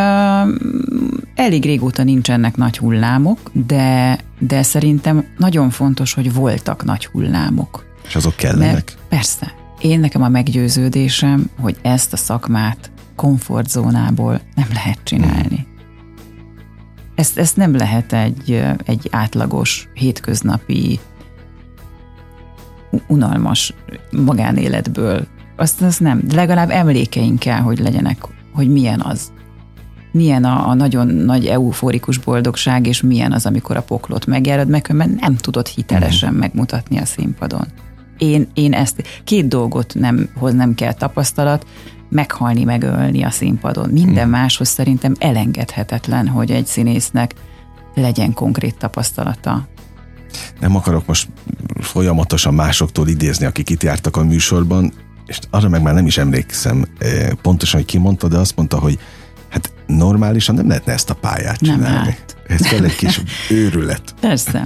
elég 1.36 1.64
régóta 1.66 2.04
nincsenek 2.04 2.56
nagy 2.56 2.78
hullámok, 2.78 3.40
de, 3.54 4.18
de 4.40 4.64
szerintem 4.64 5.26
nagyon 5.38 5.70
fontos, 5.70 6.14
hogy 6.14 6.34
voltak 6.34 6.84
nagy 6.84 7.06
hullámok. 7.06 7.86
És 8.08 8.16
azok 8.16 8.36
kellenek? 8.36 8.72
Mert 8.74 8.98
persze, 9.10 9.54
én 9.82 10.00
nekem 10.00 10.22
a 10.22 10.30
meggyőződésem, 10.30 11.50
hogy 11.60 11.78
ezt 11.82 12.14
a 12.14 12.18
szakmát 12.18 12.92
komfortzónából 13.16 14.42
nem 14.56 14.68
lehet 14.74 15.00
csinálni. 15.04 15.68
Ezt, 17.16 17.38
ezt 17.38 17.58
nem 17.58 17.76
lehet 17.76 18.14
egy, 18.14 18.64
egy 18.86 19.08
átlagos, 19.12 19.90
hétköznapi, 19.94 21.00
unalmas 23.08 23.74
magánéletből. 24.12 25.28
Azt, 25.56 25.82
azt 25.82 26.00
nem, 26.00 26.22
de 26.28 26.36
legalább 26.36 26.70
emlékeink 26.70 27.40
kell, 27.40 27.60
hogy 27.60 27.80
legyenek, 27.80 28.18
hogy 28.54 28.70
milyen 28.70 29.02
az. 29.02 29.32
Milyen 30.12 30.44
a, 30.44 30.68
a 30.70 30.74
nagyon 30.74 31.08
nagy 31.08 31.46
euforikus 31.46 32.18
boldogság, 32.18 32.88
és 32.88 33.02
milyen 33.02 33.32
az, 33.32 33.46
amikor 33.46 33.78
a 33.78 33.82
poklot 33.82 34.26
megjárod, 34.26 34.70
meg 34.70 34.92
mert 34.94 35.20
nem 35.20 35.36
tudod 35.36 35.68
hitelesen 35.68 36.34
megmutatni 36.34 36.98
a 36.98 37.06
színpadon. 37.06 37.68
Én, 38.18 38.48
én 38.54 38.74
ezt, 38.74 39.04
két 39.24 39.48
dolgot 39.48 39.94
nem, 39.96 40.30
hoz 40.38 40.54
nem 40.54 40.74
kell 40.76 40.94
tapasztalat, 40.94 41.66
meghalni, 42.10 42.64
megölni 42.64 43.24
a 43.24 43.30
színpadon. 43.30 43.90
Minden 43.90 44.30
máshoz 44.30 44.68
szerintem 44.68 45.14
elengedhetetlen, 45.20 46.28
hogy 46.28 46.52
egy 46.52 46.66
színésznek 46.66 47.34
legyen 47.96 48.34
konkrét 48.34 48.78
tapasztalata. 48.78 49.68
Nem 50.60 50.76
akarok 50.76 51.06
most 51.06 51.28
folyamatosan 51.80 52.54
másoktól 52.54 53.08
idézni, 53.08 53.46
akik 53.46 53.70
itt 53.70 53.84
jártak 53.84 54.18
a 54.18 54.24
műsorban, 54.24 54.94
és 55.26 55.40
arra 55.50 55.70
meg 55.70 55.82
már 55.82 55.94
nem 55.94 56.06
is 56.06 56.18
emlékszem 56.18 56.86
eh, 56.98 57.30
pontosan, 57.42 57.80
hogy 57.80 57.90
ki 57.90 57.98
mondta, 57.98 58.28
de 58.28 58.38
azt 58.38 58.56
mondta, 58.56 58.80
hogy 58.80 59.00
hát 59.50 59.74
normálisan 59.88 60.56
nem 60.56 60.68
lehetne 60.68 60.94
ezt 60.94 61.10
a 61.10 61.14
pályát 61.14 61.62
Nem 61.62 61.76
csinálni. 61.76 61.96
lehet. 61.96 62.38
Ez 62.48 62.62
kell 62.62 62.84
egy 62.84 62.96
kis 62.96 63.22
őrület. 63.50 64.16
Persze. 64.20 64.66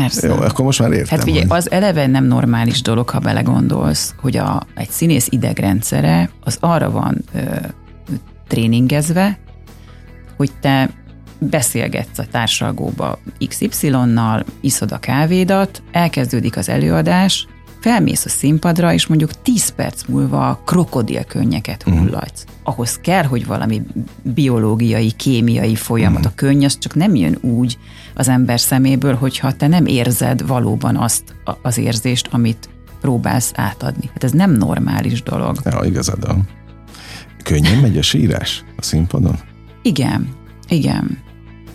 Persze. 0.00 0.26
Jó, 0.28 0.34
akkor 0.34 0.64
most 0.64 0.78
már 0.80 0.92
értem. 0.92 1.08
Hát 1.18 1.24
figyelj, 1.24 1.46
hogy- 1.46 1.56
az 1.58 1.70
eleve 1.70 2.06
nem 2.06 2.24
normális 2.24 2.82
dolog, 2.82 3.08
ha 3.08 3.18
belegondolsz, 3.18 4.14
hogy 4.20 4.36
a, 4.36 4.62
egy 4.74 4.90
színész 4.90 5.26
idegrendszere 5.30 6.30
az 6.44 6.56
arra 6.60 6.90
van 6.90 7.24
ö, 7.34 7.40
tréningezve, 8.48 9.38
hogy 10.36 10.50
te 10.60 10.90
beszélgetsz 11.38 12.18
a 12.18 12.24
társalgóba 12.30 13.18
XY-nal, 13.48 14.44
iszod 14.60 14.92
a 14.92 14.98
kávédat, 14.98 15.82
elkezdődik 15.92 16.56
az 16.56 16.68
előadás, 16.68 17.46
felmész 17.86 18.24
a 18.24 18.28
színpadra, 18.28 18.92
és 18.92 19.06
mondjuk 19.06 19.42
10 19.42 19.68
perc 19.68 20.02
múlva 20.08 20.62
krokodilkönnyeket 20.64 21.82
hullatsz. 21.82 22.44
Ahhoz 22.62 22.98
kell, 22.98 23.22
hogy 23.22 23.46
valami 23.46 23.82
biológiai, 24.22 25.10
kémiai 25.10 25.74
folyamat, 25.74 26.26
a 26.26 26.32
könny, 26.34 26.64
az 26.64 26.78
csak 26.78 26.94
nem 26.94 27.14
jön 27.14 27.38
úgy 27.40 27.78
az 28.14 28.28
ember 28.28 28.60
szeméből, 28.60 29.14
hogyha 29.14 29.52
te 29.52 29.66
nem 29.66 29.86
érzed 29.86 30.46
valóban 30.46 30.96
azt 30.96 31.22
az 31.62 31.78
érzést, 31.78 32.28
amit 32.30 32.68
próbálsz 33.00 33.52
átadni. 33.54 34.10
Hát 34.12 34.24
ez 34.24 34.32
nem 34.32 34.50
normális 34.50 35.22
dolog. 35.22 35.56
Ja, 35.64 35.80
igazad 35.84 36.26
van. 36.26 36.48
Könnyen 37.42 37.78
megy 37.78 37.98
a 37.98 38.02
sírás 38.02 38.64
a 38.76 38.82
színpadon? 38.82 39.38
Igen, 39.82 40.28
igen. 40.68 41.18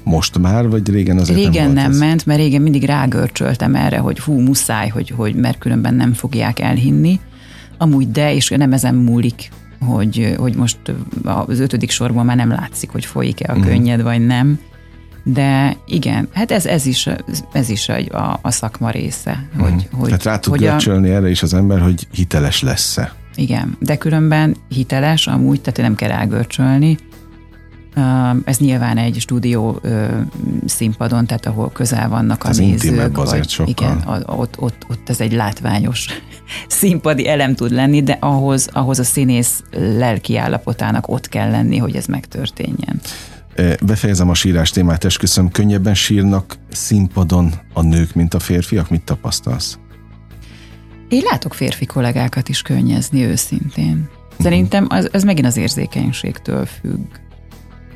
Most 0.03 0.37
már, 0.37 0.69
vagy 0.69 0.89
régen 0.89 1.17
azért 1.17 1.37
Régen 1.37 1.65
nem, 1.65 1.73
nem, 1.73 1.91
ez? 1.91 1.99
ment, 1.99 2.25
mert 2.25 2.39
régen 2.39 2.61
mindig 2.61 2.83
rágörcsöltem 2.83 3.75
erre, 3.75 3.97
hogy 3.97 4.19
hú, 4.19 4.39
muszáj, 4.39 4.87
hogy, 4.87 5.09
hogy 5.09 5.35
mert 5.35 5.57
különben 5.57 5.93
nem 5.93 6.13
fogják 6.13 6.59
elhinni. 6.59 7.19
Amúgy 7.77 8.11
de, 8.11 8.33
és 8.33 8.49
nem 8.49 8.73
ezen 8.73 8.95
múlik, 8.95 9.49
hogy, 9.79 10.35
hogy 10.37 10.55
most 10.55 10.77
az 11.23 11.59
ötödik 11.59 11.89
sorból 11.91 12.23
már 12.23 12.35
nem 12.35 12.49
látszik, 12.49 12.89
hogy 12.89 13.05
folyik-e 13.05 13.51
a 13.51 13.57
Mhm. 13.57 13.67
könnyed, 13.67 14.01
vagy 14.01 14.25
nem. 14.25 14.59
De 15.23 15.77
igen, 15.87 16.27
hát 16.33 16.51
ez, 16.51 16.65
ez 16.65 16.85
is, 16.85 17.09
ez 17.51 17.69
is 17.69 17.89
a, 17.89 18.39
a 18.41 18.51
szakma 18.51 18.89
része. 18.89 19.47
Hogy, 19.59 19.87
hogy, 19.91 20.05
Tehát 20.05 20.23
rá 20.23 20.39
tud 20.39 20.53
hogy 20.53 20.65
a, 20.65 21.05
erre 21.05 21.29
is 21.29 21.43
az 21.43 21.53
ember, 21.53 21.79
hogy 21.81 22.07
hiteles 22.11 22.61
lesz-e. 22.61 23.13
igen. 23.35 23.77
De 23.79 23.97
különben 23.97 24.55
hiteles 24.67 25.27
amúgy, 25.27 25.61
tehát 25.61 25.79
nem 25.81 25.95
kell 25.95 26.11
elgörcsölni. 26.11 26.97
Ez 28.45 28.57
nyilván 28.57 28.97
egy 28.97 29.19
stúdió 29.19 29.81
színpadon, 30.65 31.25
tehát 31.25 31.45
ahol 31.45 31.71
közel 31.71 32.09
vannak 32.09 32.43
a 32.43 32.49
Ez 32.49 32.57
nézők. 32.57 33.17
azért 33.17 33.49
sokkal. 33.49 33.71
Igen, 33.71 34.03
ott, 34.25 34.59
ott, 34.59 34.85
ott 34.89 35.09
ez 35.09 35.21
egy 35.21 35.33
látványos 35.33 36.05
színpadi 36.67 37.27
elem 37.27 37.55
tud 37.55 37.71
lenni, 37.71 38.03
de 38.03 38.17
ahhoz, 38.19 38.69
ahhoz 38.71 38.99
a 38.99 39.03
színész 39.03 39.63
lelki 39.71 40.37
állapotának 40.37 41.07
ott 41.07 41.27
kell 41.27 41.49
lenni, 41.49 41.77
hogy 41.77 41.95
ez 41.95 42.05
megtörténjen. 42.05 43.01
Befejezem 43.81 44.29
a 44.29 44.33
sírás 44.33 44.69
témát, 44.69 45.03
esküszöm, 45.03 45.49
könnyebben 45.49 45.95
sírnak 45.95 46.57
színpadon 46.71 47.53
a 47.73 47.81
nők, 47.81 48.13
mint 48.13 48.33
a 48.33 48.39
férfiak? 48.39 48.89
Mit 48.89 49.01
tapasztalsz? 49.01 49.77
Én 51.09 51.21
látok 51.31 51.53
férfi 51.53 51.85
kollégákat 51.85 52.49
is 52.49 52.61
könnyezni 52.61 53.23
őszintén. 53.23 54.09
Szerintem 54.39 54.85
az, 54.89 55.09
ez 55.13 55.23
megint 55.23 55.47
az 55.47 55.57
érzékenységtől 55.57 56.65
függ. 56.65 57.05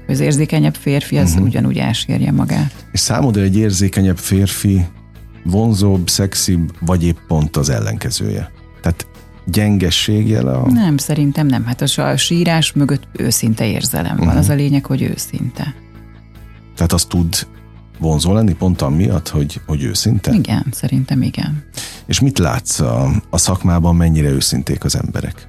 Az 0.07 0.19
érzékenyebb 0.19 0.75
férfi 0.75 1.17
az 1.17 1.31
uh-huh. 1.31 1.45
ugyanúgy 1.45 1.77
elsírja 1.77 2.31
magát. 2.31 2.85
És 2.91 2.99
számodra 2.99 3.41
egy 3.41 3.57
érzékenyebb 3.57 4.17
férfi 4.17 4.85
vonzóbb, 5.43 6.09
szexibb, 6.09 6.71
vagy 6.79 7.03
épp 7.03 7.17
pont 7.27 7.57
az 7.57 7.69
ellenkezője? 7.69 8.51
Tehát 8.81 9.07
gyengesség 9.45 10.27
jele 10.27 10.51
a... 10.51 10.71
Nem, 10.71 10.97
szerintem 10.97 11.47
nem. 11.47 11.65
Hát 11.65 11.81
a 11.81 12.17
sírás 12.17 12.73
mögött 12.73 13.07
őszinte 13.11 13.65
érzelem 13.67 14.11
uh-huh. 14.11 14.25
van. 14.27 14.37
Az 14.37 14.49
a 14.49 14.53
lényeg, 14.53 14.85
hogy 14.85 15.01
őszinte. 15.01 15.75
Tehát 16.75 16.91
az 16.91 17.05
tud 17.05 17.47
vonzó 17.99 18.33
lenni 18.33 18.53
pont 18.53 18.81
amiatt, 18.81 19.27
hogy, 19.27 19.61
hogy 19.65 19.83
őszinte? 19.83 20.31
Igen, 20.31 20.65
szerintem 20.71 21.21
igen. 21.21 21.63
És 22.05 22.19
mit 22.19 22.37
látsz 22.37 22.79
a, 22.79 23.11
a 23.29 23.37
szakmában, 23.37 23.95
mennyire 23.95 24.29
őszinték 24.29 24.83
az 24.83 24.95
emberek? 24.95 25.47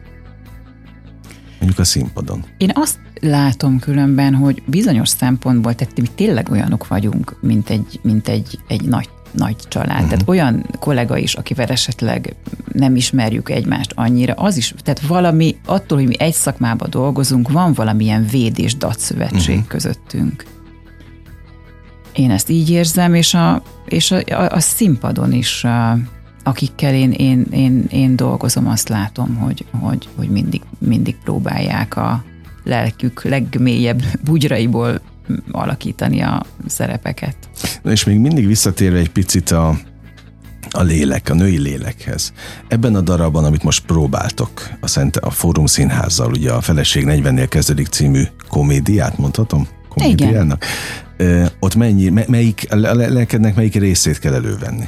Mondjuk 1.66 1.86
a 1.86 1.90
színpadon. 1.90 2.44
Én 2.56 2.70
azt 2.74 2.98
látom 3.20 3.78
különben, 3.78 4.34
hogy 4.34 4.62
bizonyos 4.66 5.08
szempontból, 5.08 5.74
tehát 5.74 6.00
mi 6.00 6.06
tényleg 6.14 6.50
olyanok 6.50 6.88
vagyunk, 6.88 7.36
mint 7.40 7.70
egy, 7.70 8.00
mint 8.02 8.28
egy, 8.28 8.58
egy 8.66 8.82
nagy 8.82 9.08
nagy 9.32 9.56
család. 9.68 9.90
Uh-huh. 9.90 10.08
Tehát 10.08 10.28
olyan 10.28 10.66
kollega 10.78 11.16
is, 11.16 11.34
akivel 11.34 11.66
esetleg 11.66 12.34
nem 12.72 12.96
ismerjük 12.96 13.50
egymást 13.50 13.92
annyira, 13.94 14.32
az 14.34 14.56
is, 14.56 14.74
tehát 14.82 15.00
valami, 15.00 15.56
attól, 15.64 15.98
hogy 15.98 16.06
mi 16.06 16.14
egy 16.18 16.34
szakmában 16.34 16.90
dolgozunk, 16.90 17.50
van 17.50 17.72
valamilyen 17.72 18.26
véd 18.26 18.58
és 18.58 18.76
datszövetség 18.76 19.54
uh-huh. 19.54 19.68
közöttünk. 19.68 20.44
Én 22.12 22.30
ezt 22.30 22.48
így 22.48 22.70
érzem, 22.70 23.14
és 23.14 23.34
a, 23.34 23.62
és 23.84 24.10
a, 24.10 24.16
a, 24.16 24.50
a 24.50 24.60
színpadon 24.60 25.32
is, 25.32 25.64
a, 25.64 25.98
akikkel 26.46 26.94
én, 26.94 27.10
én, 27.10 27.46
én, 27.50 27.84
én 27.90 28.16
dolgozom, 28.16 28.68
azt 28.68 28.88
látom, 28.88 29.34
hogy, 29.34 29.64
hogy, 29.70 30.08
hogy 30.16 30.28
mindig, 30.28 30.62
mindig 30.78 31.16
próbálják 31.24 31.96
a 31.96 32.24
lelkük 32.64 33.24
legmélyebb 33.24 34.02
bugyraiból 34.24 35.00
alakítani 35.50 36.20
a 36.20 36.42
szerepeket. 36.66 37.36
Na 37.82 37.90
és 37.90 38.04
még 38.04 38.18
mindig 38.18 38.46
visszatérve 38.46 38.98
egy 38.98 39.10
picit 39.10 39.50
a, 39.50 39.78
a 40.70 40.82
lélek, 40.82 41.28
a 41.28 41.34
női 41.34 41.58
lélekhez. 41.58 42.32
Ebben 42.68 42.94
a 42.94 43.00
darabban, 43.00 43.44
amit 43.44 43.62
most 43.62 43.86
próbáltok, 43.86 44.68
a, 44.80 44.86
Szente, 44.86 45.20
a 45.20 45.30
Fórum 45.30 45.66
Színházzal, 45.66 46.30
ugye 46.30 46.52
a 46.52 46.60
Feleség 46.60 47.04
40-nél 47.06 47.46
kezdődik 47.48 47.86
című 47.86 48.22
komédiát, 48.48 49.18
mondhatom? 49.18 49.68
Komédiának. 49.88 50.64
Igen. 51.18 51.50
ott 51.60 51.74
mennyi, 51.74 52.08
melyik, 52.26 52.66
a 52.70 52.76
lelkednek 52.94 53.54
melyik 53.54 53.74
részét 53.74 54.18
kell 54.18 54.34
elővenni? 54.34 54.84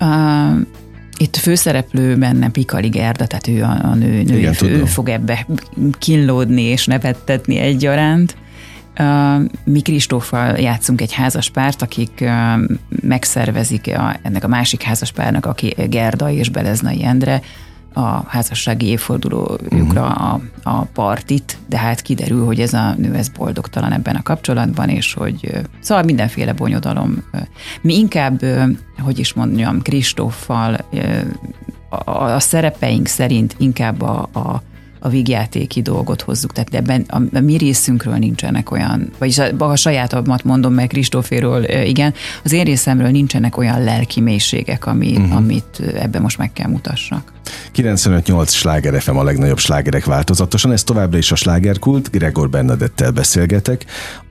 Uh, 0.00 0.66
itt 1.18 1.36
főszereplő 1.36 2.16
benne 2.16 2.50
Pikali 2.50 2.88
Gerda, 2.88 3.26
tehát 3.26 3.48
ő 3.48 3.62
a, 3.62 3.78
a 3.82 3.94
nő, 3.94 4.22
nő 4.22 4.38
Igen, 4.38 4.54
ő 4.62 4.84
fog 4.84 5.08
ebbe 5.08 5.46
kínlódni 5.98 6.62
és 6.62 6.86
nevettetni 6.86 7.56
egyaránt. 7.56 8.36
Mi 9.64 9.80
Kristóffal 9.80 10.58
játszunk 10.58 11.00
egy 11.00 11.12
házaspárt, 11.12 11.82
akik 11.82 12.24
megszervezik 13.00 13.96
a, 13.96 14.16
ennek 14.22 14.44
a 14.44 14.48
másik 14.48 14.82
házaspárnak, 14.82 15.46
aki 15.46 15.74
Gerda 15.88 16.30
és 16.30 16.48
Beleznai 16.48 17.04
Endre, 17.04 17.42
a 17.96 18.24
házassági 18.26 18.86
évfordulójukra 18.86 20.06
uh-huh. 20.06 20.32
a, 20.32 20.40
a 20.62 20.84
partit, 20.84 21.58
de 21.68 21.78
hát 21.78 22.00
kiderül, 22.00 22.44
hogy 22.44 22.60
ez 22.60 22.72
a 22.72 22.94
nő 22.96 23.14
ez 23.14 23.28
boldogtalan 23.28 23.92
ebben 23.92 24.16
a 24.16 24.22
kapcsolatban, 24.22 24.88
és 24.88 25.14
hogy 25.14 25.60
szóval 25.80 26.04
mindenféle 26.04 26.52
bonyodalom. 26.52 27.24
Mi 27.80 27.98
inkább, 27.98 28.40
hogy 28.98 29.18
is 29.18 29.32
mondjam, 29.32 29.82
Kristóffal 29.82 30.78
a, 31.88 32.10
a 32.10 32.40
szerepeink 32.40 33.06
szerint 33.06 33.54
inkább 33.58 34.02
a, 34.02 34.28
a 34.32 34.62
a 34.98 35.08
vígjátéki 35.08 35.82
dolgot 35.82 36.22
hozzuk. 36.22 36.52
Tehát 36.52 36.74
ebben 36.74 37.04
a, 37.08 37.36
a 37.36 37.40
mi 37.40 37.56
részünkről 37.56 38.14
nincsenek 38.14 38.70
olyan, 38.70 39.10
vagyis 39.18 39.38
a, 39.38 39.50
a 39.58 39.76
sajátomat 39.76 40.44
mondom 40.44 40.74
meg 40.74 40.86
Kristóféről, 40.86 41.64
igen, 41.64 42.14
az 42.44 42.52
én 42.52 42.64
részemről 42.64 43.10
nincsenek 43.10 43.56
olyan 43.56 43.84
lelki 43.84 44.20
mélységek, 44.20 44.86
ami, 44.86 45.16
uh-huh. 45.16 45.36
amit 45.36 45.82
ebben 45.94 46.22
most 46.22 46.38
meg 46.38 46.52
kell 46.52 46.68
mutassak. 46.68 47.32
95-8 47.76 48.48
sláger 48.48 49.00
FM 49.00 49.16
a 49.16 49.24
legnagyobb 49.24 49.58
slágerek 49.58 50.04
változatosan, 50.04 50.72
ez 50.72 50.82
továbbra 50.82 51.18
is 51.18 51.32
a 51.32 51.34
slágerkult, 51.34 52.10
Gregor 52.10 52.50
Bernadettel 52.50 53.10
beszélgetek, 53.10 53.84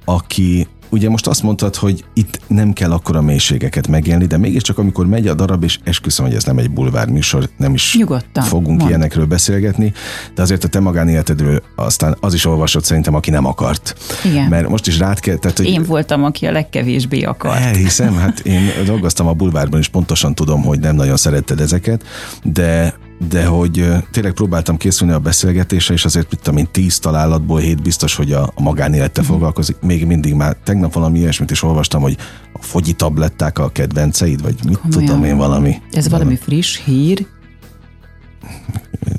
aki 0.06 0.68
ugye 0.96 1.10
most 1.10 1.28
azt 1.28 1.44
mondtad, 1.44 1.76
hogy 1.76 2.04
itt 2.14 2.40
nem 2.48 2.74
kell 2.74 2.92
akkora 2.92 3.22
mélységeket 3.22 3.88
megélni, 3.88 4.26
de 4.26 4.38
mégiscsak 4.38 4.78
amikor 4.78 5.08
megy 5.08 5.28
a 5.28 5.34
darab, 5.34 5.64
és 5.64 5.80
esküszöm, 5.84 6.26
hogy 6.26 6.36
ez 6.36 6.44
nem 6.44 6.58
egy 6.58 6.72
bulvár 6.72 7.08
műsor, 7.08 7.50
nem 7.58 7.74
is 7.74 7.96
Nyugodtan, 7.98 8.44
fogunk 8.44 8.78
mond. 8.78 8.90
ilyenekről 8.90 9.26
beszélgetni, 9.26 9.94
de 10.36 10.42
azért 10.42 10.64
a 10.64 10.68
te 10.68 10.80
magánéletedről 10.80 11.62
aztán 11.76 12.18
az 12.20 12.34
is 12.34 12.46
olvasott 12.46 12.84
szerintem, 12.84 13.16
aki 13.16 13.30
nem 13.30 13.46
akart. 13.46 13.96
Igen. 14.24 14.48
Mert 14.50 14.70
most 14.70 14.88
is 14.88 14.98
rád 14.98 15.20
kell, 15.20 15.36
tehát, 15.36 15.58
hogy 15.58 15.66
Én 15.66 15.84
voltam, 15.84 16.24
aki 16.24 16.46
a 16.46 16.52
legkevésbé 16.52 17.22
akart. 17.24 17.60
Elhiszem, 17.62 18.16
hát 18.16 18.40
én 18.40 18.70
dolgoztam 18.86 19.28
a 19.28 19.34
bulvárban, 19.34 19.80
és 19.80 19.88
pontosan 19.88 20.36
tudom, 20.36 20.64
hogy 20.64 20.80
nem 20.80 20.96
nagyon 20.96 21.18
szeretted 21.18 21.60
ezeket, 21.60 22.04
de 22.44 22.94
de 23.18 23.46
hogy 23.46 23.86
tényleg 24.12 24.34
próbáltam 24.34 24.78
készülni 24.78 25.14
a 25.14 25.20
beszélgetésre, 25.20 25.94
és 25.94 26.06
azért 26.06 26.32
mit 26.32 26.40
tudom 26.42 26.60
én, 26.60 26.68
tíz 26.72 27.00
találatból 27.00 27.60
hét 27.60 27.82
biztos, 27.82 28.16
hogy 28.16 28.32
a, 28.32 28.52
a 28.56 28.62
magánélete 28.62 29.22
mm. 29.22 29.26
foglalkozik. 29.26 29.76
Még 29.82 30.06
mindig 30.06 30.34
már 30.34 30.56
tegnap 30.64 30.94
valami 30.94 31.20
ilyesmit 31.20 31.52
is 31.52 31.64
olvastam, 31.64 32.02
hogy 32.02 32.18
a 32.54 32.62
fogyi 32.62 32.94
tabletták 32.94 33.60
a 33.60 33.70
kedvenceid, 33.70 34.42
vagy 34.42 34.56
mit 34.66 34.78
Komolyan. 34.78 35.06
tudom 35.06 35.24
én 35.24 35.38
valami. 35.38 35.82
Ez 35.92 36.10
valami, 36.10 36.24
valami 36.24 36.36
friss 36.36 36.80
hír? 36.86 37.28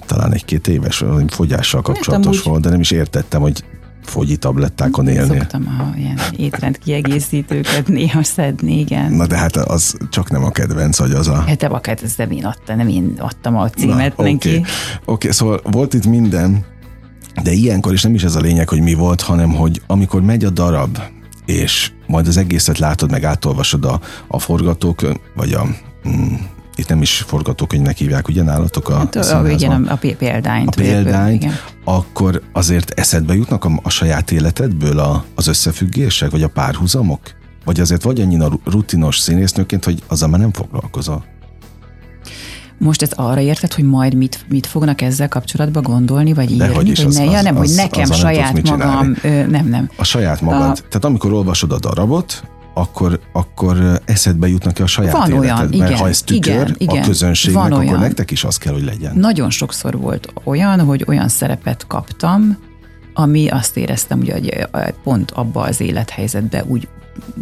Talán 0.06 0.32
egy-két 0.32 0.68
éves, 0.68 1.04
fogyással 1.26 1.82
kapcsolatos 1.82 2.42
volt, 2.42 2.62
de 2.62 2.68
nem 2.68 2.80
is 2.80 2.90
értettem, 2.90 3.40
hogy 3.40 3.64
fogyi 4.06 4.36
tablettákon 4.36 5.08
élni. 5.08 5.38
Szoktam 5.38 5.66
a 5.78 5.98
ilyen 5.98 6.18
étrend 6.36 6.78
kiegészítőket 6.78 7.88
néha 7.88 8.22
szedni, 8.22 8.78
igen. 8.78 9.12
Na 9.12 9.26
de 9.26 9.36
hát 9.36 9.56
az 9.56 9.96
csak 10.10 10.30
nem 10.30 10.44
a 10.44 10.50
kedvenc, 10.50 10.98
hogy 10.98 11.12
az 11.12 11.28
a... 11.28 11.34
Hát 11.34 11.58
te 11.58 11.68
vakát, 11.68 12.02
ez 12.02 12.14
nem 12.16 12.30
én 12.30 12.44
adtam, 12.44 12.76
nem 12.76 12.88
én 12.88 13.14
adtam 13.18 13.56
a 13.56 13.70
címet 13.70 14.16
Na, 14.16 14.22
neki. 14.22 14.34
Oké, 14.34 14.48
okay. 14.48 14.64
okay, 15.04 15.30
szóval 15.30 15.60
volt 15.64 15.94
itt 15.94 16.06
minden, 16.06 16.64
de 17.42 17.52
ilyenkor 17.52 17.92
is 17.92 18.02
nem 18.02 18.14
is 18.14 18.24
ez 18.24 18.34
a 18.34 18.40
lényeg, 18.40 18.68
hogy 18.68 18.80
mi 18.80 18.94
volt, 18.94 19.20
hanem 19.20 19.50
hogy 19.50 19.82
amikor 19.86 20.22
megy 20.22 20.44
a 20.44 20.50
darab, 20.50 20.98
és 21.44 21.90
majd 22.06 22.26
az 22.26 22.36
egészet 22.36 22.78
látod, 22.78 23.10
meg 23.10 23.24
átolvasod 23.24 23.84
a, 23.84 24.00
a 24.28 24.38
forgatók, 24.38 25.00
vagy 25.34 25.52
a 25.52 25.66
mm, 26.08 26.34
itt 26.76 26.88
nem 26.88 27.02
is 27.02 27.24
forgatókönyvnek 27.26 27.96
hívják, 27.96 28.28
ugye 28.28 28.42
nálatok 28.42 28.88
a, 28.88 28.96
hát, 28.96 29.16
a, 29.16 29.48
igen, 29.50 29.84
a, 29.84 29.92
a 29.92 29.96
példányt. 29.96 30.68
A 30.68 30.80
példányt, 30.80 31.42
igen. 31.42 31.54
akkor 31.84 32.42
azért 32.52 32.90
eszedbe 32.90 33.34
jutnak 33.34 33.64
a, 33.64 33.80
a 33.82 33.90
saját 33.90 34.30
életedből 34.30 34.98
a, 34.98 35.24
az 35.34 35.46
összefüggések, 35.46 36.30
vagy 36.30 36.42
a 36.42 36.48
párhuzamok? 36.48 37.20
Vagy 37.64 37.80
azért 37.80 38.02
vagy 38.02 38.20
annyira 38.20 38.48
rutinos 38.64 39.18
színésznőként, 39.18 39.84
hogy 39.84 40.02
azzal 40.06 40.28
már 40.28 40.40
nem 40.40 40.52
foglalkozol? 40.52 41.24
Most 42.78 43.02
ez 43.02 43.12
arra 43.12 43.40
érted, 43.40 43.72
hogy 43.72 43.84
majd 43.84 44.14
mit, 44.14 44.46
mit 44.48 44.66
fognak 44.66 45.00
ezzel 45.00 45.28
kapcsolatban 45.28 45.82
gondolni, 45.82 46.32
vagy 46.32 46.50
írni? 46.50 46.66
Dehogy 46.66 46.88
is, 46.88 46.98
vagy 46.98 47.06
az, 47.06 47.16
ne, 47.16 47.24
az, 47.24 47.32
ja, 47.32 47.42
nem, 47.42 47.56
az, 47.56 47.66
hogy 47.66 47.76
nekem 47.76 48.10
az, 48.10 48.16
saját 48.16 48.62
magam, 48.68 49.16
ö, 49.22 49.46
nem, 49.46 49.68
nem. 49.68 49.90
A 49.96 50.04
saját 50.04 50.40
magad. 50.40 50.70
A... 50.70 50.72
Tehát 50.72 51.04
amikor 51.04 51.32
olvasod 51.32 51.72
a 51.72 51.78
darabot, 51.78 52.42
akkor, 52.78 53.20
akkor 53.32 54.00
eszedbe 54.04 54.48
jutnak 54.48 54.78
a 54.78 54.86
saját 54.86 55.12
Van 55.12 55.30
életed. 55.30 55.38
olyan, 55.38 55.72
igen, 55.72 55.96
ha 55.96 56.08
ez 56.08 56.22
tükör 56.22 56.52
igen, 56.52 56.74
igen, 56.78 57.02
a 57.02 57.06
közönségnek, 57.06 57.62
van 57.62 57.72
akkor 57.72 57.84
olyan. 57.84 58.00
nektek 58.00 58.30
is 58.30 58.44
az 58.44 58.56
kell, 58.56 58.72
hogy 58.72 58.84
legyen. 58.84 59.16
Nagyon 59.16 59.50
sokszor 59.50 59.96
volt 59.96 60.32
olyan, 60.44 60.80
hogy 60.80 61.04
olyan 61.06 61.28
szerepet 61.28 61.86
kaptam, 61.86 62.56
ami 63.14 63.48
azt 63.48 63.76
éreztem, 63.76 64.18
hogy 64.18 64.66
pont 65.02 65.30
abba 65.30 65.60
az 65.60 65.80
élethelyzetbe 65.80 66.64
úgy 66.64 66.88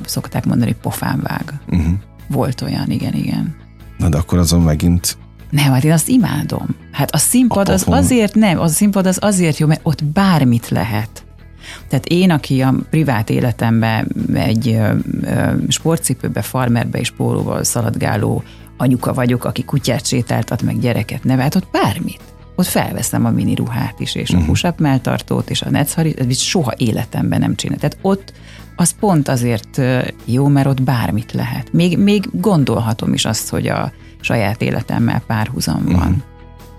szokták 0.05 0.45
mondani, 0.45 0.71
hogy 0.71 0.81
pofán 0.81 1.21
vág. 1.23 1.53
Uh-huh. 1.69 1.95
Volt 2.29 2.61
olyan, 2.61 2.91
igen, 2.91 3.15
igen. 3.15 3.57
Na 3.99 4.09
de 4.09 4.17
akkor 4.17 4.39
azon 4.39 4.61
megint 4.61 5.17
nem, 5.51 5.73
hát 5.73 5.85
én 5.85 5.93
azt 5.93 6.09
imádom. 6.09 6.67
Hát 6.93 7.11
a 7.11 7.19
színpad 7.19 7.69
a 7.69 7.73
az 7.73 7.85
azért 7.89 8.35
nem, 8.35 8.59
az 8.59 8.71
a 8.71 8.75
színpad 8.75 9.07
az 9.07 9.19
azért 9.21 9.59
jó, 9.59 9.67
mert 9.67 9.81
ott 9.83 10.05
bármit 10.05 10.69
lehet. 10.69 11.25
Tehát 11.89 12.07
én, 12.07 12.31
aki 12.31 12.61
a 12.61 12.75
privát 12.91 13.31
életemben 13.31 14.09
egy 14.35 14.81
sportcipőbe, 15.69 16.43
farmerbe 16.43 16.99
és 16.99 17.11
pólóval 17.11 17.65
szaladgáló 17.65 18.43
anyuka 18.77 19.15
vagyok, 19.15 19.45
aki 19.45 19.65
kutyát 19.65 20.07
sétáltat, 20.07 20.63
meg 20.63 20.79
gyereket 20.81 21.25
nevelt, 21.25 21.55
ott 21.55 21.69
bármit. 21.73 22.21
ott 22.57 22.67
felveszem 22.67 23.25
a 23.25 23.31
mini 23.31 23.55
ruhát 23.55 24.01
is, 24.01 24.15
és 24.15 24.31
a 24.31 24.33
uh-huh. 24.33 24.49
push-up 24.49 24.79
melltartót, 24.79 25.51
és 25.51 25.63
a 25.63 25.71
netszharit, 25.71 26.21
ez 26.21 26.39
soha 26.39 26.73
életemben 26.77 27.41
nem 27.41 27.55
csinál. 27.55 27.79
Tehát 27.79 27.99
ott 28.01 28.33
az 28.77 28.95
pont 29.01 29.29
azért 29.29 29.81
jó, 30.25 30.49
mert 30.49 30.67
ott 30.67 30.83
bármit 30.83 31.33
lehet. 31.33 31.73
Még, 31.73 31.99
még 31.99 32.29
gondolhatom 32.33 33.13
is 33.13 33.25
azt, 33.25 33.49
hogy 33.49 33.67
a 33.67 33.93
saját 34.21 34.63
életemmel 34.63 35.23
párhuzam 35.27 35.85
van. 35.85 35.95
Uh-huh. 35.95 36.23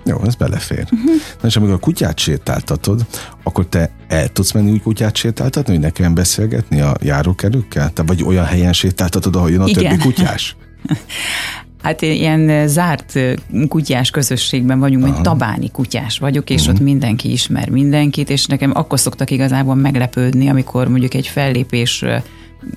Jó, 0.06 0.22
ez 0.26 0.36
belefér. 0.36 0.88
Uh-huh. 0.92 1.12
Na 1.42 1.48
és 1.48 1.56
amikor 1.56 1.76
a 1.76 1.80
kutyát 1.80 2.20
sétáltatod, 2.20 3.06
akkor 3.44 3.66
te 3.66 3.90
el 4.08 4.28
tudsz 4.28 4.52
menni 4.52 4.72
úgy 4.72 4.82
kutyát 4.82 5.16
sétáltatni, 5.16 5.74
hogy 5.74 5.82
ne 5.82 5.90
kelljen 5.90 6.16
beszélgetni 6.16 6.82
a 6.82 6.96
járókerükkel? 7.02 7.90
Te 7.90 8.04
vagy 8.04 8.24
olyan 8.24 8.46
helyen 8.46 8.74
sétáltatod, 8.74 9.36
ahol 9.36 9.52
jön 9.52 9.62
a 9.62 9.68
Igen. 9.68 9.84
többi 9.84 9.98
kutyás? 9.98 10.56
Hát 11.82 12.02
ilyen 12.02 12.68
zárt 12.68 13.20
kutyás 13.68 14.10
közösségben 14.10 14.80
vagyunk, 14.80 15.04
mint 15.04 15.22
tabáni 15.22 15.72
kutyás 15.72 16.20
vagyok, 16.20 16.50
és 16.50 16.62
uh-huh. 16.62 16.76
ott 16.76 16.82
mindenki 16.82 17.32
ismer 17.32 17.70
mindenkit, 17.70 18.30
és 18.30 18.46
nekem 18.46 18.72
akkor 18.74 19.00
szoktak 19.00 19.32
igazából 19.32 19.76
meglepődni, 19.76 20.50
amikor 20.50 20.88
mondjuk 20.88 21.14
egy 21.14 21.28
fellépés 21.28 22.06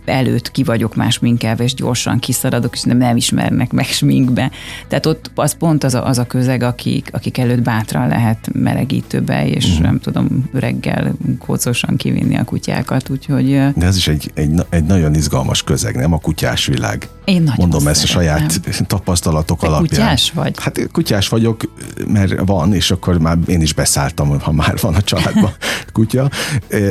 előtt 0.04 0.50
ki 0.50 0.62
vagyok 0.62 0.94
más 0.94 1.18
minkelve, 1.18 1.64
és 1.64 1.74
gyorsan 1.74 2.18
kiszaradok, 2.18 2.74
és 2.74 2.82
nem, 2.82 2.96
nem 2.96 3.16
ismernek 3.16 3.72
meg 3.72 3.86
sminkbe. 3.86 4.50
Tehát 4.88 5.06
ott 5.06 5.30
az 5.34 5.56
pont 5.56 5.84
az 5.84 5.94
a, 5.94 6.06
az 6.06 6.18
a 6.18 6.24
közeg, 6.26 6.62
akik, 6.62 7.08
akik 7.12 7.38
előtt 7.38 7.62
bátran 7.62 8.08
lehet 8.08 8.48
melegítőbe, 8.52 9.46
és 9.46 9.78
mm. 9.78 9.82
nem 9.82 10.00
tudom, 10.00 10.48
reggel 10.52 11.14
kócosan 11.38 11.96
kivinni 11.96 12.36
a 12.36 12.44
kutyákat, 12.44 13.10
úgyhogy... 13.10 13.46
De 13.76 13.86
ez 13.86 13.96
is 13.96 14.08
egy, 14.08 14.30
egy, 14.34 14.52
egy 14.68 14.84
nagyon 14.84 15.14
izgalmas 15.14 15.62
közeg, 15.62 15.96
nem 15.96 16.12
a 16.12 16.18
kutyás 16.18 16.66
világ. 16.66 17.08
Én 17.24 17.42
nagyon 17.42 17.54
Mondom 17.56 17.86
ezt 17.86 18.02
a 18.02 18.06
saját 18.06 18.60
tapasztalatok 18.86 19.60
Te 19.60 19.66
alapján. 19.66 19.88
kutyás 19.88 20.30
vagy? 20.30 20.54
Hát 20.58 20.88
kutyás 20.92 21.28
vagyok, 21.28 21.72
mert 22.06 22.40
van, 22.46 22.74
és 22.74 22.90
akkor 22.90 23.18
már 23.18 23.36
én 23.46 23.60
is 23.60 23.72
beszálltam, 23.72 24.40
ha 24.40 24.52
már 24.52 24.74
van 24.80 24.94
a 24.94 25.02
családban 25.02 25.52
kutya, 25.92 26.30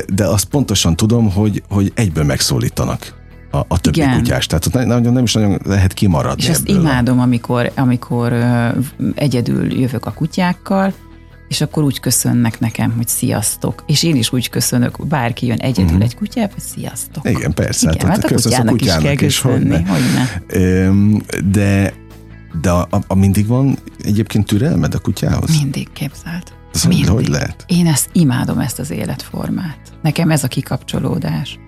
de 0.08 0.26
azt 0.26 0.46
pontosan 0.46 0.96
tudom, 0.96 1.32
hogy, 1.32 1.64
hogy 1.70 1.92
egyből 1.96 2.24
megszólítanak 2.24 2.87
a, 2.88 3.66
a 3.68 3.80
többi 3.80 3.98
Igen. 3.98 4.18
kutyás. 4.18 4.46
Tehát 4.46 4.66
ott 4.66 4.74
nagyon, 4.74 5.14
nem 5.14 5.24
is 5.24 5.34
nagyon 5.34 5.60
lehet 5.66 5.94
kimaradni 5.94 6.44
És 6.44 6.50
ezt 6.50 6.68
imádom, 6.68 7.20
amikor, 7.20 7.72
amikor 7.76 8.34
egyedül 9.16 9.80
jövök 9.80 10.06
a 10.06 10.12
kutyákkal, 10.12 10.94
és 11.48 11.62
akkor 11.62 11.84
úgy 11.84 12.00
köszönnek 12.00 12.60
nekem, 12.60 12.94
hogy 12.96 13.08
sziasztok. 13.08 13.84
És 13.88 14.04
én 14.04 14.16
is 14.16 14.34
úgy 14.34 14.50
köszönök, 14.50 15.08
bárki 15.08 15.46
jön 15.46 15.58
egyedül 15.58 15.86
uh-huh. 15.86 16.04
egy 16.04 16.16
kutyába, 16.16 16.52
hogy 16.54 16.64
sziasztok. 16.64 17.30
Igen, 17.30 17.54
persze. 17.54 17.92
Igen, 17.94 18.08
hát, 18.08 18.22
hát 18.22 18.32
a 18.32 18.36
kutyának, 18.36 18.68
a 18.68 18.72
kutyának 18.72 19.02
is 19.02 19.08
kell 19.08 19.28
is, 19.28 19.42
köszönni, 19.42 19.84
hogy 19.84 19.86
hogyne. 19.88 20.42
De, 21.52 21.94
de 22.62 22.72
a, 22.72 22.88
a, 22.92 22.98
a 23.08 23.16
mindig 23.16 23.48
van 23.48 23.78
egyébként 24.04 24.46
türelmed 24.46 24.94
a 24.94 25.00
kutyához? 25.00 25.60
Mindig 25.60 25.88
képzelt. 25.94 26.54
Ez 26.74 26.84
mindig. 26.84 27.10
hogy 27.10 27.28
lehet? 27.28 27.64
Én 27.68 27.88
ezt 27.88 28.10
imádom, 28.12 28.60
ezt 28.60 28.80
az 28.80 28.92
életformát. 28.92 29.80
Nekem 30.02 30.32
ez 30.32 30.44
a 30.44 30.48
kikapcsolódás. 30.48 31.60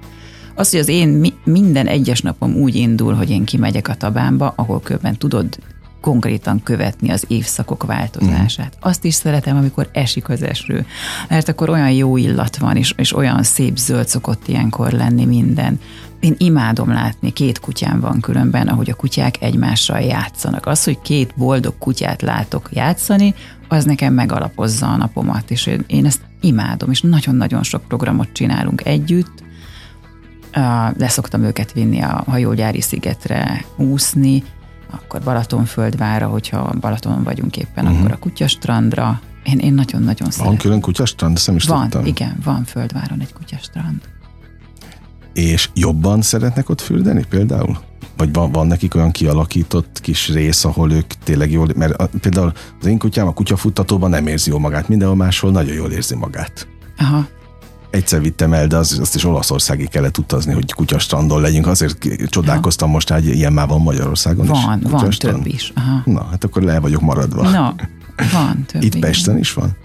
Az, 0.59 0.69
hogy 0.69 0.79
az 0.79 0.87
én 0.87 1.33
minden 1.43 1.87
egyes 1.87 2.21
napom 2.21 2.55
úgy 2.55 2.75
indul, 2.75 3.13
hogy 3.13 3.29
én 3.29 3.45
kimegyek 3.45 3.87
a 3.87 3.95
tabámba, 3.95 4.53
ahol 4.55 4.79
köbben 4.81 5.17
tudod 5.17 5.57
konkrétan 6.01 6.63
követni 6.63 7.09
az 7.09 7.25
évszakok 7.27 7.83
változását. 7.83 8.75
Mm. 8.75 8.79
Azt 8.89 9.05
is 9.05 9.13
szeretem, 9.13 9.57
amikor 9.57 9.89
esik 9.91 10.29
az 10.29 10.41
eső, 10.41 10.85
mert 11.29 11.49
akkor 11.49 11.69
olyan 11.69 11.91
jó 11.91 12.17
illat 12.17 12.57
van, 12.57 12.75
és, 12.75 12.93
és 12.97 13.15
olyan 13.15 13.43
szép 13.43 13.77
zöld 13.77 14.07
szokott 14.07 14.47
ilyenkor 14.47 14.91
lenni 14.91 15.25
minden. 15.25 15.79
Én 16.19 16.35
imádom 16.37 16.89
látni, 16.89 17.33
két 17.33 17.59
kutyám 17.59 17.99
van 17.99 18.19
különben, 18.19 18.67
ahogy 18.67 18.89
a 18.89 18.95
kutyák 18.95 19.41
egymással 19.41 19.99
játszanak. 19.99 20.65
Az, 20.65 20.83
hogy 20.83 21.01
két 21.01 21.33
boldog 21.35 21.77
kutyát 21.77 22.21
látok 22.21 22.69
játszani, 22.73 23.33
az 23.67 23.85
nekem 23.85 24.13
megalapozza 24.13 24.87
a 24.87 24.97
napomat, 24.97 25.51
és 25.51 25.65
én, 25.65 25.83
én 25.87 26.05
ezt 26.05 26.21
imádom, 26.41 26.91
és 26.91 27.01
nagyon-nagyon 27.01 27.63
sok 27.63 27.87
programot 27.87 28.29
csinálunk 28.33 28.85
együtt, 28.85 29.47
leszoktam 30.97 31.43
őket 31.43 31.71
vinni 31.71 32.01
a 32.01 32.23
hajógyári 32.27 32.81
szigetre 32.81 33.65
úszni, 33.75 34.43
akkor 34.91 35.21
Balatonföldvára, 35.21 36.27
hogyha 36.27 36.73
Balatonon 36.79 37.23
vagyunk 37.23 37.57
éppen, 37.57 37.85
uh-huh. 37.85 37.99
akkor 37.99 38.11
a 38.11 38.17
kutyastrandra. 38.17 39.21
Én, 39.43 39.59
én 39.59 39.73
nagyon-nagyon 39.73 40.29
szeretem. 40.29 40.45
Van 40.45 40.57
külön 40.57 40.81
kutyastrand? 40.81 41.35
Ezt 41.35 41.47
nem 41.47 41.55
is 41.55 41.65
van, 41.65 41.81
tudtam. 41.81 42.05
igen, 42.05 42.37
van 42.43 42.63
Földváron 42.63 43.21
egy 43.21 43.33
kutyastrand. 43.33 44.01
És 45.33 45.69
jobban 45.73 46.21
szeretnek 46.21 46.69
ott 46.69 46.81
fürdeni 46.81 47.25
például? 47.29 47.77
Vagy 48.17 48.33
van, 48.33 48.51
van 48.51 48.67
nekik 48.67 48.95
olyan 48.95 49.11
kialakított 49.11 49.99
kis 50.01 50.29
rész, 50.29 50.65
ahol 50.65 50.91
ők 50.91 51.13
tényleg 51.23 51.51
jól, 51.51 51.67
mert 51.75 51.93
a, 51.93 52.09
például 52.19 52.51
az 52.79 52.85
én 52.85 52.97
kutyám 52.97 53.27
a 53.27 53.33
kutyafuttatóban 53.33 54.09
nem 54.09 54.27
érzi 54.27 54.49
jól 54.49 54.59
magát, 54.59 54.87
mindenhol 54.87 55.17
máshol 55.17 55.51
nagyon 55.51 55.73
jól 55.73 55.91
érzi 55.91 56.15
magát. 56.15 56.67
Aha, 56.97 57.27
egyszer 57.89 58.21
vittem 58.21 58.53
el, 58.53 58.67
de 58.67 58.77
az, 58.77 58.97
azt 59.01 59.15
is 59.15 59.23
Olaszországig 59.23 59.89
kellett 59.89 60.17
utazni, 60.17 60.53
hogy 60.53 60.73
kutyastrandon 60.73 61.41
legyünk. 61.41 61.67
Azért 61.67 61.97
csodálkoztam 62.29 62.89
most, 62.89 63.09
hogy 63.09 63.25
ilyen 63.25 63.53
már 63.53 63.67
van 63.67 63.81
Magyarországon 63.81 64.45
van, 64.45 64.79
is. 64.83 64.89
Van, 64.91 65.09
több 65.09 65.47
is. 65.47 65.73
Aha. 65.75 66.01
Na, 66.05 66.27
hát 66.29 66.43
akkor 66.43 66.61
le 66.61 66.79
vagyok 66.79 67.01
maradva. 67.01 67.49
Na, 67.49 67.75
van 68.31 68.65
több. 68.67 68.83
Itt 68.83 68.99
Pesten 68.99 69.37
is 69.37 69.53
van? 69.53 69.75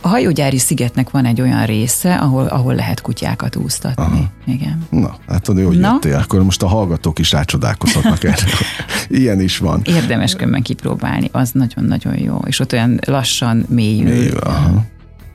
A 0.00 0.08
hajógyári 0.08 0.58
szigetnek 0.58 1.10
van 1.10 1.24
egy 1.24 1.40
olyan 1.40 1.66
része, 1.66 2.14
ahol, 2.14 2.46
ahol 2.46 2.74
lehet 2.74 3.00
kutyákat 3.00 3.56
úsztatni. 3.56 4.02
Aha. 4.02 4.30
Igen. 4.46 4.86
Na, 4.90 5.16
hát 5.28 5.42
tudod, 5.42 5.66
hogy 5.66 5.78
Na? 5.78 5.90
jöttél, 5.92 6.16
akkor 6.16 6.42
most 6.42 6.62
a 6.62 6.66
hallgatók 6.66 7.18
is 7.18 7.32
rácsodálkozhatnak 7.32 8.24
erre. 8.24 8.46
Ilyen 9.08 9.40
is 9.40 9.58
van. 9.58 9.80
Érdemes 9.84 10.34
kömben 10.34 10.62
kipróbálni, 10.62 11.28
az 11.32 11.50
nagyon-nagyon 11.52 12.18
jó. 12.18 12.40
És 12.46 12.60
ott 12.60 12.72
olyan 12.72 13.00
lassan 13.06 13.66
mélyül. 13.68 14.08
mélyül 14.08 14.38
aha. 14.38 14.84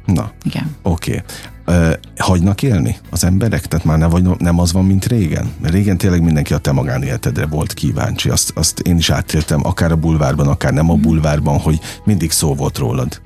Na, 0.06 0.32
Igen. 0.43 0.76
oké. 0.82 1.24
Okay. 1.66 1.93
hagynak 2.18 2.64
élni 2.64 2.95
az 3.10 3.24
emberek? 3.24 3.66
Tehát 3.66 3.86
már 3.86 3.97
nem, 3.97 4.10
vagy, 4.10 4.28
nem 4.38 4.60
az 4.60 4.74
van, 4.74 4.86
mint 4.86 5.06
régen? 5.06 5.51
Mert 5.62 5.74
régen 5.74 5.97
tényleg 5.97 6.22
mindenki 6.24 6.54
a 6.54 6.58
te 6.58 6.72
magánéletedre 6.72 7.45
volt 7.45 7.74
kíváncsi. 7.74 8.30
Azt, 8.30 8.51
azt 8.56 8.80
én 8.80 8.97
is 8.97 9.10
átéltem, 9.10 9.66
akár 9.66 9.91
a 9.91 9.95
bulvárban, 9.95 10.47
akár 10.47 10.74
nem 10.74 10.89
a 10.89 10.95
bulvárban, 10.95 11.60
hogy 11.60 11.80
mindig 12.04 12.32
szó 12.32 12.56
volt 12.56 12.78
rólad. 12.78 13.22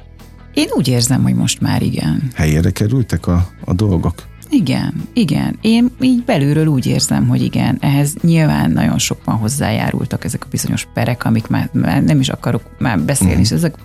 Én 0.54 0.68
úgy 0.76 0.88
érzem, 0.88 1.24
hogy 1.24 1.36
most 1.36 1.62
már 1.62 1.82
igen. 1.82 2.32
Helyére 2.36 2.72
kerültek 2.72 3.28
a, 3.28 3.50
a 3.66 3.74
dolgok? 3.74 4.24
Igen, 4.50 4.94
igen. 5.14 5.58
Én 5.62 5.92
így 6.00 6.24
belülről 6.24 6.68
úgy 6.68 6.86
érzem, 6.86 7.28
hogy 7.28 7.42
igen. 7.42 7.78
Ehhez 7.82 8.16
nyilván 8.22 8.72
nagyon 8.72 8.98
sokan 8.98 9.36
hozzájárultak 9.36 10.24
ezek 10.24 10.44
a 10.44 10.48
bizonyos 10.52 10.88
perek, 10.94 11.26
amik 11.26 11.48
már, 11.48 11.70
már 11.74 12.04
nem 12.04 12.20
is 12.20 12.30
akarok 12.30 12.62
már 12.80 13.00
beszélni, 13.00 13.32
uh-huh. 13.32 13.46
és 13.46 13.52
ezek 13.52 13.76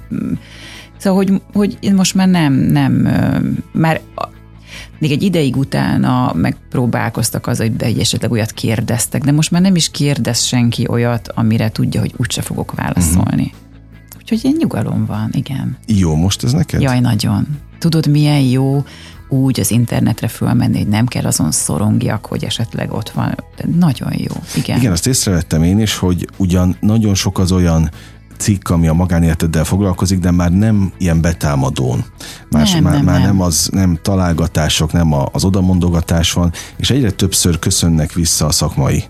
Szóval, 1.02 1.24
hogy, 1.24 1.42
hogy 1.52 1.92
most 1.94 2.14
már 2.14 2.28
nem, 2.28 2.52
nem, 2.52 2.92
már 3.72 4.00
még 4.98 5.10
egy 5.10 5.22
ideig 5.22 5.56
utána 5.56 6.32
megpróbálkoztak 6.34 7.46
az, 7.46 7.58
hogy 7.58 7.76
de 7.76 7.84
egy 7.84 7.98
esetleg 7.98 8.30
olyat 8.30 8.52
kérdeztek, 8.52 9.22
de 9.22 9.32
most 9.32 9.50
már 9.50 9.62
nem 9.62 9.74
is 9.76 9.90
kérdez 9.90 10.42
senki 10.42 10.86
olyat, 10.88 11.28
amire 11.28 11.70
tudja, 11.70 12.00
hogy 12.00 12.14
úgyse 12.16 12.42
fogok 12.42 12.74
válaszolni. 12.74 13.42
Uh-huh. 13.42 14.18
Úgyhogy 14.18 14.40
egy 14.42 14.56
nyugalom 14.58 15.06
van, 15.06 15.30
igen. 15.32 15.76
Jó 15.86 16.14
most 16.14 16.44
ez 16.44 16.52
neked? 16.52 16.80
Jaj, 16.80 17.00
nagyon. 17.00 17.46
Tudod, 17.78 18.06
milyen 18.06 18.40
jó 18.40 18.84
úgy 19.28 19.60
az 19.60 19.70
internetre 19.70 20.28
fölmenni, 20.28 20.78
hogy 20.78 20.88
nem 20.88 21.06
kell 21.06 21.24
azon 21.24 21.50
szorongjak, 21.50 22.26
hogy 22.26 22.44
esetleg 22.44 22.92
ott 22.92 23.10
van. 23.10 23.34
De 23.56 23.64
nagyon 23.78 24.12
jó, 24.16 24.34
igen. 24.56 24.78
Igen, 24.78 24.92
azt 24.92 25.06
észrevettem 25.06 25.62
én 25.62 25.80
is, 25.80 25.96
hogy 25.96 26.28
ugyan 26.36 26.76
nagyon 26.80 27.14
sok 27.14 27.38
az 27.38 27.52
olyan 27.52 27.90
cikk, 28.36 28.68
ami 28.68 28.88
a 28.88 28.92
magánéleteddel 28.92 29.64
foglalkozik, 29.64 30.18
de 30.18 30.30
már 30.30 30.52
nem 30.52 30.92
ilyen 30.98 31.20
betámadón. 31.20 32.04
Más, 32.50 32.72
nem, 32.72 32.82
már, 32.82 32.94
nem, 32.94 33.04
már 33.04 33.18
nem. 33.18 33.26
nem 33.26 33.40
az, 33.40 33.68
nem 33.72 33.98
találgatások, 34.02 34.92
nem 34.92 35.14
az 35.32 35.44
odamondogatás 35.44 36.32
van, 36.32 36.52
és 36.76 36.90
egyre 36.90 37.10
többször 37.10 37.58
köszönnek 37.58 38.12
vissza 38.12 38.46
a 38.46 38.50
szakmai 38.50 39.04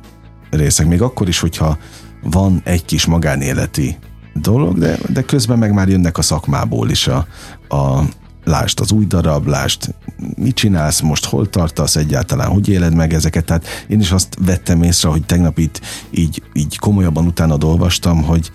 részek. 0.51 0.87
Még 0.87 1.03
akkor 1.03 1.29
is, 1.29 1.41
hogyha 1.41 1.79
van 2.23 2.61
egy 2.65 2.85
kis 2.85 3.07
magánéleti 3.07 3.97
dolog, 4.35 4.79
de, 4.79 4.99
de 5.09 5.23
közben 5.23 5.59
meg 5.59 5.73
már 5.73 5.89
jönnek 5.89 6.19
a 6.19 6.23
szakmából 6.23 6.91
is 6.91 7.07
a, 7.07 7.27
a 7.69 8.03
lásd 8.45 8.81
az 8.81 8.93
új 8.93 9.07
darab, 9.07 9.47
lásd 9.47 9.95
mit 10.35 10.55
csinálsz 10.55 11.01
most, 11.01 11.25
hol 11.25 11.49
tartasz 11.49 11.97
egyáltalán, 11.97 12.49
hogy 12.49 12.69
éled 12.69 12.95
meg 12.95 13.13
ezeket. 13.13 13.45
Tehát 13.45 13.67
én 13.89 14.01
is 14.01 14.11
azt 14.11 14.37
vettem 14.45 14.83
észre, 14.83 15.09
hogy 15.09 15.25
tegnap 15.25 15.59
itt 15.59 15.81
így, 16.11 16.43
így 16.53 16.79
komolyabban 16.79 17.27
utána 17.27 17.57
olvastam, 17.61 18.23
hogy 18.23 18.51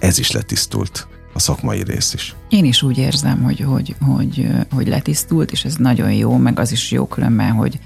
ez 0.00 0.18
is 0.18 0.30
letisztult 0.30 1.06
a 1.32 1.38
szakmai 1.38 1.82
rész 1.82 2.14
is. 2.14 2.34
Én 2.48 2.64
is 2.64 2.82
úgy 2.82 2.98
érzem, 2.98 3.42
hogy, 3.42 3.60
hogy, 3.60 3.94
hogy, 4.00 4.48
hogy 4.70 4.88
letisztult, 4.88 5.50
és 5.50 5.64
ez 5.64 5.74
nagyon 5.74 6.12
jó, 6.12 6.36
meg 6.36 6.58
az 6.58 6.72
is 6.72 6.90
jó 6.90 7.06
különben, 7.06 7.52
hogy, 7.52 7.78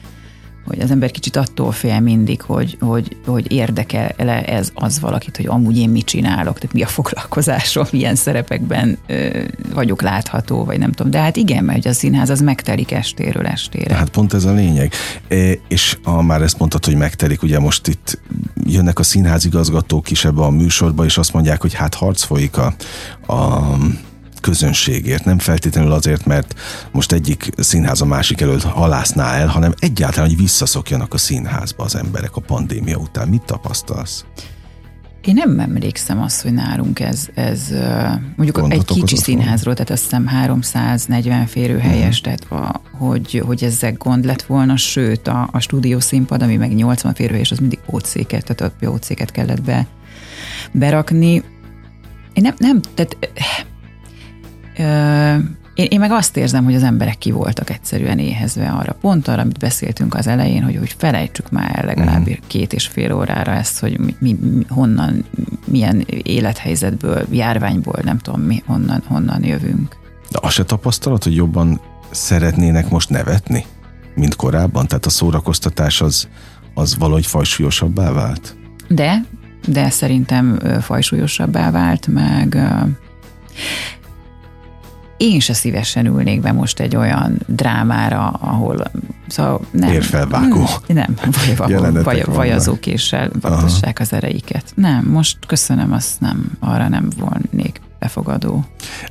hogy 0.66 0.80
az 0.80 0.90
ember 0.90 1.10
kicsit 1.10 1.36
attól 1.36 1.72
fél 1.72 2.00
mindig, 2.00 2.42
hogy, 2.42 2.76
hogy, 2.80 3.16
hogy 3.26 3.52
érdekel-e 3.52 4.42
ez 4.46 4.70
az 4.74 5.00
valakit, 5.00 5.36
hogy 5.36 5.46
amúgy 5.46 5.78
én 5.78 5.88
mit 5.88 6.04
csinálok, 6.04 6.58
tehát 6.58 6.74
mi 6.74 6.82
a 6.82 6.86
foglalkozásom, 6.86 7.86
milyen 7.90 8.14
szerepekben 8.14 8.98
ö, 9.06 9.42
vagyok 9.74 10.02
látható, 10.02 10.64
vagy 10.64 10.78
nem 10.78 10.92
tudom. 10.92 11.10
De 11.10 11.18
hát 11.18 11.36
igen, 11.36 11.64
mert 11.64 11.86
a 11.86 11.92
színház 11.92 12.30
az 12.30 12.40
megtelik 12.40 12.92
estéről 12.92 13.46
estére. 13.46 13.94
Hát 13.94 14.08
pont 14.08 14.34
ez 14.34 14.44
a 14.44 14.52
lényeg. 14.52 14.92
E, 15.28 15.52
és 15.68 15.98
ha 16.02 16.22
már 16.22 16.42
ezt 16.42 16.58
mondtad, 16.58 16.84
hogy 16.84 16.96
megtelik, 16.96 17.42
ugye 17.42 17.58
most 17.58 17.86
itt 17.86 18.18
jönnek 18.64 18.98
a 18.98 19.02
színházigazgatók 19.02 20.10
is 20.10 20.24
ebbe 20.24 20.42
a 20.42 20.50
műsorba, 20.50 21.04
és 21.04 21.18
azt 21.18 21.32
mondják, 21.32 21.60
hogy 21.60 21.74
hát 21.74 21.94
harc 21.94 22.22
folyik 22.22 22.56
a, 22.56 22.74
a 23.32 23.76
közönségért, 24.44 25.24
nem 25.24 25.38
feltétlenül 25.38 25.92
azért, 25.92 26.24
mert 26.24 26.54
most 26.92 27.12
egyik 27.12 27.50
színház 27.56 28.00
a 28.00 28.04
másik 28.04 28.40
előtt 28.40 28.62
halászná 28.62 29.32
el, 29.32 29.46
hanem 29.46 29.74
egyáltalán, 29.78 30.28
hogy 30.28 30.38
visszaszokjanak 30.38 31.14
a 31.14 31.18
színházba 31.18 31.84
az 31.84 31.94
emberek 31.94 32.36
a 32.36 32.40
pandémia 32.40 32.96
után. 32.96 33.28
Mit 33.28 33.42
tapasztalsz? 33.42 34.24
Én 35.24 35.34
nem 35.34 35.58
emlékszem 35.58 36.20
azt, 36.22 36.42
hogy 36.42 36.52
nálunk 36.52 37.00
ez, 37.00 37.28
ez 37.34 37.68
mondjuk 38.36 38.58
Gondot 38.58 38.72
egy 38.72 38.84
kicsi 38.84 39.16
színházról, 39.16 39.74
tehát 39.74 39.90
azt 39.90 40.02
hiszem 40.02 40.26
340 40.26 41.46
férőhelyes, 41.46 42.20
mm. 42.20 42.22
tehát 42.22 42.44
a, 42.50 42.80
hogy, 42.98 43.42
hogy 43.46 43.64
ezek 43.64 43.96
gond 43.96 44.24
lett 44.24 44.42
volna, 44.42 44.76
sőt 44.76 45.28
a, 45.28 45.48
a 45.52 45.58
stúdió 45.58 46.00
színpad, 46.00 46.42
ami 46.42 46.56
meg 46.56 46.74
80 46.74 47.14
férőhelyes, 47.14 47.50
az 47.50 47.58
mindig 47.58 47.78
ócéket, 47.92 48.54
tehát 48.54 48.74
a 48.82 48.88
ócéket 48.88 49.30
kellett 49.30 49.62
be, 49.62 49.86
berakni. 50.72 51.42
Én 52.32 52.42
nem, 52.42 52.54
nem 52.58 52.80
tehát 52.94 53.16
én, 55.74 55.86
én 55.88 55.98
meg 55.98 56.10
azt 56.10 56.36
érzem, 56.36 56.64
hogy 56.64 56.74
az 56.74 56.82
emberek 56.82 57.18
ki 57.18 57.30
voltak 57.30 57.70
egyszerűen 57.70 58.18
éhezve 58.18 58.68
arra. 58.68 58.96
Pont 59.00 59.28
arra, 59.28 59.42
amit 59.42 59.58
beszéltünk 59.58 60.14
az 60.14 60.26
elején, 60.26 60.62
hogy, 60.62 60.76
hogy 60.76 60.94
felejtsük 60.98 61.50
már 61.50 61.78
el 61.78 61.86
legalább 61.86 62.20
uh-huh. 62.20 62.36
két 62.46 62.72
és 62.72 62.86
fél 62.86 63.12
órára 63.12 63.52
ezt, 63.52 63.80
hogy 63.80 63.98
mi, 63.98 64.14
mi, 64.18 64.36
honnan, 64.68 65.24
milyen 65.64 66.04
élethelyzetből, 66.22 67.26
járványból, 67.30 68.00
nem 68.02 68.18
tudom 68.18 68.40
mi, 68.40 68.62
honnan, 68.66 69.02
honnan 69.06 69.44
jövünk. 69.44 69.96
De 70.30 70.38
azt 70.42 70.54
se 70.54 70.64
tapasztalat, 70.64 71.24
hogy 71.24 71.34
jobban 71.34 71.80
szeretnének 72.10 72.88
most 72.88 73.10
nevetni, 73.10 73.64
mint 74.14 74.36
korábban? 74.36 74.86
Tehát 74.86 75.06
a 75.06 75.10
szórakoztatás 75.10 76.00
az, 76.00 76.28
az 76.74 76.96
valahogy 76.98 77.26
fajsúlyosabbá 77.26 78.12
vált? 78.12 78.56
De, 78.88 79.24
de 79.66 79.90
szerintem 79.90 80.58
fajsúlyosabbá 80.80 81.70
vált, 81.70 82.06
meg 82.06 82.58
én 85.24 85.40
se 85.40 85.52
szívesen 85.52 86.06
ülnék 86.06 86.40
be 86.40 86.52
most 86.52 86.80
egy 86.80 86.96
olyan 86.96 87.40
drámára, 87.46 88.28
ahol 88.28 88.90
szóval 89.26 89.60
nem. 89.70 89.92
Érfelvágó. 89.92 90.64
Hmm, 90.86 90.96
nem, 90.96 91.16
vaj, 91.56 92.02
vaj, 92.02 92.22
vajazókéssel 92.26 93.30
vaktassák 93.40 94.00
az 94.00 94.12
ereiket. 94.12 94.72
Nem, 94.74 95.04
most 95.04 95.38
köszönöm, 95.46 95.92
azt 95.92 96.20
nem, 96.20 96.50
arra 96.60 96.88
nem 96.88 97.08
volnék 97.18 97.80
befogadó. 97.98 98.64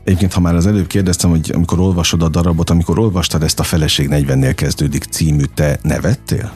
Egyébként, 0.03 0.33
ha 0.33 0.39
már 0.39 0.55
az 0.55 0.67
előbb 0.67 0.87
kérdeztem, 0.87 1.29
hogy 1.29 1.51
amikor 1.53 1.79
olvasod 1.79 2.21
a 2.21 2.29
darabot, 2.29 2.69
amikor 2.69 2.99
olvastad 2.99 3.43
ezt 3.43 3.59
a 3.59 3.63
Feleség 3.63 4.07
40-nél 4.11 4.53
kezdődik 4.55 5.03
című, 5.03 5.43
te 5.53 5.79
nevettél? 5.81 6.51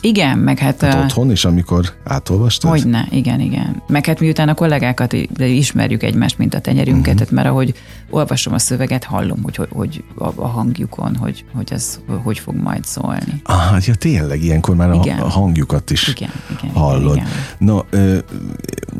Igen, 0.00 0.38
meg 0.38 0.58
hát... 0.58 0.80
hát 0.80 1.04
otthon 1.04 1.30
is, 1.30 1.44
amikor 1.44 1.92
átolvastad? 2.04 2.70
Hogyne, 2.70 3.06
igen, 3.10 3.40
igen. 3.40 3.82
Meg 3.86 4.06
hát 4.06 4.20
miután 4.20 4.48
a 4.48 4.54
kollégákat 4.54 5.12
ismerjük 5.38 6.02
egymást, 6.02 6.38
mint 6.38 6.54
a 6.54 6.60
tenyerünket, 6.60 7.20
uh-huh. 7.20 7.30
mert 7.30 7.48
ahogy 7.48 7.74
olvasom 8.10 8.52
a 8.52 8.58
szöveget, 8.58 9.04
hallom, 9.04 9.42
hogy, 9.42 9.56
hogy, 9.56 9.68
hogy 9.72 10.04
a, 10.14 10.46
hangjukon, 10.46 11.16
hogy, 11.16 11.44
hogy 11.54 11.72
ez 11.72 11.98
hogy 12.22 12.38
fog 12.38 12.54
majd 12.54 12.84
szólni. 12.84 13.40
Ah, 13.42 13.56
hát 13.56 13.84
ja 13.84 13.94
tényleg, 13.94 14.42
ilyenkor 14.42 14.74
már 14.76 14.94
igen. 14.94 15.18
a, 15.18 15.28
hangjukat 15.28 15.90
is 15.90 16.08
igen, 16.08 16.30
igen, 16.58 16.74
hallod. 16.74 17.16
Igen. 17.16 17.28
No, 17.58 17.78
ö, 17.90 18.18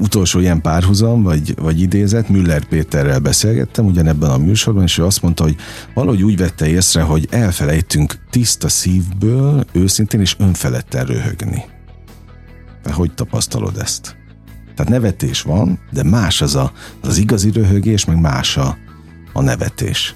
utolsó 0.00 0.40
ilyen 0.40 0.60
párhuzam, 0.60 1.22
vagy, 1.22 1.54
vagy 1.60 1.80
idézet, 1.80 2.28
Müller 2.28 2.64
Péterrel 2.64 3.18
beszélgettem 3.18 3.86
ugyanebben 3.86 4.30
a 4.30 4.38
műsorban, 4.38 4.82
és 4.82 4.98
ő 4.98 5.04
azt 5.04 5.22
mondta, 5.22 5.42
hogy 5.42 5.56
valahogy 5.94 6.22
úgy 6.22 6.36
vette 6.36 6.68
észre, 6.68 7.02
hogy 7.02 7.26
elfelejtünk 7.30 8.14
tiszta 8.30 8.68
szívből, 8.68 9.64
őszintén 9.72 10.20
és 10.20 10.36
önfeledten 10.90 11.04
röhögni. 11.04 11.64
De 12.82 12.92
hogy 12.92 13.12
tapasztalod 13.14 13.76
ezt? 13.78 14.16
Tehát 14.74 14.92
nevetés 14.92 15.42
van, 15.42 15.78
de 15.90 16.02
más 16.02 16.40
az 16.40 16.54
a, 16.54 16.72
az 17.02 17.18
igazi 17.18 17.50
röhögés, 17.50 18.04
meg 18.04 18.20
más 18.20 18.56
a, 18.56 18.76
a 19.32 19.40
nevetés. 19.40 20.14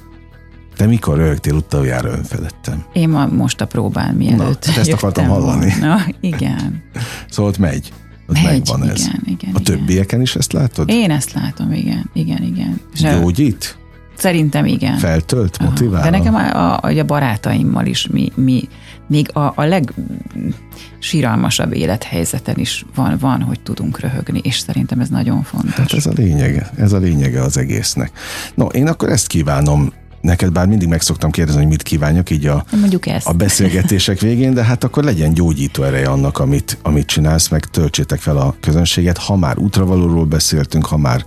Te 0.77 0.87
mikor 0.87 1.17
röhögtél 1.17 1.55
utoljára 1.55 2.09
önfeledtem? 2.09 2.85
Én 2.93 3.09
ma 3.09 3.27
most 3.27 3.61
a 3.61 3.67
próbán 3.67 4.15
mielőtt 4.15 4.67
Na, 4.67 4.75
ezt 4.75 4.93
akartam 4.93 5.27
hallani. 5.27 5.73
Na, 5.81 6.07
igen. 6.21 6.83
szóval 7.31 7.51
ott 7.51 7.59
megy. 7.59 7.93
Ott 8.27 8.35
megy, 8.35 8.45
megvan 8.45 8.83
igen, 8.83 8.91
ez. 8.91 9.01
Igen, 9.01 9.23
igen, 9.25 9.55
a 9.55 9.61
többieken 9.61 10.21
is 10.21 10.37
ezt 10.37 10.53
látod? 10.53 10.89
Én 10.91 11.11
ezt 11.11 11.33
látom, 11.33 11.73
igen, 11.73 12.11
igen, 12.13 12.43
igen. 12.43 12.81
Gyógyít? 13.01 13.79
Szerintem 14.17 14.67
igen. 14.67 14.97
Feltölt, 14.97 15.59
motivál? 15.59 16.03
De 16.03 16.11
nekem 16.11 16.35
a, 16.35 16.77
a, 16.77 16.99
a 16.99 17.05
barátaimmal 17.05 17.87
is 17.87 18.07
mi, 18.07 18.33
mi 18.35 18.69
még 19.07 19.31
a, 19.33 19.53
a 19.55 19.65
legsíralmasabb 19.65 21.75
élethelyzeten 21.75 22.59
is 22.59 22.85
van, 22.95 23.17
van, 23.21 23.43
hogy 23.43 23.61
tudunk 23.61 24.01
röhögni, 24.01 24.41
és 24.43 24.59
szerintem 24.59 25.01
ez 25.01 25.09
nagyon 25.09 25.43
fontos. 25.43 25.75
Hát 25.75 25.93
ez 25.93 26.07
a 26.07 26.13
lényege, 26.15 26.71
ez 26.77 26.93
a 26.93 26.99
lényege 26.99 27.43
az 27.43 27.57
egésznek. 27.57 28.11
No, 28.55 28.67
én 28.67 28.89
akkor 28.89 29.09
ezt 29.09 29.27
kívánom 29.27 29.93
neked, 30.21 30.53
bár 30.53 30.67
mindig 30.67 30.89
meg 30.89 31.01
szoktam 31.01 31.31
kérdezni, 31.31 31.61
hogy 31.61 31.71
mit 31.71 31.83
kívánjak 31.83 32.31
így 32.31 32.47
a, 32.47 32.65
Mondjuk 32.81 33.07
ezt. 33.07 33.27
a 33.27 33.33
beszélgetések 33.33 34.21
végén, 34.21 34.55
de 34.55 34.65
hát 34.65 34.85
akkor 34.85 35.05
legyen 35.05 35.35
gyógyító 35.35 35.83
ereje 35.83 36.09
annak, 36.09 36.39
amit, 36.39 36.79
amit 36.83 37.07
csinálsz, 37.07 37.49
meg 37.49 37.65
töltsétek 37.65 38.21
fel 38.21 38.37
a 38.37 38.55
közönséget. 38.61 39.19
Ha 39.19 39.37
már 39.37 39.59
útravalóról 39.59 40.25
beszéltünk, 40.25 40.87
ha 40.87 40.97
már 40.97 41.25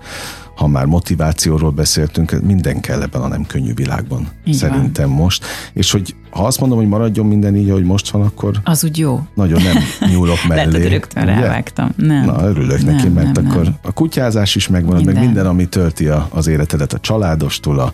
ha 0.58 0.68
már 0.68 0.86
motivációról 0.86 1.72
beszéltünk, 1.72 2.42
minden 2.42 2.80
kell 2.80 3.02
ebben 3.02 3.22
a 3.22 3.28
nem 3.28 3.46
könnyű 3.46 3.74
világban. 3.74 4.28
Így 4.46 4.54
szerintem 4.56 5.10
van. 5.10 5.18
most. 5.18 5.46
És 5.74 5.92
hogy 5.92 6.16
ha 6.38 6.46
azt 6.46 6.60
mondom, 6.60 6.78
hogy 6.78 6.88
maradjon 6.88 7.26
minden 7.26 7.56
így, 7.56 7.70
ahogy 7.70 7.84
most 7.84 8.10
van, 8.10 8.22
akkor... 8.22 8.60
Az 8.64 8.84
úgy 8.84 8.98
jó. 8.98 9.28
Nagyon 9.34 9.62
nem 9.62 9.84
nyúlok 10.12 10.38
mellé. 10.48 10.72
Lehet, 10.72 10.90
rögtön 10.90 11.26
rávágtam. 11.26 11.90
Nem. 11.96 12.26
Na, 12.26 12.48
örülök 12.48 12.84
nem, 12.84 12.96
neki, 12.96 13.08
mert 13.08 13.36
nem, 13.36 13.46
akkor 13.46 13.64
nem. 13.64 13.76
a 13.82 13.92
kutyázás 13.92 14.56
is 14.56 14.68
megvan, 14.68 14.96
minden. 14.96 15.14
meg 15.14 15.24
minden, 15.24 15.46
ami 15.46 15.66
tölti 15.66 16.08
a, 16.08 16.28
az 16.32 16.48
életedet 16.48 16.94
a 16.94 17.00
családostól 17.00 17.80
a, 17.80 17.92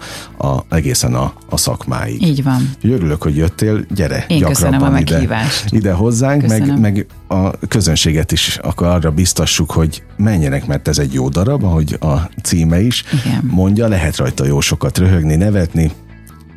a, 0.48 0.66
egészen 0.70 1.14
a, 1.14 1.34
a 1.50 1.58
szakmáig. 1.58 2.22
Így 2.22 2.44
van. 2.44 2.70
Örülök, 2.84 3.24
hogy 3.24 3.36
jöttél, 3.36 3.86
gyere 3.96 4.26
Én 4.28 4.40
gyakrabban 4.40 4.94
a 4.94 5.00
ide, 5.00 5.48
ide 5.70 5.92
hozzánk, 5.92 6.48
meg, 6.48 6.80
meg 6.80 7.06
a 7.28 7.68
közönséget 7.68 8.32
is 8.32 8.58
akkor 8.62 8.88
arra 8.88 9.12
biztassuk, 9.12 9.72
hogy 9.72 10.04
menjenek, 10.18 10.66
mert 10.66 10.88
ez 10.88 10.98
egy 10.98 11.14
jó 11.14 11.30
darab, 11.30 11.64
ahogy 11.64 11.98
a 12.00 12.30
címe 12.44 12.82
is 12.82 13.04
Igen. 13.26 13.50
mondja, 13.52 13.88
lehet 13.88 14.18
rajta 14.18 14.46
jó 14.46 14.60
sokat 14.60 14.98
röhögni, 14.98 15.36
nevetni, 15.36 15.92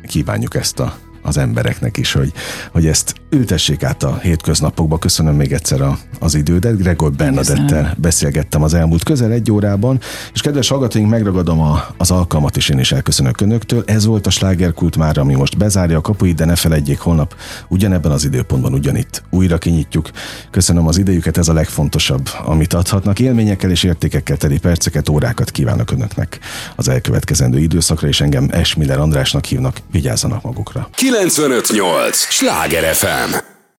kívánjuk 0.07 0.55
ezt 0.55 0.79
a 0.79 0.93
az 1.27 1.37
embereknek 1.37 1.97
is, 1.97 2.11
hogy, 2.11 2.33
hogy 2.71 2.85
ezt 2.87 3.13
ültessék 3.29 3.83
át 3.83 4.03
a 4.03 4.17
hétköznapokba. 4.21 4.97
Köszönöm 4.97 5.35
még 5.35 5.53
egyszer 5.53 5.81
a, 5.81 5.97
az 6.19 6.35
idődet. 6.35 6.77
Gregor 6.77 7.11
Bernadettel 7.11 7.95
beszélgettem 7.97 8.63
az 8.63 8.73
elmúlt 8.73 9.03
közel 9.03 9.31
egy 9.31 9.51
órában, 9.51 9.99
és 10.33 10.41
kedves 10.41 10.67
hallgatóink, 10.67 11.09
megragadom 11.09 11.59
a, 11.59 11.83
az 11.97 12.11
alkalmat, 12.11 12.57
és 12.57 12.69
én 12.69 12.79
is 12.79 12.91
elköszönök 12.91 13.41
önöktől. 13.41 13.83
Ez 13.85 14.05
volt 14.05 14.27
a 14.27 14.29
slágerkult 14.29 14.97
már, 14.97 15.17
ami 15.17 15.35
most 15.35 15.57
bezárja 15.57 15.97
a 15.97 16.01
kapuit, 16.01 16.35
de 16.35 16.45
ne 16.45 16.55
felejtjék, 16.55 16.99
holnap 16.99 17.35
ugyanebben 17.67 18.11
az 18.11 18.25
időpontban 18.25 18.73
ugyanitt 18.73 19.23
újra 19.29 19.57
kinyitjuk. 19.57 20.09
Köszönöm 20.51 20.87
az 20.87 20.97
idejüket, 20.97 21.37
ez 21.37 21.47
a 21.47 21.53
legfontosabb, 21.53 22.29
amit 22.45 22.73
adhatnak. 22.73 23.19
Élményekkel 23.19 23.71
és 23.71 23.83
értékekkel 23.83 24.37
teli 24.37 24.57
perceket, 24.59 25.09
órákat 25.09 25.51
kívánok 25.51 25.91
önöknek 25.91 26.39
az 26.75 26.87
elkövetkezendő 26.87 27.59
időszakra, 27.59 28.07
és 28.07 28.21
engem 28.21 28.47
Esmiller 28.51 28.99
Andrásnak 28.99 29.45
hívnak. 29.45 29.77
Vigyázzanak 29.91 30.41
magukra. 30.43 30.89
958! 30.95 32.17
Sláger 32.17 32.93
FM! 32.93 33.16
time. 33.17 33.56